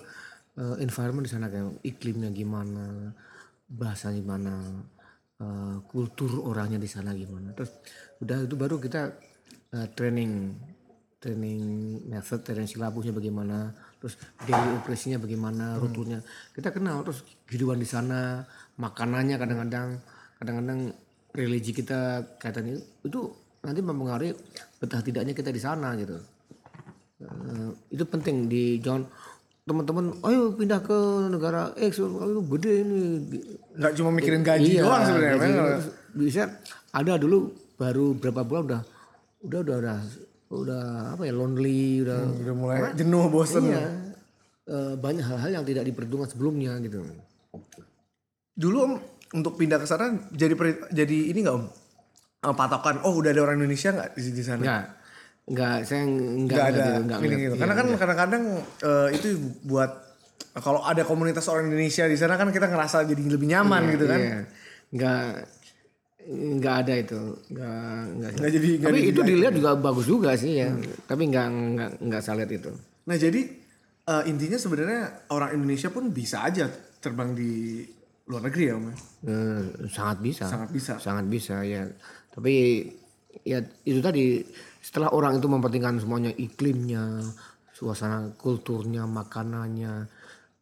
[0.60, 3.16] eh, environment di sana kayak iklimnya gimana,
[3.64, 4.84] bahasa gimana,
[5.40, 7.56] eh, kultur orangnya di sana gimana.
[7.56, 7.72] Terus
[8.20, 9.29] udah itu baru kita
[9.74, 10.54] eh, training
[11.20, 11.60] training
[12.08, 14.16] method, training silabusnya bagaimana, terus
[14.48, 16.24] daily operasinya bagaimana, rutenya.
[16.56, 18.40] Kita kenal terus kehidupan di sana,
[18.80, 20.00] makanannya kadang-kadang
[20.40, 20.96] kadang-kadang
[21.36, 23.20] religi kita kaitan itu, itu
[23.60, 24.32] nanti mempengaruhi
[24.80, 26.16] betah tidaknya kita di sana gitu.
[27.20, 29.04] Eh, itu penting di John.
[29.68, 30.98] Teman-teman ayo pindah ke
[31.28, 33.00] negara X ayo gede ini.
[33.76, 35.84] Nggak cuma mikirin gaji Iya, doang sebenarnya
[36.16, 36.42] bisa
[36.90, 38.82] ada dulu baru berapa bulan udah
[39.40, 39.98] udah udah udah
[40.50, 40.84] udah
[41.14, 44.10] apa ya lonely udah udah mulai jenuh bosen iya
[44.70, 47.02] Eh, banyak hal-hal yang tidak diperhitungkan sebelumnya gitu.
[48.54, 48.92] Dulu om
[49.34, 50.54] untuk pindah ke sana jadi
[50.94, 51.66] jadi ini nggak om?
[52.46, 54.62] Eh, patokan oh udah ada orang Indonesia nggak di, di sana?
[54.62, 54.84] Enggak
[55.50, 57.18] enggak saya enggak nggak ada gitu, ngeliat.
[57.18, 57.54] gitu.
[57.56, 59.28] Iya, karena kan kadang-kadang eh, itu
[59.66, 59.90] buat
[60.62, 64.20] kalau ada komunitas orang Indonesia di sana kan kita ngerasa jadi lebih nyaman gitu kan?
[64.22, 64.38] Iya.
[64.94, 65.50] Enggak
[66.28, 67.20] enggak ada itu.
[67.52, 68.30] Enggak enggak.
[68.36, 70.68] nggak jadi nggak Tapi itu dilihat juga bagus juga sih ya.
[71.08, 72.72] Tapi enggak enggak enggak saya lihat itu.
[73.00, 73.42] nah jadi
[74.06, 75.02] eh, intinya sebenarnya
[75.32, 76.68] orang Indonesia pun bisa aja
[77.00, 77.82] terbang di
[78.30, 78.86] luar negeri ya om?
[78.86, 80.44] Eh, sangat bisa.
[80.46, 81.82] sangat bisa Sangat bisa ya.
[82.30, 82.86] Tapi
[83.42, 84.44] ya itu tadi
[84.78, 87.20] setelah orang itu memperhatikan semuanya iklimnya,
[87.74, 89.94] suasana kulturnya, makanannya,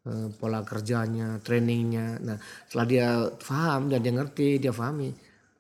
[0.09, 2.17] eh, pola kerjanya, trainingnya.
[2.25, 2.37] Nah
[2.67, 5.13] setelah dia paham dan dia ngerti, dia pahami,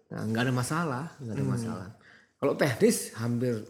[0.08, 1.88] nah nggak ada masalah, nggak ada masalah.
[2.34, 3.60] Kalau teknis hampir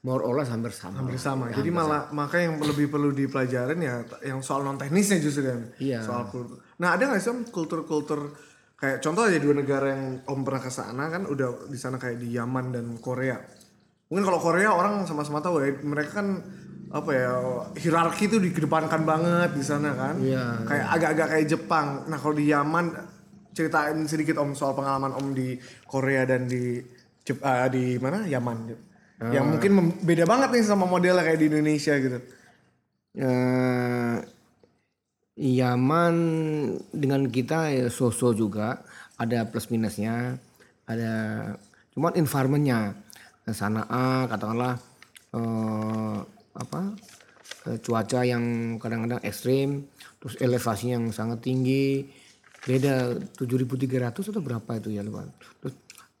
[0.00, 1.00] more or less hampir sama.
[1.00, 5.48] hampir sama jadi malah maka yang lebih perlu dipelajarin ya yang soal non teknisnya justru
[5.48, 6.04] kan Iya.
[6.04, 8.36] soal kultur nah ada nggak sih om kultur-kultur
[8.76, 12.20] kayak contoh aja dua negara yang om pernah ke sana kan udah di sana kayak
[12.20, 13.40] di Yaman dan Korea
[14.08, 16.36] mungkin kalau Korea orang sama-sama tahu ya mereka kan
[16.92, 17.32] apa ya
[17.72, 20.68] hierarki itu dikedepankan banget di sana kan Iya.
[20.68, 22.92] kayak agak-agak kayak Jepang nah kalau di Yaman
[23.54, 26.82] ceritain sedikit om soal pengalaman om di Korea dan di
[27.24, 28.28] Jep- ah, di mana?
[28.28, 28.58] Yaman
[29.22, 32.18] yang mungkin beda banget nih sama modelnya kayak di Indonesia gitu.
[33.14, 34.16] Eh
[35.34, 36.14] Yaman
[36.90, 38.82] dengan kita ya so-so juga.
[39.14, 40.34] Ada plus minusnya
[40.90, 41.12] ada
[41.94, 42.98] cuman environmentnya.
[43.44, 44.80] Sanaa katakanlah
[45.36, 46.16] eh,
[46.56, 46.80] apa
[47.68, 49.84] eh, cuaca yang kadang-kadang ekstrim
[50.16, 52.08] terus elevasinya yang sangat tinggi
[52.64, 55.28] beda 7.300 atau berapa itu ya lupa
[55.60, 55.74] terus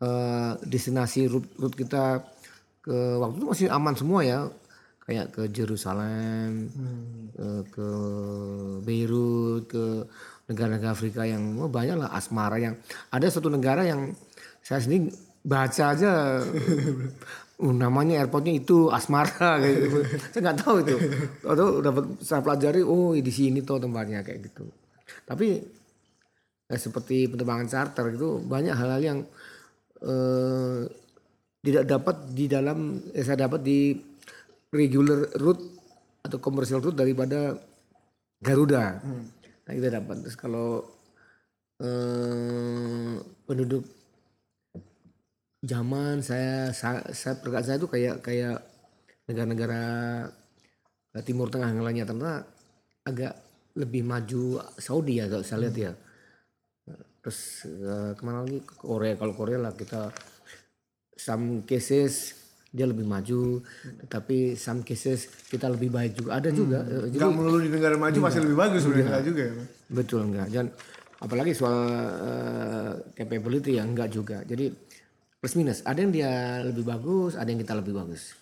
[0.04, 2.20] eh, destinasi route, route kita
[2.84, 4.48] ke waktu itu masih aman semua ya
[5.04, 6.72] kayak ke Jerusalem,
[7.36, 7.88] eh, ke
[8.80, 10.08] Beirut, ke
[10.48, 12.74] negara-negara Afrika yang oh, banyak lah asmara yang
[13.12, 14.12] ada satu negara yang
[14.64, 15.12] saya sendiri
[15.44, 16.40] baca aja
[17.64, 20.04] oh, namanya airportnya itu asmara gitu.
[20.32, 20.96] saya nggak tahu itu.
[21.44, 24.64] Atau dapat saya pelajari oh di sini tuh tempatnya kayak gitu.
[25.24, 25.60] Tapi
[26.74, 29.18] eh, seperti penerbangan charter itu banyak hal-hal yang
[30.02, 30.82] eh,
[31.64, 33.94] tidak dapat di dalam eh, saya dapat di
[34.74, 35.64] regular route
[36.26, 37.54] atau commercial route daripada
[38.42, 39.00] Garuda.
[39.64, 40.82] Nah kita dapat terus kalau
[41.80, 43.16] eh,
[43.48, 43.84] penduduk
[45.64, 48.58] zaman saya saya, saya perkataan saya itu kayak kayak
[49.24, 49.82] negara-negara
[51.16, 52.44] eh, Timur Tengah yang lainnya ternyata
[53.08, 53.34] agak
[53.74, 55.92] lebih maju Saudi ya kalau saya lihat ya.
[57.24, 58.60] Terus eh, ke mana lagi?
[58.60, 59.16] Ke Korea.
[59.16, 60.12] Kalau Korea lah kita
[61.14, 62.36] some cases
[62.68, 63.62] dia lebih maju
[64.02, 66.36] tetapi some cases kita lebih baik juga.
[66.36, 69.42] Ada juga Eh, jadi nggak melulu di negara maju masih lebih bagus sebenarnya nggak juga
[69.46, 69.54] ya
[69.84, 70.66] betul enggak dan
[71.16, 71.78] apalagi soal
[72.18, 74.42] eh, capability ya enggak juga.
[74.42, 74.74] Jadi
[75.38, 75.86] plus minus.
[75.86, 76.32] Ada yang dia
[76.66, 78.34] lebih bagus ada yang kita lebih bagus.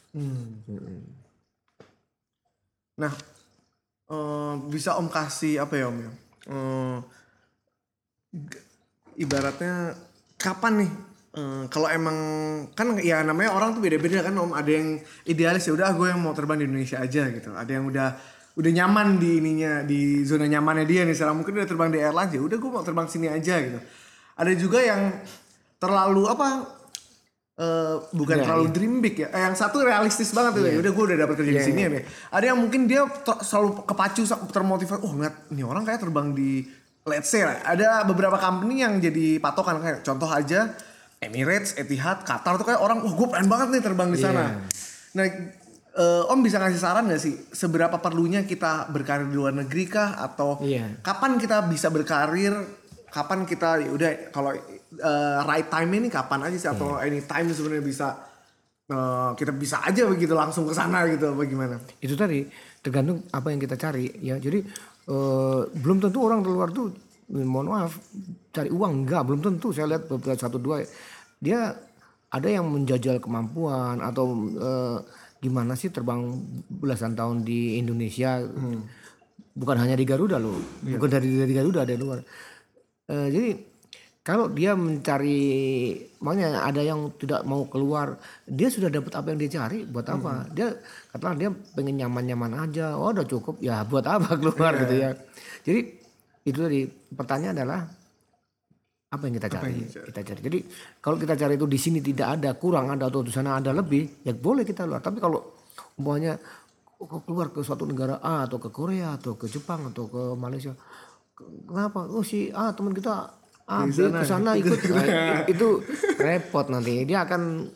[2.98, 3.12] Nah
[4.08, 6.10] eh, bisa om kasih apa ya om ya?
[6.48, 6.98] Eh,
[8.32, 8.64] g-
[9.22, 9.94] ibaratnya
[10.36, 10.92] kapan nih
[11.38, 12.16] eh, kalau emang
[12.74, 16.20] kan ya namanya orang tuh beda-beda kan om ada yang idealis ya udah gue yang
[16.20, 18.08] mau terbang di Indonesia aja gitu ada yang udah
[18.52, 22.32] udah nyaman di ininya di zona nyamannya dia nih sekarang mungkin udah terbang di airlines
[22.36, 23.80] ya udah gue mau terbang sini aja gitu
[24.36, 25.14] ada juga yang
[25.80, 26.48] terlalu apa
[27.58, 29.28] eh, bukan terlalu dream big ya.
[29.34, 30.62] Eh, yang satu realistis banget tuh.
[30.64, 31.88] ya Udah gue udah dapat kerja di sini ya.
[31.90, 32.02] Nih.
[32.32, 35.00] Ada yang mungkin dia ter- selalu kepacu termotivasi.
[35.04, 36.64] Oh ngeliat nih orang kayak terbang di
[37.04, 37.58] let's say lah.
[37.64, 40.70] Ada beberapa company yang jadi patokan kayak contoh aja
[41.22, 44.58] Emirates, Etihad, Qatar tuh kayak orang wah gue pengen banget nih terbang di sana.
[45.14, 45.26] Nah
[45.92, 50.18] eh, Om bisa ngasih saran gak sih seberapa perlunya kita berkarir di luar negeri kah
[50.18, 50.98] atau Iya.
[51.04, 52.54] kapan kita bisa berkarir
[53.12, 57.12] kapan kita ya udah kalau eh, right time ini kapan aja sih atau Iya.
[57.12, 58.08] anytime sebenarnya bisa
[58.88, 61.76] eh, kita bisa aja begitu langsung ke sana gitu apa gimana?
[62.00, 62.48] itu tadi
[62.82, 64.64] tergantung apa yang kita cari ya jadi
[65.08, 66.92] eh, belum tentu orang di luar tuh
[67.32, 67.96] mohon maaf
[68.52, 69.06] cari uang.
[69.06, 69.72] Enggak belum tentu.
[69.72, 70.84] Saya lihat beberapa satu dua.
[71.40, 71.72] Dia
[72.32, 74.98] ada yang menjajal kemampuan atau eh,
[75.42, 76.22] gimana sih terbang
[76.68, 78.40] belasan tahun di Indonesia?
[79.52, 80.56] Bukan hanya di Garuda loh.
[80.84, 82.20] Bukan dari dari Garuda ada di luar.
[83.10, 83.71] Eh, jadi
[84.22, 85.42] kalau dia mencari
[86.22, 88.14] makanya ada yang tidak mau keluar
[88.46, 90.46] dia sudah dapat apa yang dia cari buat apa?
[90.54, 90.78] Dia
[91.10, 95.10] katakan dia pengen nyaman-nyaman aja oh udah cukup ya buat apa keluar gitu ya.
[95.66, 95.80] Jadi
[96.46, 96.80] itu tadi
[97.18, 97.82] pertanyaan adalah
[99.12, 99.74] apa yang kita cari?
[99.90, 100.40] kita cari?
[100.40, 100.58] Jadi
[101.02, 104.22] kalau kita cari itu di sini tidak ada kurang ada atau di sana ada lebih
[104.22, 105.42] ya boleh kita keluar tapi kalau
[105.98, 106.38] umpamanya
[107.26, 110.78] keluar ke suatu negara A atau ke Korea atau ke Jepang atau ke Malaysia
[111.66, 112.06] kenapa?
[112.06, 115.68] Oh si A teman kita A B ke sana ikut Nah, itu
[116.18, 117.70] repot nanti dia akan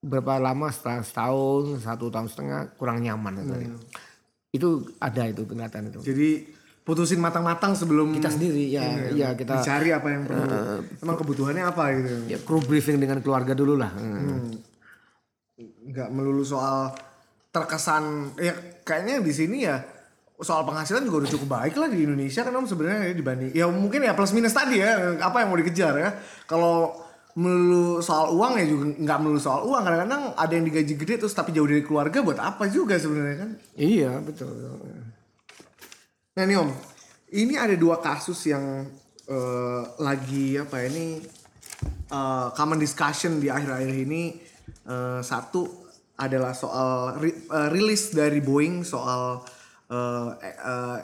[0.00, 3.54] berapa lama setelah setahun satu tahun setengah kurang nyaman gitu.
[4.50, 6.28] itu ada itu kelihatan itu Jadi
[6.80, 10.42] putusin matang-matang sebelum kita sendiri ya ya kita dicari apa yang perlu.
[11.04, 12.14] Emang kebutuhannya apa gitu.
[12.26, 14.56] ya crew briefing dengan keluarga dulu lah Hmm.
[15.60, 16.96] nggak melulu soal
[17.52, 19.76] terkesan ya kayaknya di sini ya
[20.40, 23.64] soal penghasilan juga udah cukup baik lah di Indonesia kan om sebenarnya ya dibanding ya
[23.68, 26.10] mungkin ya plus minus tadi ya apa yang mau dikejar ya.
[26.48, 26.96] Kalau
[27.38, 31.30] melulu soal uang ya juga nggak melulu soal uang kadang-kadang ada yang digaji gede terus
[31.30, 33.50] tapi jauh dari keluarga buat apa juga sebenarnya kan?
[33.78, 34.50] Iya betul.
[36.34, 36.70] Nah nih om,
[37.30, 38.88] ini ada dua kasus yang
[39.30, 41.22] eh, lagi apa ya ini
[42.10, 44.22] eh, common discussion di akhir-akhir ini.
[44.90, 45.86] Eh, satu
[46.18, 49.38] adalah soal ri- eh, rilis dari Boeing soal
[49.90, 50.98] eh, eh,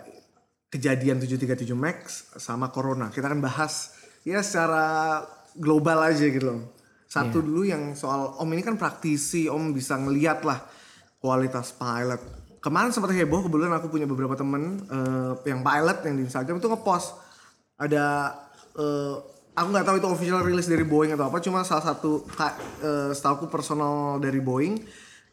[0.70, 3.10] kejadian 737 Max sama Corona.
[3.10, 5.20] Kita akan bahas ya secara
[5.58, 6.60] global aja gitu loh.
[7.06, 10.58] Satu dulu yang soal om ini kan praktisi, om bisa ngeliat lah
[11.22, 12.18] kualitas pilot.
[12.58, 16.66] Kemarin sempat heboh kebetulan aku punya beberapa temen eh, yang pilot yang di Instagram itu
[16.66, 17.14] ngepost
[17.78, 18.34] ada
[18.74, 19.14] eh,
[19.56, 22.26] aku nggak tahu itu official rilis dari Boeing atau apa cuma salah satu
[22.82, 24.82] eh, setahu personal dari Boeing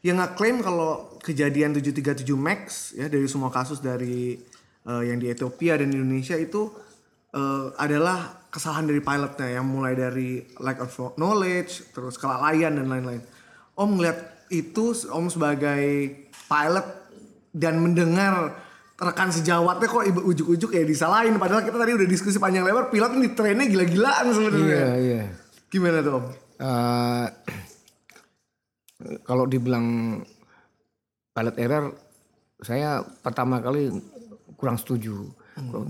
[0.04, 4.36] yang ngeklaim kalau kejadian 737 Max ya dari semua kasus dari
[4.84, 6.68] eh, yang di Ethiopia dan Indonesia itu
[7.32, 13.24] eh, adalah kesalahan dari pilotnya yang mulai dari lack of knowledge terus kelalaian dan lain-lain.
[13.74, 15.82] Om ngeliat itu Om sebagai
[16.30, 16.86] pilot
[17.56, 18.60] dan mendengar
[18.94, 23.10] rekan sejawatnya kok ibu ujuk-ujuk ya disalahin padahal kita tadi udah diskusi panjang lebar pilot
[23.18, 24.62] ini trennya gila-gilaan sebenarnya.
[24.70, 25.22] iya iya
[25.66, 26.26] Gimana tuh Om?
[26.54, 27.26] Eh,
[29.24, 30.18] kalau dibilang
[31.34, 31.84] pilot error
[32.62, 33.90] saya pertama kali
[34.56, 35.28] kurang setuju.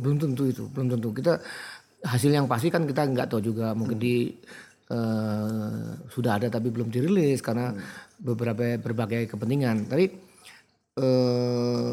[0.00, 1.08] Belum tentu itu belum tentu.
[1.14, 1.38] Kita
[2.04, 3.72] hasil yang pasti kan kita nggak tahu juga.
[3.72, 4.34] Mungkin di
[4.90, 7.72] eh, sudah ada tapi belum dirilis karena
[8.18, 9.88] beberapa berbagai kepentingan.
[9.88, 10.04] Tapi
[11.00, 11.92] eh,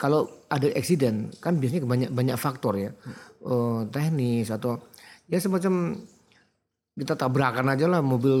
[0.00, 2.90] kalau ada accident kan biasanya banyak banyak faktor ya.
[3.42, 4.78] Eh, teknis atau
[5.30, 5.98] ya semacam
[6.92, 8.36] kita tabrakan aja lah mobil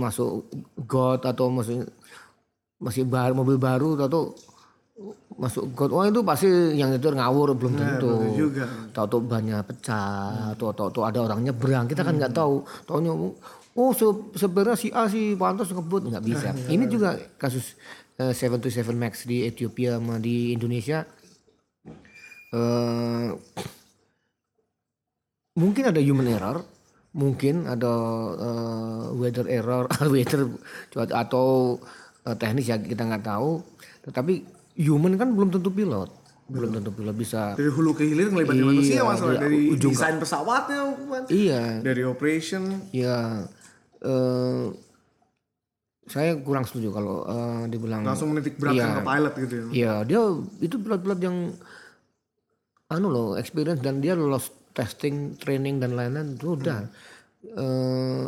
[0.00, 0.48] masuk
[0.88, 1.84] got atau masuk
[2.80, 4.32] masih baru mobil baru atau
[5.36, 5.92] masuk got.
[5.92, 8.12] Oh itu pasti yang itu ngawur belum tentu.
[8.36, 8.68] juga.
[8.92, 11.88] tahu tuh banyak pecah atau tahu tuh ada orang nyebrang.
[11.88, 12.64] Kita kan nggak tahu.
[12.84, 13.12] Taunya
[13.76, 16.08] oh se- sebenarnya si A si pantas ngebut.
[16.12, 16.48] Nggak bisa.
[16.68, 17.76] Ini juga kasus
[18.20, 21.04] eh, 727 Max di Ethiopia sama di Indonesia.
[22.52, 23.28] Eh
[25.56, 26.60] mungkin ada human error,
[27.10, 27.92] mungkin ada
[28.38, 29.84] eh, weather error,
[30.14, 30.46] weather
[30.88, 31.78] cuaca atau
[32.22, 33.60] eh, teknis ya kita nggak tahu.
[34.00, 34.34] Tetapi
[34.78, 36.08] human kan belum tentu pilot,
[36.46, 37.54] belum tentu pilot bisa.
[37.54, 41.26] Dari hulu ke hilir ngelibatin Iya, manusia masalah dari dari ujung desain pesawatnya Om.
[41.28, 43.44] Iya, dari operation ya.
[44.00, 44.64] eh
[46.06, 48.02] saya kurang setuju kalau eh, dibilang.
[48.02, 48.96] langsung menitik beratkan Iya.
[48.96, 49.64] ke pilot gitu ya.
[49.70, 50.20] Iya, dia
[50.58, 51.36] itu pilot-pilot yang
[52.88, 54.50] anu loh, experience dan dia lolos
[54.80, 56.88] testing, training dan lain-lain itu udah.
[57.44, 58.24] Eh,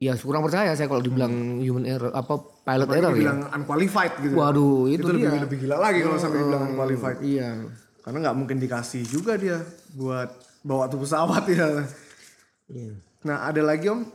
[0.00, 3.20] ya kurang percaya saya kalau dibilang human error apa pilot error ya.
[3.20, 4.34] Dibilang unqualified gitu.
[4.34, 7.18] Waduh, itu, itu lebih lebih gila lagi kalau sampai dibilang unqualified.
[7.20, 7.68] Iya.
[8.00, 9.60] Karena nggak mungkin dikasih juga dia
[9.92, 10.32] buat
[10.64, 11.84] bawa tuh pesawat ya.
[12.72, 12.92] Iya.
[13.28, 14.08] Nah ada lagi om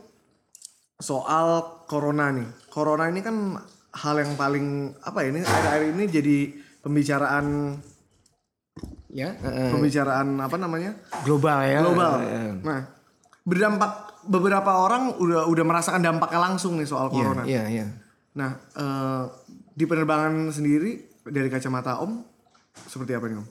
[0.98, 2.48] soal corona nih.
[2.68, 3.56] Corona ini kan
[3.94, 6.36] hal yang paling apa ya ini akhir-akhir ini jadi
[6.84, 7.78] pembicaraan
[9.08, 10.92] Ya, eh, pembicaraan apa namanya
[11.24, 11.80] global ya.
[11.80, 12.12] global.
[12.60, 12.80] Nah
[13.40, 17.42] berdampak beberapa orang udah udah merasakan dampaknya langsung nih soal Iya, corona.
[17.44, 17.86] iya, iya.
[18.36, 19.24] Nah eh,
[19.72, 22.20] di penerbangan sendiri dari kacamata om
[22.84, 23.46] seperti apa nih om?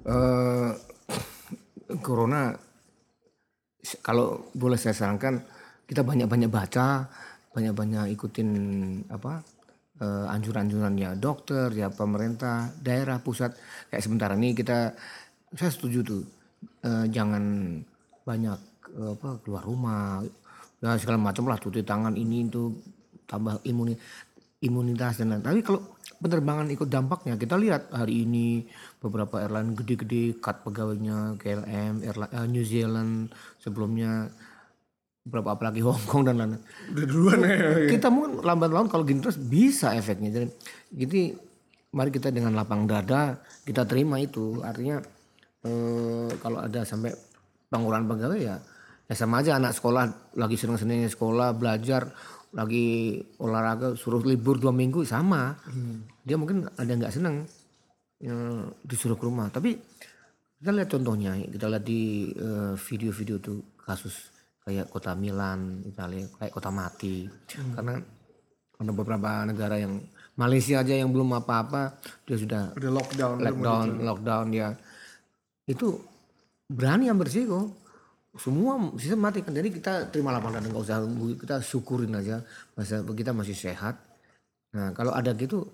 [0.00, 0.70] Eh,
[1.98, 2.54] corona
[4.00, 5.42] kalau boleh saya sarankan
[5.84, 7.10] kita banyak-banyak baca
[7.50, 8.48] banyak-banyak ikutin
[9.10, 9.42] apa
[10.00, 13.54] eh, anjuran-anjurannya dokter ya pemerintah daerah pusat
[13.92, 14.96] kayak sementara ini kita
[15.54, 16.22] saya setuju tuh
[16.84, 17.76] eh, jangan
[18.24, 18.58] banyak
[18.96, 20.24] eh, apa keluar rumah
[20.80, 22.72] ya segala macam lah cuci tangan ini itu
[23.28, 23.94] tambah imuni
[24.60, 25.44] imunitas dan lain.
[25.44, 25.80] Tapi kalau
[26.20, 28.68] penerbangan ikut dampaknya kita lihat hari ini
[29.00, 34.28] beberapa airline gede-gede cut pegawainya KLM, airline, eh, New Zealand sebelumnya
[35.30, 36.58] beberapa apalagi Hong Kong dan lain-lain.
[36.90, 37.86] Udah duluan ya.
[37.86, 40.34] Kita mungkin lambat laun kalau gini terus bisa efeknya.
[40.34, 40.46] Jadi,
[40.90, 41.20] jadi
[41.94, 44.58] mari kita dengan lapang dada kita terima itu.
[44.66, 44.98] Artinya
[45.62, 47.14] eh, kalau ada sampai
[47.70, 48.58] pengurangan pegawai ya
[49.10, 52.14] ya sama aja anak sekolah lagi seneng-senengnya sekolah belajar
[52.54, 55.58] lagi olahraga suruh libur dua minggu sama
[56.22, 57.42] dia mungkin ada nggak seneng
[58.22, 58.34] ya,
[58.86, 59.74] disuruh ke rumah tapi
[60.62, 64.29] kita lihat contohnya kita lihat di eh, video-video tuh kasus
[64.70, 67.26] kayak kota Milan Italia kayak kota mati.
[67.50, 67.98] Karena
[68.80, 69.98] ada beberapa negara yang
[70.38, 73.36] Malaysia aja yang belum apa-apa dia sudah Udah lockdown.
[73.42, 74.68] mau lockdown lockdown ya.
[75.66, 75.98] Itu
[76.70, 77.74] berani yang bersiko.
[78.38, 79.50] Semua sistem mati kan.
[79.50, 81.02] Jadi kita terima lapangan nggak usah
[81.34, 82.38] kita syukurin aja
[82.78, 83.98] masa kita masih sehat.
[84.78, 85.66] Nah kalau ada gitu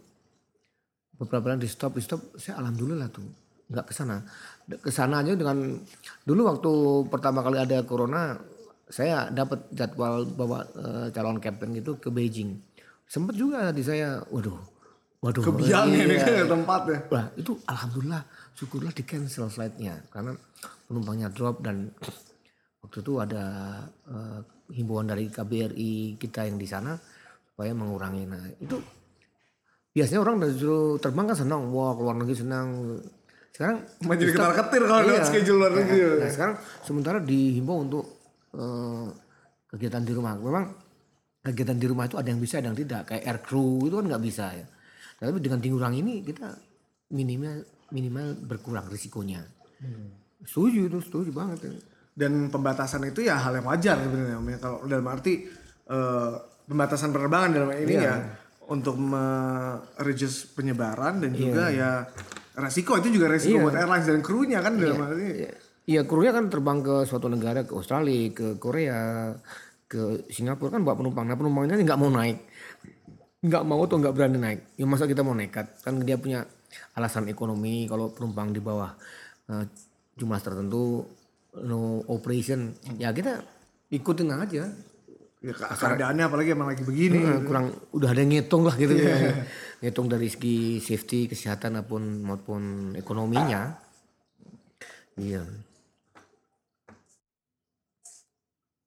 [1.21, 3.29] beberapa di stop di stop saya alhamdulillah tuh
[3.69, 4.25] nggak ke sana.
[4.83, 5.79] Ke sana aja dengan
[6.25, 6.73] dulu waktu
[7.13, 8.56] pertama kali ada corona
[8.87, 12.55] saya dapat jadwal bawa eh, calon captain gitu ke Beijing
[13.07, 14.59] sempet juga di saya waduh
[15.23, 16.05] waduh Kebiang iya.
[16.07, 16.99] ini kan tempatnya.
[17.11, 18.23] Wah itu alhamdulillah
[18.55, 20.35] syukurlah di cancel flightnya karena
[20.87, 21.91] penumpangnya drop dan
[22.83, 23.45] waktu itu ada
[24.07, 24.39] eh,
[24.75, 26.95] himbauan dari KBRI kita yang di sana
[27.51, 28.23] supaya mengurangi.
[28.27, 28.79] Nah itu
[29.91, 30.55] biasanya orang dari
[31.01, 32.69] terbang kan senang, wah keluar negeri senang.
[33.51, 35.25] Sekarang Malah jadi ketar ketir kalau Iya.
[35.25, 36.01] schedule luar negeri.
[36.21, 38.16] Nah sekarang sementara dihimbau untuk
[38.53, 39.07] eh,
[39.67, 40.37] kegiatan di rumah.
[40.37, 40.67] Memang
[41.43, 43.03] kegiatan di rumah itu ada yang bisa, ada yang tidak.
[43.07, 44.67] Kayak air crew itu kan nggak bisa ya.
[45.17, 46.49] Tapi dengan dikurang ini kita
[47.11, 49.41] minimal minimal berkurang risikonya.
[50.43, 51.59] Setuju itu, setuju banget.
[51.65, 51.73] ya.
[52.17, 54.59] Dan pembatasan itu ya hal yang wajar sebenarnya ya.
[54.59, 55.47] Kalau dalam arti
[55.87, 56.33] eh,
[56.67, 58.03] pembatasan penerbangan dalam ini Iya.
[58.03, 58.15] ya
[58.67, 62.03] untuk mereduce penyebaran dan juga Iya.
[62.03, 62.11] ya
[62.59, 65.55] resiko itu juga resiko buat airlines dan krunya kan dalam arti Iya,
[66.03, 69.31] krunya kan terbang ke suatu negara, ke Australia, ke Korea,
[69.87, 71.31] ke Singapura kan bawa penumpang.
[71.31, 72.43] Nah penumpangnya nggak mau naik,
[73.39, 74.61] nggak mau atau nggak berani naik.
[74.75, 75.79] Ya masa kita mau nekat?
[75.87, 76.43] Kan dia punya
[76.99, 77.87] alasan ekonomi.
[77.87, 78.91] Kalau penumpang di bawah
[79.47, 79.65] eh,
[80.19, 81.07] jumlah tertentu,
[81.63, 83.47] no operation, ya kita
[83.87, 84.67] ikutin aja.
[85.39, 87.23] ya ke- keadaannya apalagi emang lagi begini.
[87.23, 89.47] Eh, kurang udah ada ngitung lah gitu ya.
[89.87, 92.63] Ngitung dari segi safety, kesehatan maupun maupun
[92.99, 93.71] ekonominya.
[95.15, 95.47] Iya.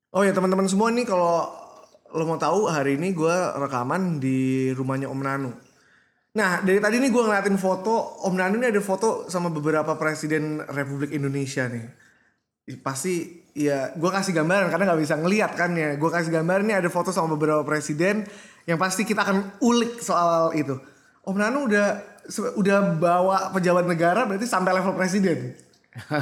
[0.09, 1.45] Oh ya teman-teman semua nih kalau
[2.17, 5.53] lo mau tahu hari ini gue rekaman di rumahnya Om Nanu.
[6.33, 10.65] Nah dari tadi nih gue ngeliatin foto Om Nanu ini ada foto sama beberapa presiden
[10.65, 11.85] Republik Indonesia nih.
[12.73, 15.93] Ih, Pasti ya gue kasih gambaran karena nggak bisa ngeliat kan ya.
[15.93, 18.25] Gue kasih gambaran nih ada foto sama beberapa presiden
[18.65, 20.73] yang pasti kita akan ulik soal itu.
[21.21, 22.01] Om Nanu udah
[22.57, 25.53] udah bawa pejabat negara berarti sampai level presiden.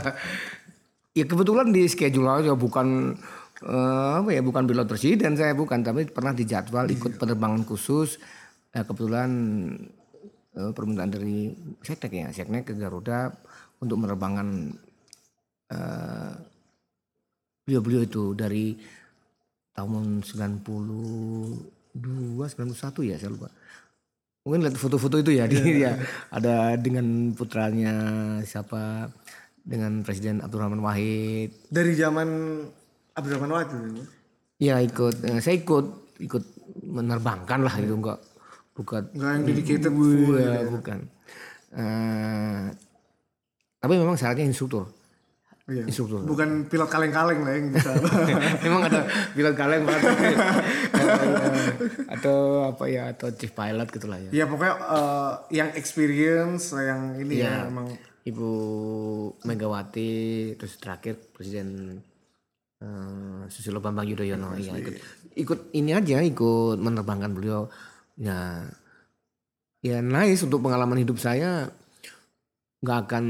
[1.18, 3.16] ya kebetulan di schedule aja bukan
[3.66, 8.22] apa ya bukan pilot presiden saya bukan tapi pernah dijadwal ikut penerbangan khusus.
[8.76, 9.30] Eh, kebetulan
[10.54, 11.50] eh, permintaan dari
[11.82, 12.30] Seknek ya.
[12.30, 13.34] Seknek ke Garuda
[13.82, 14.70] untuk menerbangkan
[15.74, 16.34] eh,
[17.66, 18.78] beliau-beliau itu dari
[19.74, 23.50] tahun 92 91 ya saya lupa.
[24.48, 25.98] Mungkin lihat foto-foto itu ya di ya.
[26.32, 27.94] Ada dengan putranya
[28.48, 29.12] siapa?
[29.68, 31.52] Dengan Presiden Abdurrahman Wahid.
[31.68, 32.30] Dari zaman
[33.18, 33.70] Abdurrahman Wahid
[34.58, 35.26] ya ikut.
[35.26, 36.44] Eh, saya ikut ikut
[36.86, 38.20] menerbangkan lah itu enggak
[38.74, 39.10] bukan.
[39.14, 41.00] Nggak yang dedicated Iya, bukan.
[41.78, 42.64] Eh,
[43.78, 44.94] tapi memang syaratnya instruktur.
[45.68, 45.84] Iya.
[45.84, 46.24] instruktur.
[46.24, 47.92] Bukan pilot kaleng-kaleng lah yang bisa.
[48.64, 49.04] memang ada
[49.36, 50.00] pilot kaleng banget
[52.08, 54.30] atau apa ya atau chief pilot gitulah ya.
[54.32, 57.68] Ya pokoknya eh, yang experience, yang ini ya Iya.
[57.68, 57.88] emang.
[58.28, 58.50] Ibu
[59.44, 60.12] Megawati
[60.60, 62.00] terus terakhir Presiden
[62.84, 64.96] eh, Susilo Bambang Yudhoyono ya ikut
[65.38, 67.70] ikut ini aja ikut menerbangkan beliau
[68.18, 68.66] ya
[69.86, 71.70] ya nice untuk pengalaman hidup saya
[72.82, 73.26] nggak akan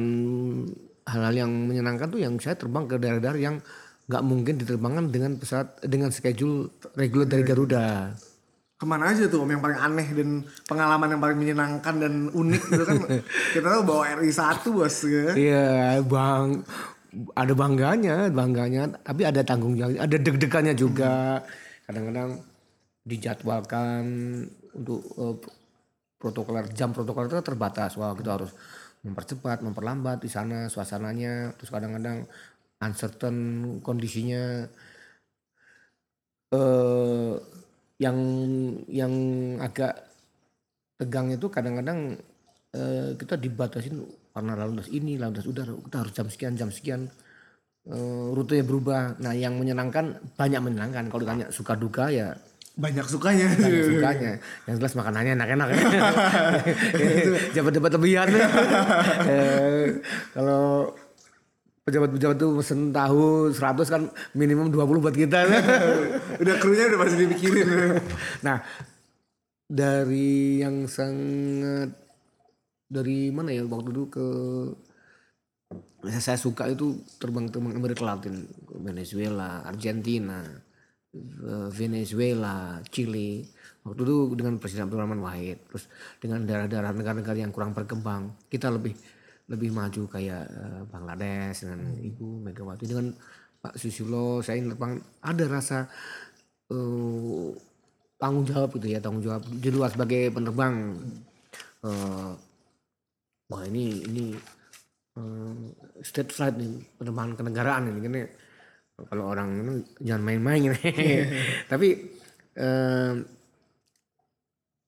[1.07, 3.57] hal-hal yang menyenangkan tuh yang saya terbang ke daerah-daerah yang
[4.07, 8.15] nggak mungkin diterbangkan dengan pesawat dengan schedule reguler dari Garuda.
[8.77, 10.29] Ke mana aja tuh om yang paling aneh dan
[10.69, 12.95] pengalaman yang paling menyenangkan dan unik gitu kan.
[13.57, 15.27] Kita tahu bawa RI 1 bos ya.
[15.33, 15.65] Iya,
[16.05, 16.61] bang,
[17.33, 21.41] ada bangganya, bangganya, tapi ada tanggung jawab, ada deg-degannya juga.
[21.87, 22.43] Kadang-kadang
[23.07, 24.03] dijadwalkan
[24.75, 25.35] untuk eh,
[26.19, 27.95] protokoler jam protokoler itu terbatas.
[27.95, 28.51] Wah kita harus
[29.05, 31.55] mempercepat, memperlambat di sana suasananya.
[31.55, 32.27] Terus kadang-kadang
[32.83, 33.37] uncertain
[33.81, 34.67] kondisinya.
[36.47, 37.35] eh
[37.99, 38.17] yang
[38.87, 39.13] yang
[39.59, 39.93] agak
[40.97, 42.17] tegang itu kadang-kadang
[42.73, 44.05] eh, kita dibatasin
[44.37, 45.73] karena lalu lintas ini, lalu lintas udara.
[45.73, 47.01] Kita harus jam sekian, jam sekian
[47.89, 49.17] eh, rutenya berubah.
[49.17, 51.09] Nah, yang menyenangkan banyak menyenangkan.
[51.09, 52.37] Kalau ditanya suka duka ya
[52.77, 53.49] Banyak sukanya.
[53.57, 54.31] banyak sukanya.
[54.69, 55.77] Yang jelas makanannya enak-enak ya.
[57.57, 58.29] Jabat-jabat lebihan.
[59.25, 59.97] Eh,
[60.29, 60.93] Kalau
[61.81, 64.01] pejabat-pejabat tuh pesen tahu 100 kan
[64.37, 65.49] minimum 20 buat kita.
[66.45, 67.97] udah krunya udah pasti dipikirin.
[68.45, 68.61] nah,
[69.65, 72.06] dari yang sangat
[72.87, 74.25] dari mana ya waktu itu ke
[76.07, 78.47] saya, saya suka itu terbang-terbang Amerika Latin,
[78.79, 80.47] Venezuela, Argentina,
[81.73, 83.47] Venezuela, Chile.
[83.83, 85.87] Waktu itu dengan Presiden Abdurrahman Wahid, terus
[86.19, 88.95] dengan daerah-daerah negara-negara yang kurang berkembang, kita lebih
[89.47, 93.15] lebih maju kayak eh, Bangladesh dengan Ibu Megawati dengan
[93.63, 95.87] Pak Susilo, saya terbang ada rasa
[96.67, 97.49] eh,
[98.19, 100.99] tanggung jawab gitu ya, tanggung jawab di luar sebagai penerbang.
[101.87, 102.31] Eh,
[103.47, 104.25] wah ini ini
[105.17, 105.53] eh,
[106.03, 108.27] state flight nih penerbangan kenegaraan ini kan ya.
[109.13, 110.79] kalau orang ini jangan main-main ini
[111.71, 111.87] tapi
[112.57, 113.13] eh,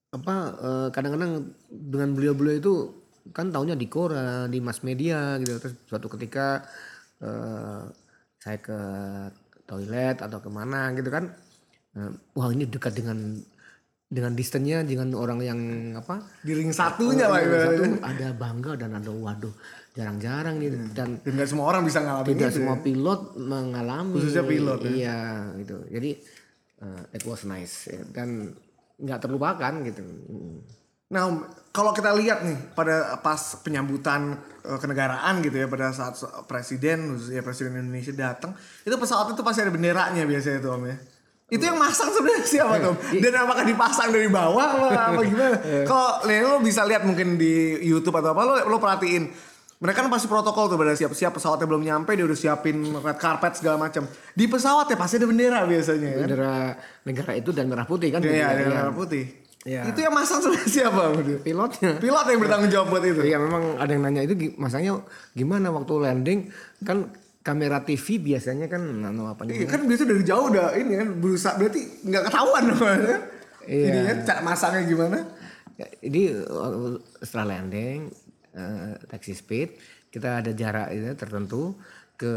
[0.09, 2.73] apa eh, kadang-kadang dengan beliau-beliau itu
[3.29, 5.61] kan tahunya di koran di mass media gitu.
[5.61, 6.65] Terus suatu ketika
[7.21, 7.83] eh,
[8.41, 8.79] saya ke
[9.69, 11.29] toilet atau ke mana gitu kan.
[11.97, 13.37] Eh, wah ini dekat dengan
[14.09, 15.59] dengan distance-nya dengan orang yang
[15.93, 17.45] apa Di ring satunya lah.
[17.45, 19.53] Oh, satu ada bangga dan ada waduh
[19.93, 22.57] jarang-jarang nih dan Dan nggak semua orang bisa ngalamin tidak itu.
[22.57, 24.89] semua pilot mengalami Khususnya pilot, ya.
[24.89, 25.19] iya
[25.61, 26.09] gitu jadi
[26.81, 28.01] uh, it was nice ya.
[28.09, 28.49] dan
[28.97, 30.59] nggak terlupakan gitu Hmm.
[31.09, 31.25] Nah,
[31.73, 36.13] kalau kita lihat nih pada pas penyambutan eh, kenegaraan gitu ya pada saat
[36.45, 38.53] presiden khususnya presiden Indonesia datang,
[38.85, 40.97] itu pesawat itu pasti ada benderanya biasanya itu Om ya.
[41.49, 42.93] Itu yang masang sebenarnya siapa tuh?
[42.93, 43.19] Om?
[43.19, 44.87] Dan apakah dipasang dari bawah apa,
[45.17, 45.57] apa gimana?
[45.83, 50.11] Kalau Leo lo bisa lihat mungkin di YouTube atau apa lo lo perhatiin mereka kan
[50.11, 54.03] pasti protokol tuh pada siap-siap pesawatnya belum nyampe dia udah siapin red carpet segala macam.
[54.35, 56.17] Di pesawat ya pasti ada bendera biasanya ya.
[56.19, 56.55] bendera
[57.07, 58.67] negara itu dan merah putih kan Iya, iya.
[58.67, 59.23] merah putih.
[59.63, 59.87] Iya.
[59.87, 61.03] Itu yang masang sebenarnya siapa?
[61.43, 63.21] Pilotnya Pilot yang bertanggung jawab buat itu.
[63.23, 64.99] Iya memang ada yang nanya itu masanya
[65.31, 66.39] gimana waktu landing
[66.83, 67.07] kan
[67.49, 71.57] kamera TV biasanya kan nano apa Iya kan biasa dari jauh udah ini kan berusaha
[71.57, 73.17] berarti nggak ketahuan dong ya.
[73.65, 73.85] Iya.
[73.85, 75.17] Ini ya cara masangnya gimana?
[75.75, 78.13] Ya, Jadi uh, setelah landing
[78.53, 79.73] uh, taxi speed
[80.09, 81.73] kita ada jarak itu tertentu
[82.13, 82.33] ke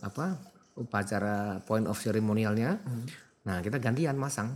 [0.00, 0.38] apa
[0.74, 2.78] upacara point of ceremonialnya.
[3.42, 4.54] Nah kita gantian masang.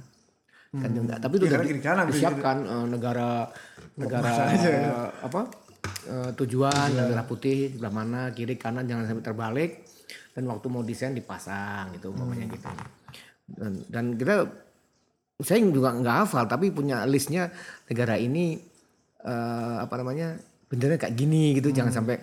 [0.72, 3.44] Kan enggak, tapi itu Iya, udah di- kiri kanan disiapkan uh, negara
[3.92, 5.40] negara uh, apa
[6.09, 9.70] uh, tujuan negara putih sebelah mana kiri kanan jangan sampai terbalik
[10.33, 12.68] dan waktu mau desain dipasang gitu umpamanya gitu.
[13.53, 14.49] Dan, dan kita
[15.43, 17.53] saya juga nggak hafal tapi punya listnya
[17.91, 18.57] negara ini
[19.24, 20.39] eh, apa namanya
[20.72, 22.16] bendera kayak gini gitu jangan sampai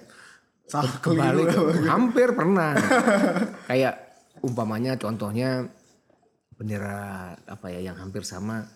[0.69, 1.49] Salah kebalik.
[1.89, 2.77] hampir pernah.
[3.69, 5.65] Kayak umpamanya contohnya
[6.53, 8.69] bendera apa ya yang hampir sama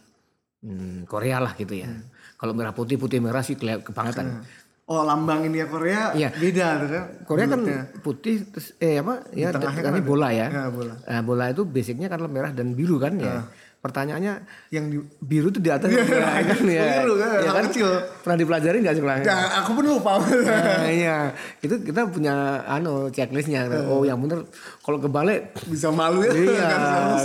[0.66, 1.94] hmm, Korea lah gitu ya.
[2.42, 4.42] Kalau merah putih putih merah sih kelihatan kebangetan
[4.84, 6.28] Oh lambang India Korea Iya.
[6.36, 7.04] beda tuh kan.
[7.24, 7.62] Korea kan
[8.04, 10.04] putih terus eh apa ya tengahnya kan ada.
[10.04, 10.48] bola ya.
[10.52, 10.94] Ya, bola.
[11.00, 13.48] Nah, bola itu basicnya kan merah dan biru kan ya.
[13.84, 17.04] Pertanyaannya Yang di biru tuh di atas merah kan ya.
[17.04, 17.88] Biru kan, Ya hal kecil.
[18.24, 19.26] Pernah dipelajari nggak sekolahnya?
[19.28, 20.12] ya, aku pun lupa.
[20.24, 23.68] Nah, iya, itu kita punya anu checklistnya.
[23.92, 24.48] Oh, yang bener
[24.80, 26.32] kalau kebalik Bisa malu ya.
[26.32, 26.68] iya,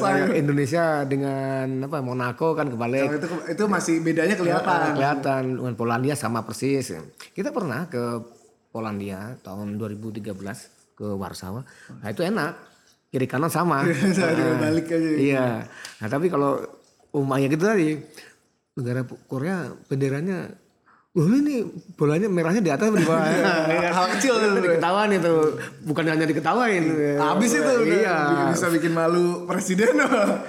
[0.03, 3.07] kayak Indonesia dengan apa Monaco kan kebalik.
[3.07, 4.99] Kalau itu itu masih bedanya kelihatan.
[4.99, 6.91] kelihatan dengan Polandia sama persis.
[7.39, 8.19] Kita pernah ke
[8.75, 10.35] Polandia tahun 2013
[10.99, 11.63] ke Warsawa.
[12.03, 12.53] Nah itu enak.
[13.09, 13.83] Kiri kanan sama.
[13.89, 15.09] Nah, balik aja.
[15.17, 15.47] Iya.
[16.01, 16.61] Nah tapi kalau
[17.11, 17.97] umumnya gitu tadi
[18.77, 20.53] negara Korea benderanya
[21.17, 21.65] Wah ini
[21.99, 23.27] bolanya merahnya di atas di bawah.
[23.97, 24.63] Hal kecil itu tuh.
[24.63, 25.35] diketawain itu.
[25.83, 26.85] Bukan hanya diketawain.
[27.19, 28.19] Habis itu udah Iya.
[28.55, 29.99] bisa bikin malu presiden.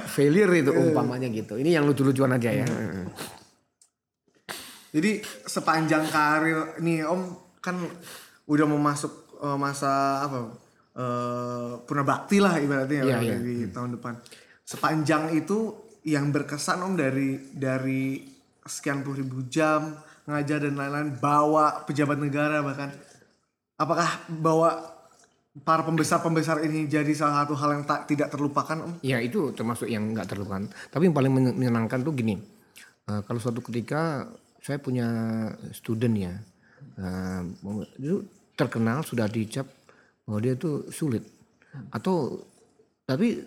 [0.05, 1.57] Failure itu umpamanya gitu.
[1.57, 2.67] Ini yang lucu-lucuan aja ya.
[4.89, 7.21] Jadi sepanjang karir nih Om
[7.61, 7.77] kan
[8.45, 10.53] udah mau masuk eh, masa apa
[10.99, 13.37] eh purna bakti lah ibaratnya Iya, ya iya.
[13.39, 14.19] di tahun depan.
[14.67, 15.71] Sepanjang itu
[16.03, 18.27] yang berkesan Om dari dari
[18.67, 19.95] sekian puluh ribu jam
[20.27, 22.91] ngajar dan lain-lain bawa pejabat negara bahkan
[23.79, 24.99] apakah bawa
[25.65, 28.91] para pembesar-pembesar ini jadi salah satu hal yang tak tidak terlupakan Om?
[29.01, 30.67] Ya itu termasuk yang nggak terlupakan.
[30.67, 32.37] Tapi yang paling men- menyenangkan tuh gini,
[33.07, 34.27] eh, kalau suatu ketika
[34.59, 35.07] saya punya
[35.71, 36.33] student ya,
[36.99, 37.41] eh,
[37.97, 39.65] itu terkenal sudah dicap
[40.29, 41.25] bahwa dia tuh sulit,
[41.89, 42.37] atau
[43.03, 43.41] tapi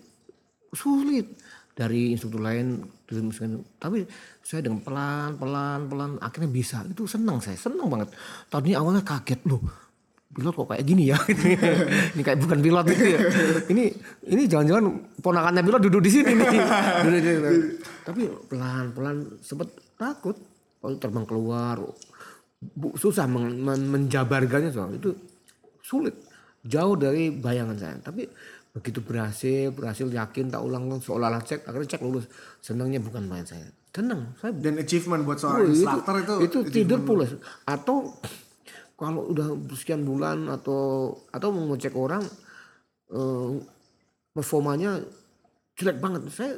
[0.75, 1.39] sulit.
[1.73, 4.05] Dari instruktur lain, dari misalkan- tapi
[4.45, 8.13] saya dengan pelan pelan pelan akhirnya bisa, itu senang saya, senang banget.
[8.53, 9.65] Tadinya awalnya kaget loh,
[10.37, 11.17] pilot kok kayak gini ya?
[12.13, 13.21] Ini kayak bukan pilot gitu ya.
[13.73, 13.85] Ini
[14.29, 14.85] ini jangan-jangan
[15.25, 16.61] ponakannya pilot duduk di sini nih.
[17.09, 17.23] Duduk
[18.05, 18.23] tapi
[18.53, 20.37] pelan-pelan sempet takut.
[20.77, 21.81] Kalau terbang keluar
[23.01, 25.09] susah men- men- menjabarkannya soal itu.
[25.81, 26.32] Sulit
[26.63, 27.97] jauh dari bayangan saya.
[27.99, 28.27] Tapi
[28.73, 32.27] begitu berhasil berhasil yakin tak ulang seolah-olah cek akhirnya cek lulus.
[32.63, 33.67] Senangnya bukan main saya.
[33.93, 34.33] Senang.
[34.41, 37.31] Saya dan achievement buat Oh, seorang instruktur itu, itu tidur pulas.
[37.69, 38.17] Atau
[39.01, 42.25] kalau udah sekian bulan atau atau mau ngecek orang
[43.13, 43.51] eh,
[44.33, 45.03] performanya
[45.77, 46.23] jelek banget.
[46.33, 46.57] Saya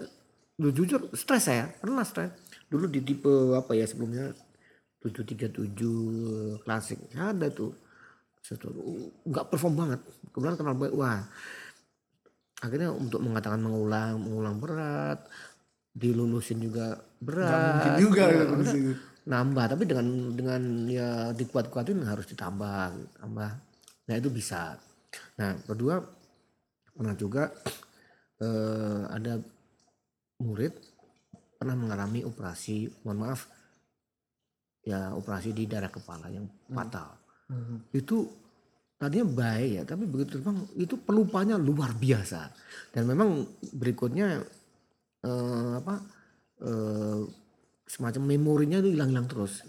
[0.62, 1.66] lu jujur stres saya.
[1.82, 2.30] Pernah stres.
[2.70, 4.30] Dulu di tipe apa ya sebelumnya?
[5.04, 6.96] 737 klasik.
[7.12, 7.76] Ada tuh
[9.24, 10.00] nggak perform banget.
[10.30, 11.24] Kemudian kenal baik wah.
[12.60, 15.24] Akhirnya untuk mengatakan mengulang mengulang berat
[15.94, 17.80] dilulusin juga berat.
[17.80, 18.92] Mungkin juga Ya, gitu.
[19.24, 23.50] nambah tapi dengan dengan ya dikuat-kuatin harus ditambah tambah
[24.04, 24.76] nah itu bisa.
[25.40, 25.96] Nah kedua
[26.92, 27.48] pernah juga
[28.44, 29.40] eh, ada
[30.44, 30.76] murid
[31.56, 33.48] pernah mengalami operasi mohon maaf
[34.84, 37.23] ya operasi di daerah kepala yang fatal
[37.92, 38.26] itu
[38.94, 42.48] tadinya baik ya tapi begitu terbang itu pelupanya luar biasa.
[42.94, 44.40] Dan memang berikutnya
[45.24, 45.94] eh, apa
[46.64, 47.20] eh,
[47.84, 49.64] semacam memorinya itu hilang-hilang terus.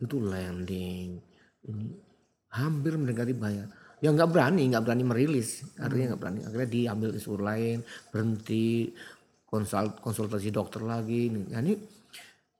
[0.00, 1.18] Itu landing
[1.64, 1.86] ini
[2.54, 3.66] hampir mendekati bayar
[4.04, 5.64] ya nggak berani nggak berani merilis.
[5.80, 6.40] Artinya nggak berani.
[6.44, 7.80] Akhirnya diambil instruktur lain
[8.12, 8.92] berhenti
[9.48, 11.32] konsult konsultasi dokter lagi.
[11.32, 11.74] Nah ini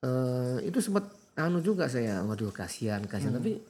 [0.00, 1.04] eh, itu sempat
[1.36, 3.36] anu juga saya waduh kasihan kasihan.
[3.36, 3.60] Tapi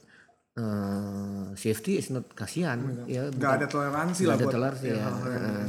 [0.58, 2.78] eh, safety is not kasihan
[3.10, 5.06] ya nggak ada toleransi lah ada buat toleransi ya.
[5.10, 5.66] Heeh.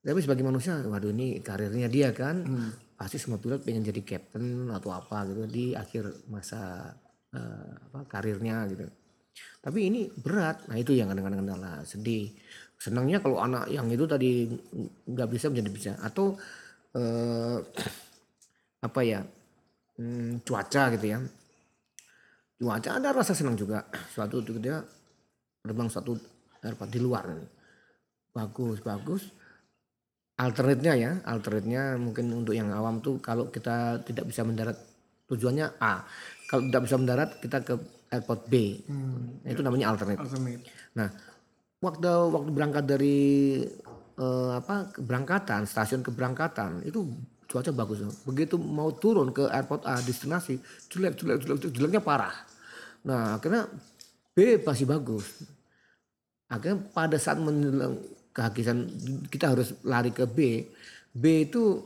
[0.00, 2.40] Tapi sebagai manusia, waduh ini karirnya dia kan,
[2.96, 6.88] pasti semua pilot pengen jadi captain atau apa gitu di akhir masa
[7.36, 8.88] eh, apa karirnya gitu.
[9.60, 12.32] Tapi ini berat, nah itu yang kadang-kadang kendala, sedih.
[12.80, 14.48] Senangnya kalau anak yang itu tadi
[15.04, 16.32] nggak bisa menjadi bisa, atau
[16.96, 17.58] eh,
[18.88, 19.20] apa ya
[20.00, 21.18] hmm, cuaca gitu ya.
[22.60, 23.88] Cuaca ada rasa senang juga.
[24.12, 24.84] Suatu itu dia
[25.64, 26.12] terbang satu
[26.60, 27.24] airport di luar
[28.36, 29.22] bagus bagus.
[30.36, 34.76] Alternate-nya ya alternate-nya mungkin untuk yang awam tuh kalau kita tidak bisa mendarat
[35.24, 36.04] tujuannya A.
[36.44, 37.74] Kalau tidak bisa mendarat kita ke
[38.12, 38.76] airport B.
[38.92, 40.20] Nah, itu namanya alternate.
[40.20, 40.62] Alternate.
[40.92, 41.08] nah
[41.80, 43.18] waktu waktu berangkat dari
[44.20, 47.08] eh, apa keberangkatan stasiun keberangkatan itu
[47.50, 48.06] cuaca bagus.
[48.22, 52.32] Begitu mau turun ke airport A destinasi jelek jelek jelek jelek, jeleknya parah.
[53.02, 53.66] Nah akhirnya
[54.30, 55.42] B masih bagus.
[56.46, 57.98] Akhirnya pada saat menjelang
[58.30, 58.86] kehakisan
[59.26, 60.62] kita harus lari ke B.
[61.10, 61.82] B itu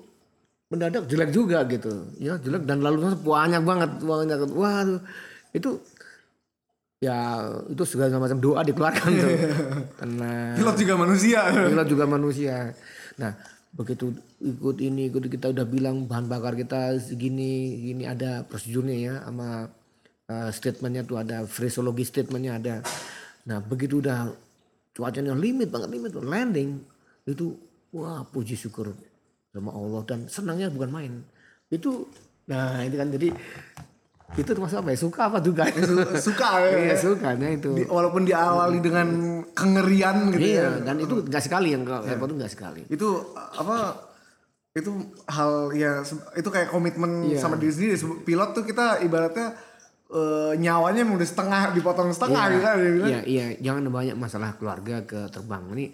[0.69, 2.13] mendadak jelek juga gitu.
[2.21, 5.01] Ya jelek dan lalu banyak banget banyak waduh
[5.57, 5.81] itu
[7.01, 9.33] ya itu segala macam doa dikeluarkan tuh.
[10.61, 11.41] Pilot juga manusia.
[11.49, 12.77] Pilot juga manusia.
[13.17, 18.97] Nah begitu ikut ini ikut kita udah bilang bahan bakar kita segini gini ada prosedurnya
[18.97, 19.67] ya sama
[20.31, 22.75] uh, statementnya tuh ada phraseology statementnya ada.
[23.51, 24.31] Nah begitu udah
[24.95, 26.79] cuacanya limit banget limit landing
[27.27, 27.59] itu
[27.91, 28.95] wah puji syukur
[29.51, 30.03] sama Allah.
[30.07, 31.13] Dan senangnya bukan main.
[31.67, 32.07] Itu
[32.47, 33.29] nah itu kan jadi
[34.35, 34.99] itu termasuk apa ya?
[34.99, 35.63] Suka apa juga
[36.19, 36.69] suka ya.
[36.85, 37.71] Iya suka nah itu.
[37.73, 39.09] Di- walaupun diawali dengan
[39.55, 40.51] kengerian gitu ya.
[40.59, 42.83] iya dan itu nggak sekali yang kalau airport itu nggak sekali.
[42.87, 43.95] Itu apa
[44.75, 44.91] itu
[45.31, 46.03] hal ya
[46.35, 47.39] itu kayak komitmen Iya.
[47.39, 47.95] sama diri sendiri.
[48.23, 49.55] Pilot tuh kita ibaratnya
[50.11, 52.77] eh, nyawanya udah setengah dipotong setengah gitu kan.
[53.07, 55.63] Iya, iya, jangan banyak masalah keluarga ke terbang.
[55.75, 55.87] Ini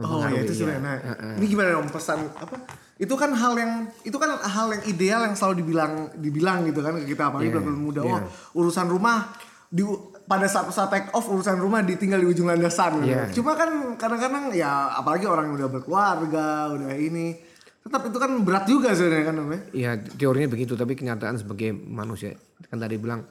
[0.00, 0.58] Oh ya itu iya.
[0.72, 0.80] sebenarnya.
[0.80, 2.56] Nah, Ini gimana dong pesan apa?
[2.96, 6.96] Itu kan hal yang itu kan hal yang ideal yang selalu dibilang dibilang gitu kan
[6.96, 8.00] ke kita apalagi Iya, pilot muda.
[8.02, 8.18] iya.
[8.18, 8.22] Oh,
[8.64, 9.30] urusan rumah
[9.68, 9.84] di
[10.24, 13.04] pada saat saat take off urusan rumah ditinggal di ujung landasan.
[13.04, 13.12] gitu.
[13.12, 13.22] Iya.
[13.36, 13.68] Cuma kan
[14.00, 17.36] kadang-kadang ya apalagi orang yang udah berkeluarga, udah ini
[17.82, 19.60] tetap itu kan berat juga sebenarnya kan Om, ya.
[19.74, 22.38] Iya, teorinya begitu, tapi kenyataan sebagai manusia
[22.70, 23.26] kan tadi bilang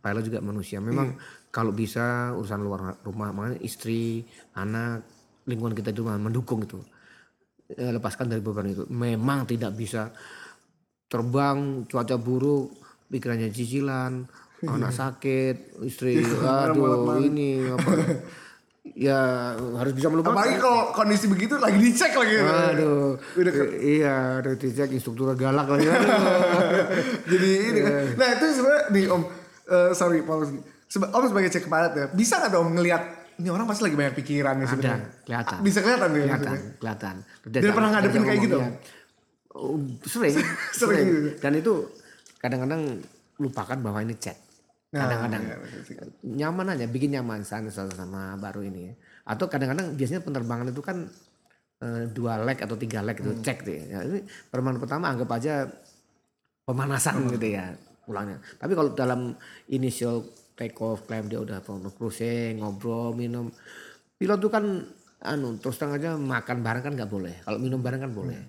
[0.00, 0.80] pilot juga manusia.
[0.80, 1.20] Memang
[1.52, 4.24] kalau bisa urusan luar rumah, makanya istri,
[4.56, 5.04] anak,
[5.46, 6.80] lingkungan kita itu mendukung itu.
[7.70, 8.82] Eh, lepaskan dari beban itu.
[8.90, 10.10] Memang tidak bisa
[11.06, 12.74] terbang cuaca buruk,
[13.10, 14.26] pikirannya cicilan,
[14.74, 17.90] anak sakit, istri, aduh ini apa.
[18.96, 20.34] ya harus bisa melupakan.
[20.34, 22.34] Apalagi kalau kondisi begitu lagi dicek lagi.
[22.40, 23.20] Aduh,
[23.78, 25.86] iya, udah dicek instruktur galak lagi.
[27.30, 27.92] Jadi ini kan.
[27.92, 28.16] Iya.
[28.16, 29.22] Nah itu sebenarnya nih Om,
[29.68, 30.48] eh, sorry Paul,
[30.90, 33.02] Seba- Om sebagai cek pilot ya, bisa nggak Om ngelihat
[33.40, 35.08] ini orang pasti lagi banyak pikiran nih sebenarnya.
[35.24, 35.58] kelihatan.
[35.64, 36.20] Bisa kelihatan nih.
[36.20, 36.76] kelihatan, maksudnya.
[36.76, 37.14] kelihatan.
[37.48, 38.56] Dia pernah ngadepin kayak gitu?
[39.50, 39.76] Oh,
[40.06, 40.34] sering,
[40.76, 41.06] Sering sering.
[41.08, 41.28] gitu.
[41.40, 41.72] Dan itu
[42.38, 42.82] kadang-kadang
[43.40, 44.36] lupakan bahwa ini chat.
[44.90, 45.56] Nah, Kadang-kadang iya.
[46.26, 48.90] nyaman aja, bikin nyaman sama sama baru ini.
[49.24, 51.06] Atau kadang-kadang biasanya penerbangan itu kan
[51.80, 53.74] eh, dua leg atau tiga leg itu cek tuh.
[53.74, 55.66] Ya, ini penerbangan pertama anggap aja
[56.66, 57.74] pemanasan gitu ya
[58.06, 58.42] pulangnya.
[58.58, 59.34] Tapi kalau dalam
[59.70, 60.26] initial
[60.58, 63.50] take off climb dia udah mau cruising, ngobrol, minum.
[64.16, 64.64] Pilot tuh kan
[65.20, 67.34] anu terus terang aja makan bareng kan nggak boleh.
[67.44, 68.40] Kalau minum bareng kan boleh.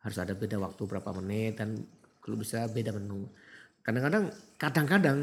[0.00, 1.80] Harus ada beda waktu berapa menit dan
[2.20, 3.28] kalau bisa beda menu.
[3.84, 5.18] Kadang-kadang kadang-kadang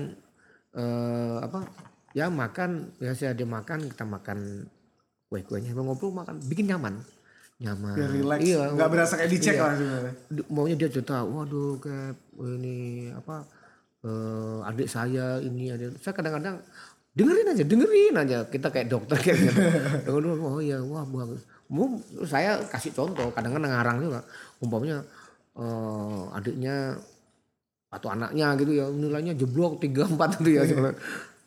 [0.76, 1.68] eh, apa
[2.16, 4.68] ya makan biasa dia makan kita makan
[5.28, 7.04] kue-kuenya ngobrol makan bikin nyaman
[7.58, 9.66] nyaman Biar relax, iya nggak berasa kayak dicek iya.
[9.66, 10.14] lah sebenarnya.
[10.54, 13.44] Maunya dia cerita waduh kayak ini apa
[14.08, 16.64] eh, adik saya ini ada saya kadang-kadang
[17.18, 18.38] dengerin aja dengerin aja.
[18.48, 19.60] Kita kayak dokter kayak gitu.
[20.08, 21.44] Dengerin, oh iya wah bagus.
[21.68, 24.20] Mau- saya kasih contoh kadang-kadang ngarang juga.
[24.64, 25.04] Umpamanya
[25.60, 26.96] eh, adiknya
[27.88, 30.64] atau anaknya gitu ya nilainya jeblok tiga empat itu ya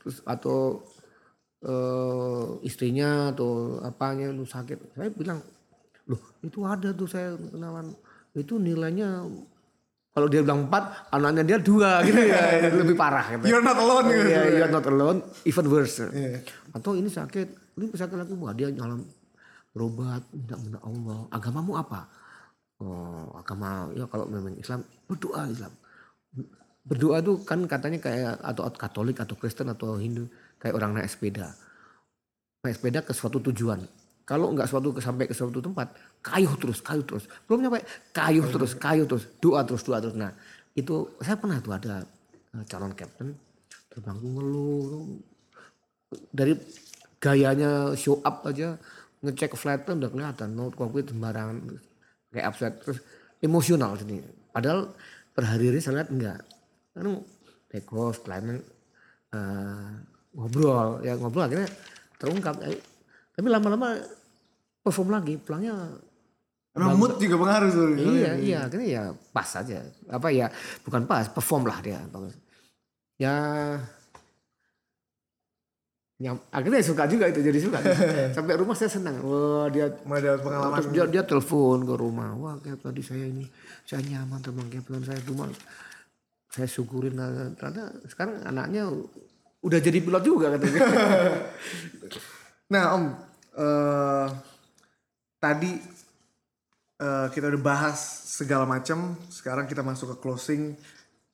[0.01, 0.81] terus atau
[1.65, 4.97] eh, istrinya atau apanya lu sakit.
[4.97, 5.41] Saya bilang
[6.09, 7.95] loh itu ada tuh saya kenalan.
[8.35, 9.27] Itu nilainya
[10.11, 13.47] kalau dia bilang empat anaknya dia dua gitu ya itu lebih parah gitu.
[13.47, 14.27] You're not alone gitu.
[14.27, 16.03] Iya, you're not alone, even worse.
[16.75, 19.07] Atau ini sakit, ini sakit lagi, wah dia nyalam
[19.71, 21.31] berobat, minta minta Allah.
[21.31, 22.11] Agamamu apa?
[22.81, 25.73] Oh, agama ya kalau memang Islam berdoa Islam.
[26.81, 30.27] Berdoa tuh kan katanya kayak atau Katolik atau Kristen atau Hindu
[30.59, 31.55] kayak orang naik sepeda.
[32.67, 33.85] Naik sepeda ke suatu tujuan.
[34.31, 35.91] Kalau nggak suatu sampai ke suatu tempat,
[36.23, 37.27] kayuh terus, kayuh terus.
[37.51, 37.83] Belum nyampe,
[38.15, 40.15] kayuh terus, kayuh terus, doa terus, doa terus.
[40.15, 40.31] Nah,
[40.79, 42.07] itu saya pernah tuh ada
[42.55, 43.35] eh, calon kapten
[43.91, 45.19] terbang ngeluh.
[46.31, 46.55] Dari
[47.19, 48.79] gayanya show up aja
[49.19, 50.55] ngecek flight plan udah kelihatan.
[50.55, 51.59] Note cockpit sembarangan
[52.31, 52.79] kayak upset.
[52.87, 53.03] Terus
[53.43, 54.23] emosional sini
[54.55, 54.95] padahal
[55.35, 56.39] per hari ini saya lihat enggak.
[56.95, 57.19] Kan
[57.67, 58.63] take off climb
[59.35, 59.91] eh,
[60.39, 61.03] ngobrol.
[61.03, 61.67] Ya ngobrol akhirnya
[62.23, 62.63] terungkap.
[62.63, 62.79] Eh,
[63.35, 64.20] tapi lama-lama
[64.81, 66.01] perform lagi pulangnya
[66.71, 68.07] Emang mood juga pengaruh sebenarnya.
[68.07, 69.03] Iya, iya, akhirnya ya
[69.35, 69.83] pas aja.
[70.07, 70.47] Apa ya,
[70.87, 71.99] bukan pas, perform lah dia.
[72.07, 72.39] Bagus.
[73.19, 73.35] Ya,
[76.23, 77.83] nyam, akhirnya suka juga itu jadi suka.
[78.37, 79.19] Sampai rumah saya senang.
[79.19, 80.79] Wah dia dapat pengalaman.
[80.79, 82.39] terus dia dia telepon ke rumah.
[82.39, 83.49] Wah kayak tadi saya ini
[83.83, 85.51] saya nyaman teman Keplan saya cuma
[86.53, 87.51] saya syukurin lah.
[87.59, 88.87] ternyata sekarang anaknya
[89.65, 90.81] udah jadi pilot juga katanya.
[92.71, 93.05] Nah Om,
[93.59, 94.27] eh,
[95.41, 95.73] tadi
[97.01, 97.99] eh, kita udah bahas
[98.29, 99.17] segala macam.
[99.33, 100.77] Sekarang kita masuk ke closing.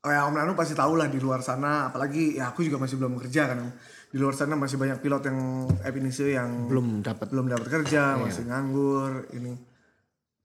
[0.07, 1.91] Oh ya Om Nanu pasti tahu lah di luar sana.
[1.91, 3.59] Apalagi ya aku juga masih belum kerja kan.
[3.67, 3.71] Om.
[4.07, 8.47] Di luar sana masih banyak pilot yang Epinisio yang Belum dapat belum dapat kerja, masih
[8.47, 9.29] nganggur.
[9.35, 9.77] Ini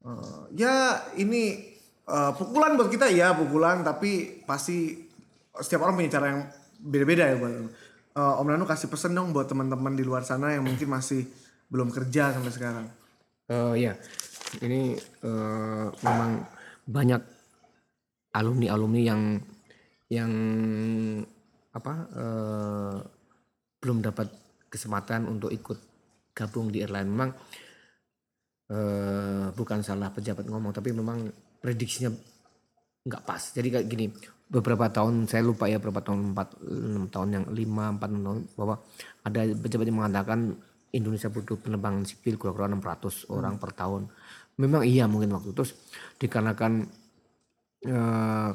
[0.02, 1.62] Eh, ya ini
[2.10, 3.86] eh, pukulan buat kita ya pukulan.
[3.86, 4.98] Tapi pasti
[5.54, 6.42] setiap orang punya cara yang
[6.82, 7.54] beda-beda ya buat.
[8.18, 11.26] Eh, Om Nanu kasih pesen dong buat teman-teman di luar sana yang mungkin masih
[11.72, 12.86] belum kerja sampai sekarang.
[13.52, 13.94] Eh ya,
[14.64, 16.32] ini eh, memang
[16.88, 17.22] banyak
[18.32, 19.22] alumni-alumni yang
[20.08, 20.32] yang
[21.76, 22.96] apa eh,
[23.84, 24.28] belum dapat
[24.72, 25.78] kesempatan untuk ikut
[26.32, 27.12] gabung di airline.
[27.12, 27.30] Memang
[28.72, 31.28] eh, bukan salah pejabat ngomong, tapi memang
[31.60, 32.08] prediksinya
[33.04, 33.44] nggak pas.
[33.52, 34.08] Jadi kayak gini,
[34.48, 38.76] beberapa tahun saya lupa ya berapa tahun empat enam tahun yang lima empat tahun bahwa
[39.28, 40.40] ada pejabat yang mengatakan
[40.92, 44.12] Indonesia butuh penerbangan sipil kira-kira 600 orang per tahun.
[44.60, 45.74] Memang iya mungkin waktu terus
[46.20, 46.86] dikarenakan
[47.88, 48.52] eh,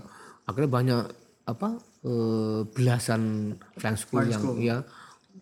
[0.46, 1.02] akhirnya banyak
[1.46, 1.68] apa
[2.04, 4.76] eh, belasan flying school yang ya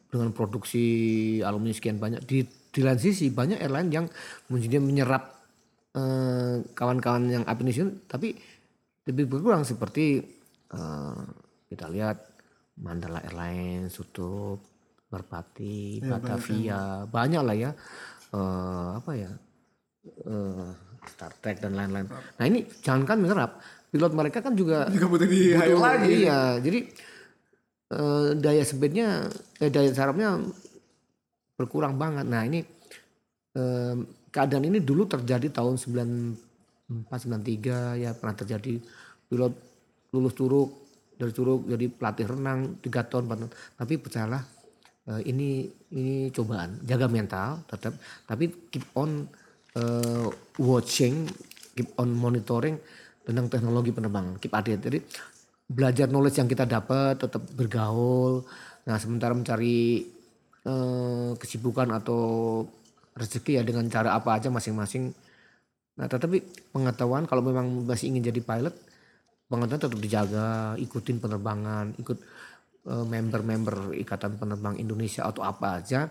[0.09, 0.85] dengan produksi
[1.43, 4.07] alumni sekian banyak di di lain sisi banyak airline yang
[4.51, 5.23] mungkin menyerap
[5.95, 8.35] eh, kawan-kawan yang apination tapi
[9.05, 10.23] lebih berkurang seperti
[10.71, 11.23] eh,
[11.69, 12.17] kita lihat
[12.75, 14.74] Mandala Airlines tutup
[15.15, 17.71] Merpati Batavia banyak lah ya
[18.31, 19.31] eh, apa ya
[20.27, 20.67] eh,
[21.07, 25.55] Star Trek dan lain-lain nah ini jangankan menyerap pilot mereka kan juga Juga butuh di
[25.55, 26.27] butuh- lagi.
[26.27, 26.79] Iya, jadi
[27.95, 29.31] eh, daya sebetnya,
[29.63, 30.35] eh, daya sarapnya
[31.55, 32.27] berkurang banget.
[32.27, 32.67] Nah ini
[33.55, 33.95] eh,
[34.35, 38.83] keadaan ini dulu terjadi tahun 94, 93 ya pernah terjadi
[39.31, 39.55] pilot
[40.11, 40.71] lulus curug
[41.15, 43.51] dari curug jadi pelatih renang tiga tahun tahun.
[43.79, 44.43] Tapi percayalah
[45.11, 47.95] eh, ini ini cobaan, jaga mental tetap,
[48.25, 49.29] tapi keep on
[49.77, 50.29] eh,
[50.61, 51.29] watching,
[51.77, 52.79] keep on monitoring
[53.25, 54.83] tentang teknologi penerbangan, keep update.
[54.85, 54.99] Jadi
[55.65, 58.45] belajar knowledge yang kita dapat tetap bergaul.
[58.85, 60.05] Nah sementara mencari
[60.65, 62.23] eh, kesibukan atau
[63.15, 65.15] rezeki ya dengan cara apa aja masing-masing.
[65.95, 66.43] Nah tetapi
[66.75, 68.75] pengetahuan kalau memang masih ingin jadi pilot,
[69.47, 72.19] pengetahuan tetap dijaga, ikutin penerbangan, ikut
[72.85, 76.05] member-member ikatan penerbang Indonesia atau apa aja,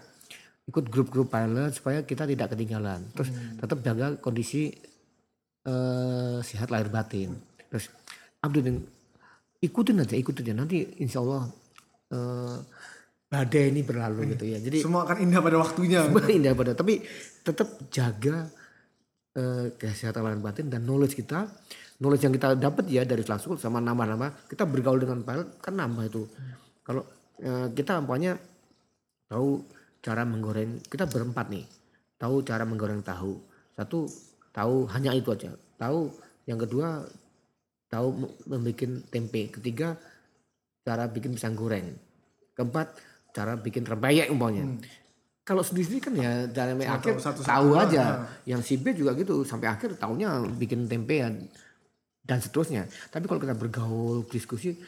[0.65, 3.13] ikut grup-grup pilot supaya kita tidak ketinggalan.
[3.13, 3.29] Terus
[3.61, 4.73] tetap jaga kondisi
[5.67, 7.35] eh, sehat lahir batin.
[7.69, 7.93] Terus
[8.41, 8.81] updating,
[9.61, 10.55] ikutin aja, ikutin aja.
[10.55, 11.43] Nanti insya Allah
[12.09, 12.57] eh,
[13.29, 14.57] badai ini berlalu gitu ya.
[14.57, 15.99] Jadi Semua akan indah pada waktunya.
[16.09, 17.05] semua indah pada tapi
[17.45, 18.49] tetap jaga
[19.37, 21.45] eh, kesehatan lahir batin dan knowledge kita
[22.01, 26.03] knowledge yang kita dapat ya dari langsung sama nama-nama kita bergaul dengan pilot kan nambah
[26.09, 26.23] itu
[26.83, 27.03] kalau
[27.39, 28.37] eh, kita umpamanya
[29.27, 29.63] tahu
[30.03, 31.65] cara menggoreng kita berempat nih
[32.23, 33.35] tahu cara menggoreng tahu.
[33.75, 34.07] Satu
[34.55, 35.51] tahu hanya itu aja.
[35.75, 36.07] Tahu
[36.47, 37.03] yang kedua
[37.91, 39.51] tahu membuat tempe.
[39.51, 39.99] Ketiga
[40.87, 41.91] cara bikin pisang goreng.
[42.55, 42.95] Keempat
[43.35, 44.79] cara bikin rempeyek umpamanya.
[45.43, 48.03] Kalau sendiri kan ya dari Cuma akhir tahu satu-satu tahu doang, aja.
[48.07, 48.15] nah.
[48.47, 51.27] yang si B juga gitu sampai akhir tahunya bikin tempe ya,
[52.23, 52.87] dan seterusnya.
[53.11, 54.79] Tapi kalau kita bergaul diskusi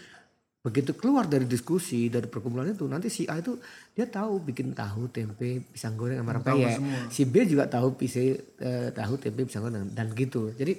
[0.66, 3.54] begitu keluar dari diskusi dari perkumpulan itu nanti si A itu
[3.94, 6.82] dia tahu bikin tahu tempe pisang goreng sama rempeyek.
[7.14, 10.50] si B juga tahu pisang eh, tahu tempe pisang goreng dan gitu.
[10.58, 10.74] Jadi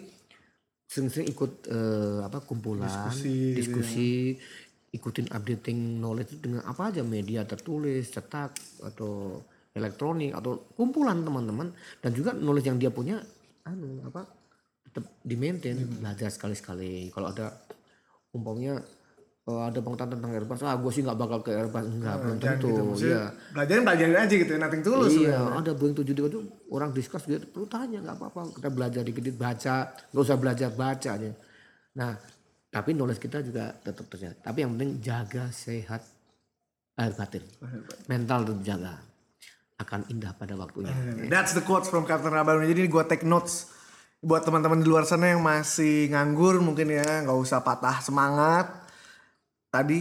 [0.90, 4.96] sering-sering ikut eh, apa kumpulan Diskusi diskusi, gitu ya.
[4.98, 9.38] ikutin updating knowledge dengan apa aja media tertulis cetak atau
[9.70, 11.70] elektronik atau kumpulan teman-teman.
[12.02, 13.22] Dan juga knowledge yang dia punya
[13.62, 14.26] anu apa
[14.82, 17.14] tetap di maintain belajar sekali-sekali.
[17.14, 17.54] Kalau ada
[18.34, 18.82] umpamanya
[19.46, 22.58] eh, ada pengetahuan tentang Airbus ah gue sih nggak bakal ke Airbus enggak belum Jangan
[22.58, 22.82] tentu gitu.
[23.06, 23.22] Iya
[23.54, 25.12] Belajarin belajarin aja gitu nothing tulus.
[25.14, 26.40] Iya, ada Boeing 737 itu
[26.74, 28.40] orang discuss gitu, perlu tanya nggak apa-apa.
[28.58, 29.76] Kita belajar dikit baca,
[30.10, 31.30] nggak usah belajar baca aja.
[31.96, 32.12] Nah,
[32.68, 34.36] tapi knowledge kita juga tetap terjaga.
[34.44, 36.04] Tapi yang penting jaga sehat
[36.96, 37.44] air batin,
[38.10, 38.94] mental tetap jaga.
[39.76, 40.92] Akan indah pada waktunya.
[41.28, 42.68] That's the quotes from Captain Rabaruni.
[42.72, 43.68] Jadi gue take notes
[44.24, 48.85] buat teman-teman di luar sana yang masih nganggur mungkin ya nggak usah patah semangat.
[49.76, 50.00] Tadi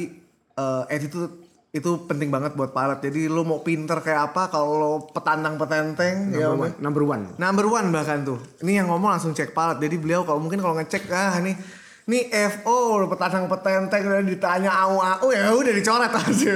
[0.56, 1.46] eh attitude
[1.76, 3.04] itu penting banget buat pilot.
[3.04, 7.24] Jadi lo mau pinter kayak apa kalau petandang petenteng ya Number one, number one.
[7.36, 8.40] Number one bahkan tuh.
[8.64, 9.84] Ini yang ngomong langsung cek pilot.
[9.84, 11.60] Jadi beliau kalau mungkin kalau ngecek ah nih
[12.08, 16.56] nih FO petandang petenteng udah ditanya au au ya udah dicoret aja.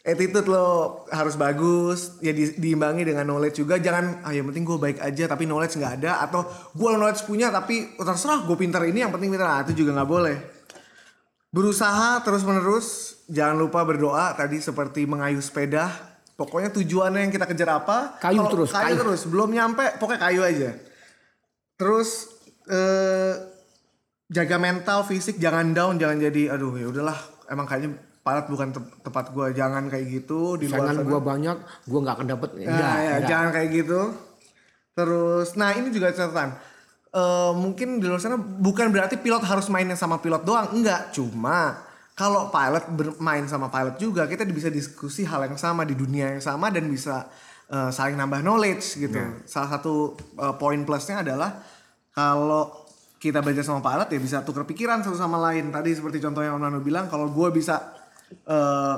[0.00, 4.78] Attitude lo harus bagus ya di, diimbangi dengan knowledge juga jangan ah yang penting gue
[4.78, 9.04] baik aja tapi knowledge nggak ada atau gue knowledge punya tapi terserah gue pinter ini
[9.04, 10.59] yang penting pinter nah, itu juga nggak boleh
[11.50, 12.86] berusaha terus menerus
[13.26, 15.90] jangan lupa berdoa tadi seperti mengayuh sepeda
[16.34, 18.98] pokoknya tujuannya yang kita kejar apa Kayu Kalau terus, kayu, kayu.
[19.02, 20.70] terus belum nyampe pokoknya kayu aja
[21.74, 22.30] terus
[22.64, 23.34] eh,
[24.26, 27.18] jaga mental fisik jangan down jangan jadi aduh ya udahlah
[27.50, 31.08] emang kayaknya palat bukan te- tempat gua jangan kayak gitu di luar Saingan sana.
[31.08, 31.56] gua banyak,
[31.88, 32.50] gua nggak akan dapet.
[32.52, 33.20] Nah, Enggak, ya, enggak.
[33.26, 34.00] jangan kayak gitu.
[34.92, 36.48] Terus, nah ini juga catatan.
[37.10, 41.10] Eh, mungkin di luar sana bukan berarti pilot harus mainnya sama pilot doang, enggak.
[41.10, 41.82] Cuma
[42.14, 46.42] kalau pilot bermain sama pilot juga, kita bisa diskusi hal yang sama di dunia yang
[46.42, 47.26] sama dan bisa
[47.66, 49.18] eh, saling nambah knowledge gitu.
[49.42, 51.58] Salah satu eh, poin plusnya adalah
[52.14, 52.86] kalau
[53.18, 55.74] kita belajar sama pilot ya bisa tukar pikiran satu sama lain.
[55.74, 57.90] Tadi seperti contohnya Om Nano bilang, kalau gue bisa
[58.30, 58.96] eh,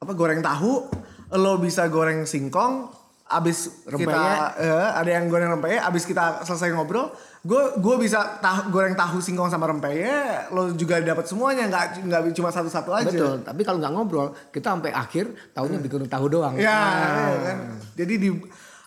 [0.00, 0.88] apa goreng tahu,
[1.36, 2.88] lo bisa goreng singkong,
[3.32, 4.60] abis kita Rempeyek.
[4.60, 7.12] eh, ada yang goreng rempeyek, abis kita selesai ngobrol,
[7.42, 12.20] gue gue bisa tahu, goreng tahu singkong sama rempeyek, lo juga dapat semuanya, nggak nggak
[12.38, 13.10] cuma satu-satu aja.
[13.10, 16.54] Betul, tapi kalau nggak ngobrol, kita sampai akhir tahunya bikin tahu doang.
[16.54, 17.58] Ya, Nah, ya kan.
[17.98, 18.30] Jadi di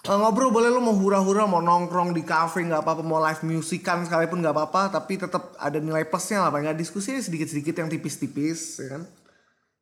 [0.08, 4.08] eh, ngobrol boleh lo mau hura-hura, mau nongkrong di cafe nggak apa-apa, mau live musikan
[4.08, 8.80] sekalipun nggak apa-apa, tapi tetap ada nilai plusnya lah, paling nggak diskusi sedikit-sedikit yang tipis-tipis,
[8.80, 9.04] ya kan.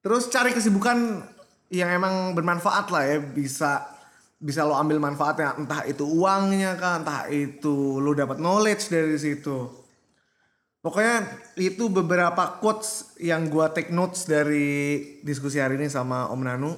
[0.01, 1.21] Terus cari kesibukan
[1.69, 3.92] yang emang bermanfaat lah ya, bisa
[4.43, 9.71] bisa lo ambil manfaatnya, entah itu uangnya kan, entah itu lo dapat knowledge dari situ.
[10.83, 11.23] Pokoknya
[11.55, 16.75] itu beberapa quotes yang gua take notes dari diskusi hari ini sama Om Nanu.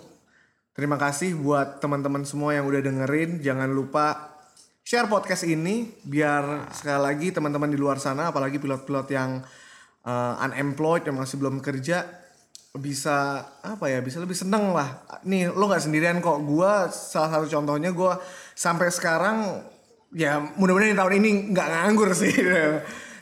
[0.77, 3.41] Terima kasih buat teman-teman semua yang udah dengerin.
[3.41, 4.37] Jangan lupa
[4.85, 9.41] share podcast ini biar sekali lagi teman-teman di luar sana, apalagi pilot-pilot yang
[10.05, 12.05] uh, unemployed yang masih belum kerja
[12.76, 15.03] bisa apa ya bisa lebih seneng lah.
[15.23, 16.43] Nih lo nggak sendirian kok.
[16.43, 18.19] Gua salah satu contohnya gua
[18.56, 19.64] sampai sekarang
[20.15, 22.35] ya mudah-mudahan di tahun ini nggak nganggur sih.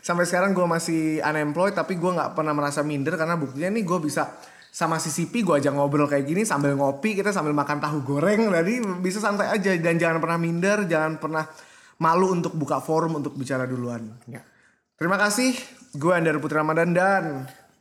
[0.03, 3.99] sampai sekarang gue masih unemployed tapi gue nggak pernah merasa minder karena buktinya nih gue
[4.03, 4.35] bisa
[4.67, 8.83] sama CCP gue aja ngobrol kayak gini sambil ngopi kita sambil makan tahu goreng jadi
[8.99, 11.47] bisa santai aja dan jangan pernah minder jangan pernah
[12.03, 14.43] malu untuk buka forum untuk bicara duluan Ya.
[14.99, 15.55] terima kasih
[15.95, 17.23] gue Andar Putri Ramadan dan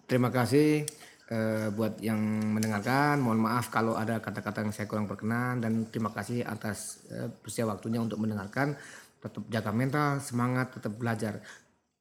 [0.03, 0.85] Terima kasih
[1.33, 2.21] eh, buat yang
[2.53, 3.17] mendengarkan.
[3.25, 7.65] Mohon maaf kalau ada kata-kata yang saya kurang berkenan dan terima kasih atas eh, bersedia
[7.65, 8.77] waktunya untuk mendengarkan.
[9.25, 11.41] Tetap jaga mental, semangat, tetap belajar.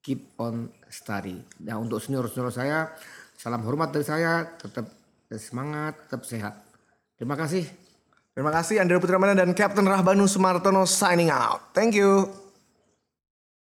[0.03, 1.39] Keep on study.
[1.63, 2.91] Nah untuk senior-senior saya,
[3.39, 4.43] salam hormat dari saya.
[4.59, 4.89] Tetap
[5.31, 6.53] semangat, tetap sehat.
[7.15, 7.63] Terima kasih.
[8.31, 12.50] terima kasih Andar Putri Ramadan dan Captain Rahbanu Sumartono signing out thank you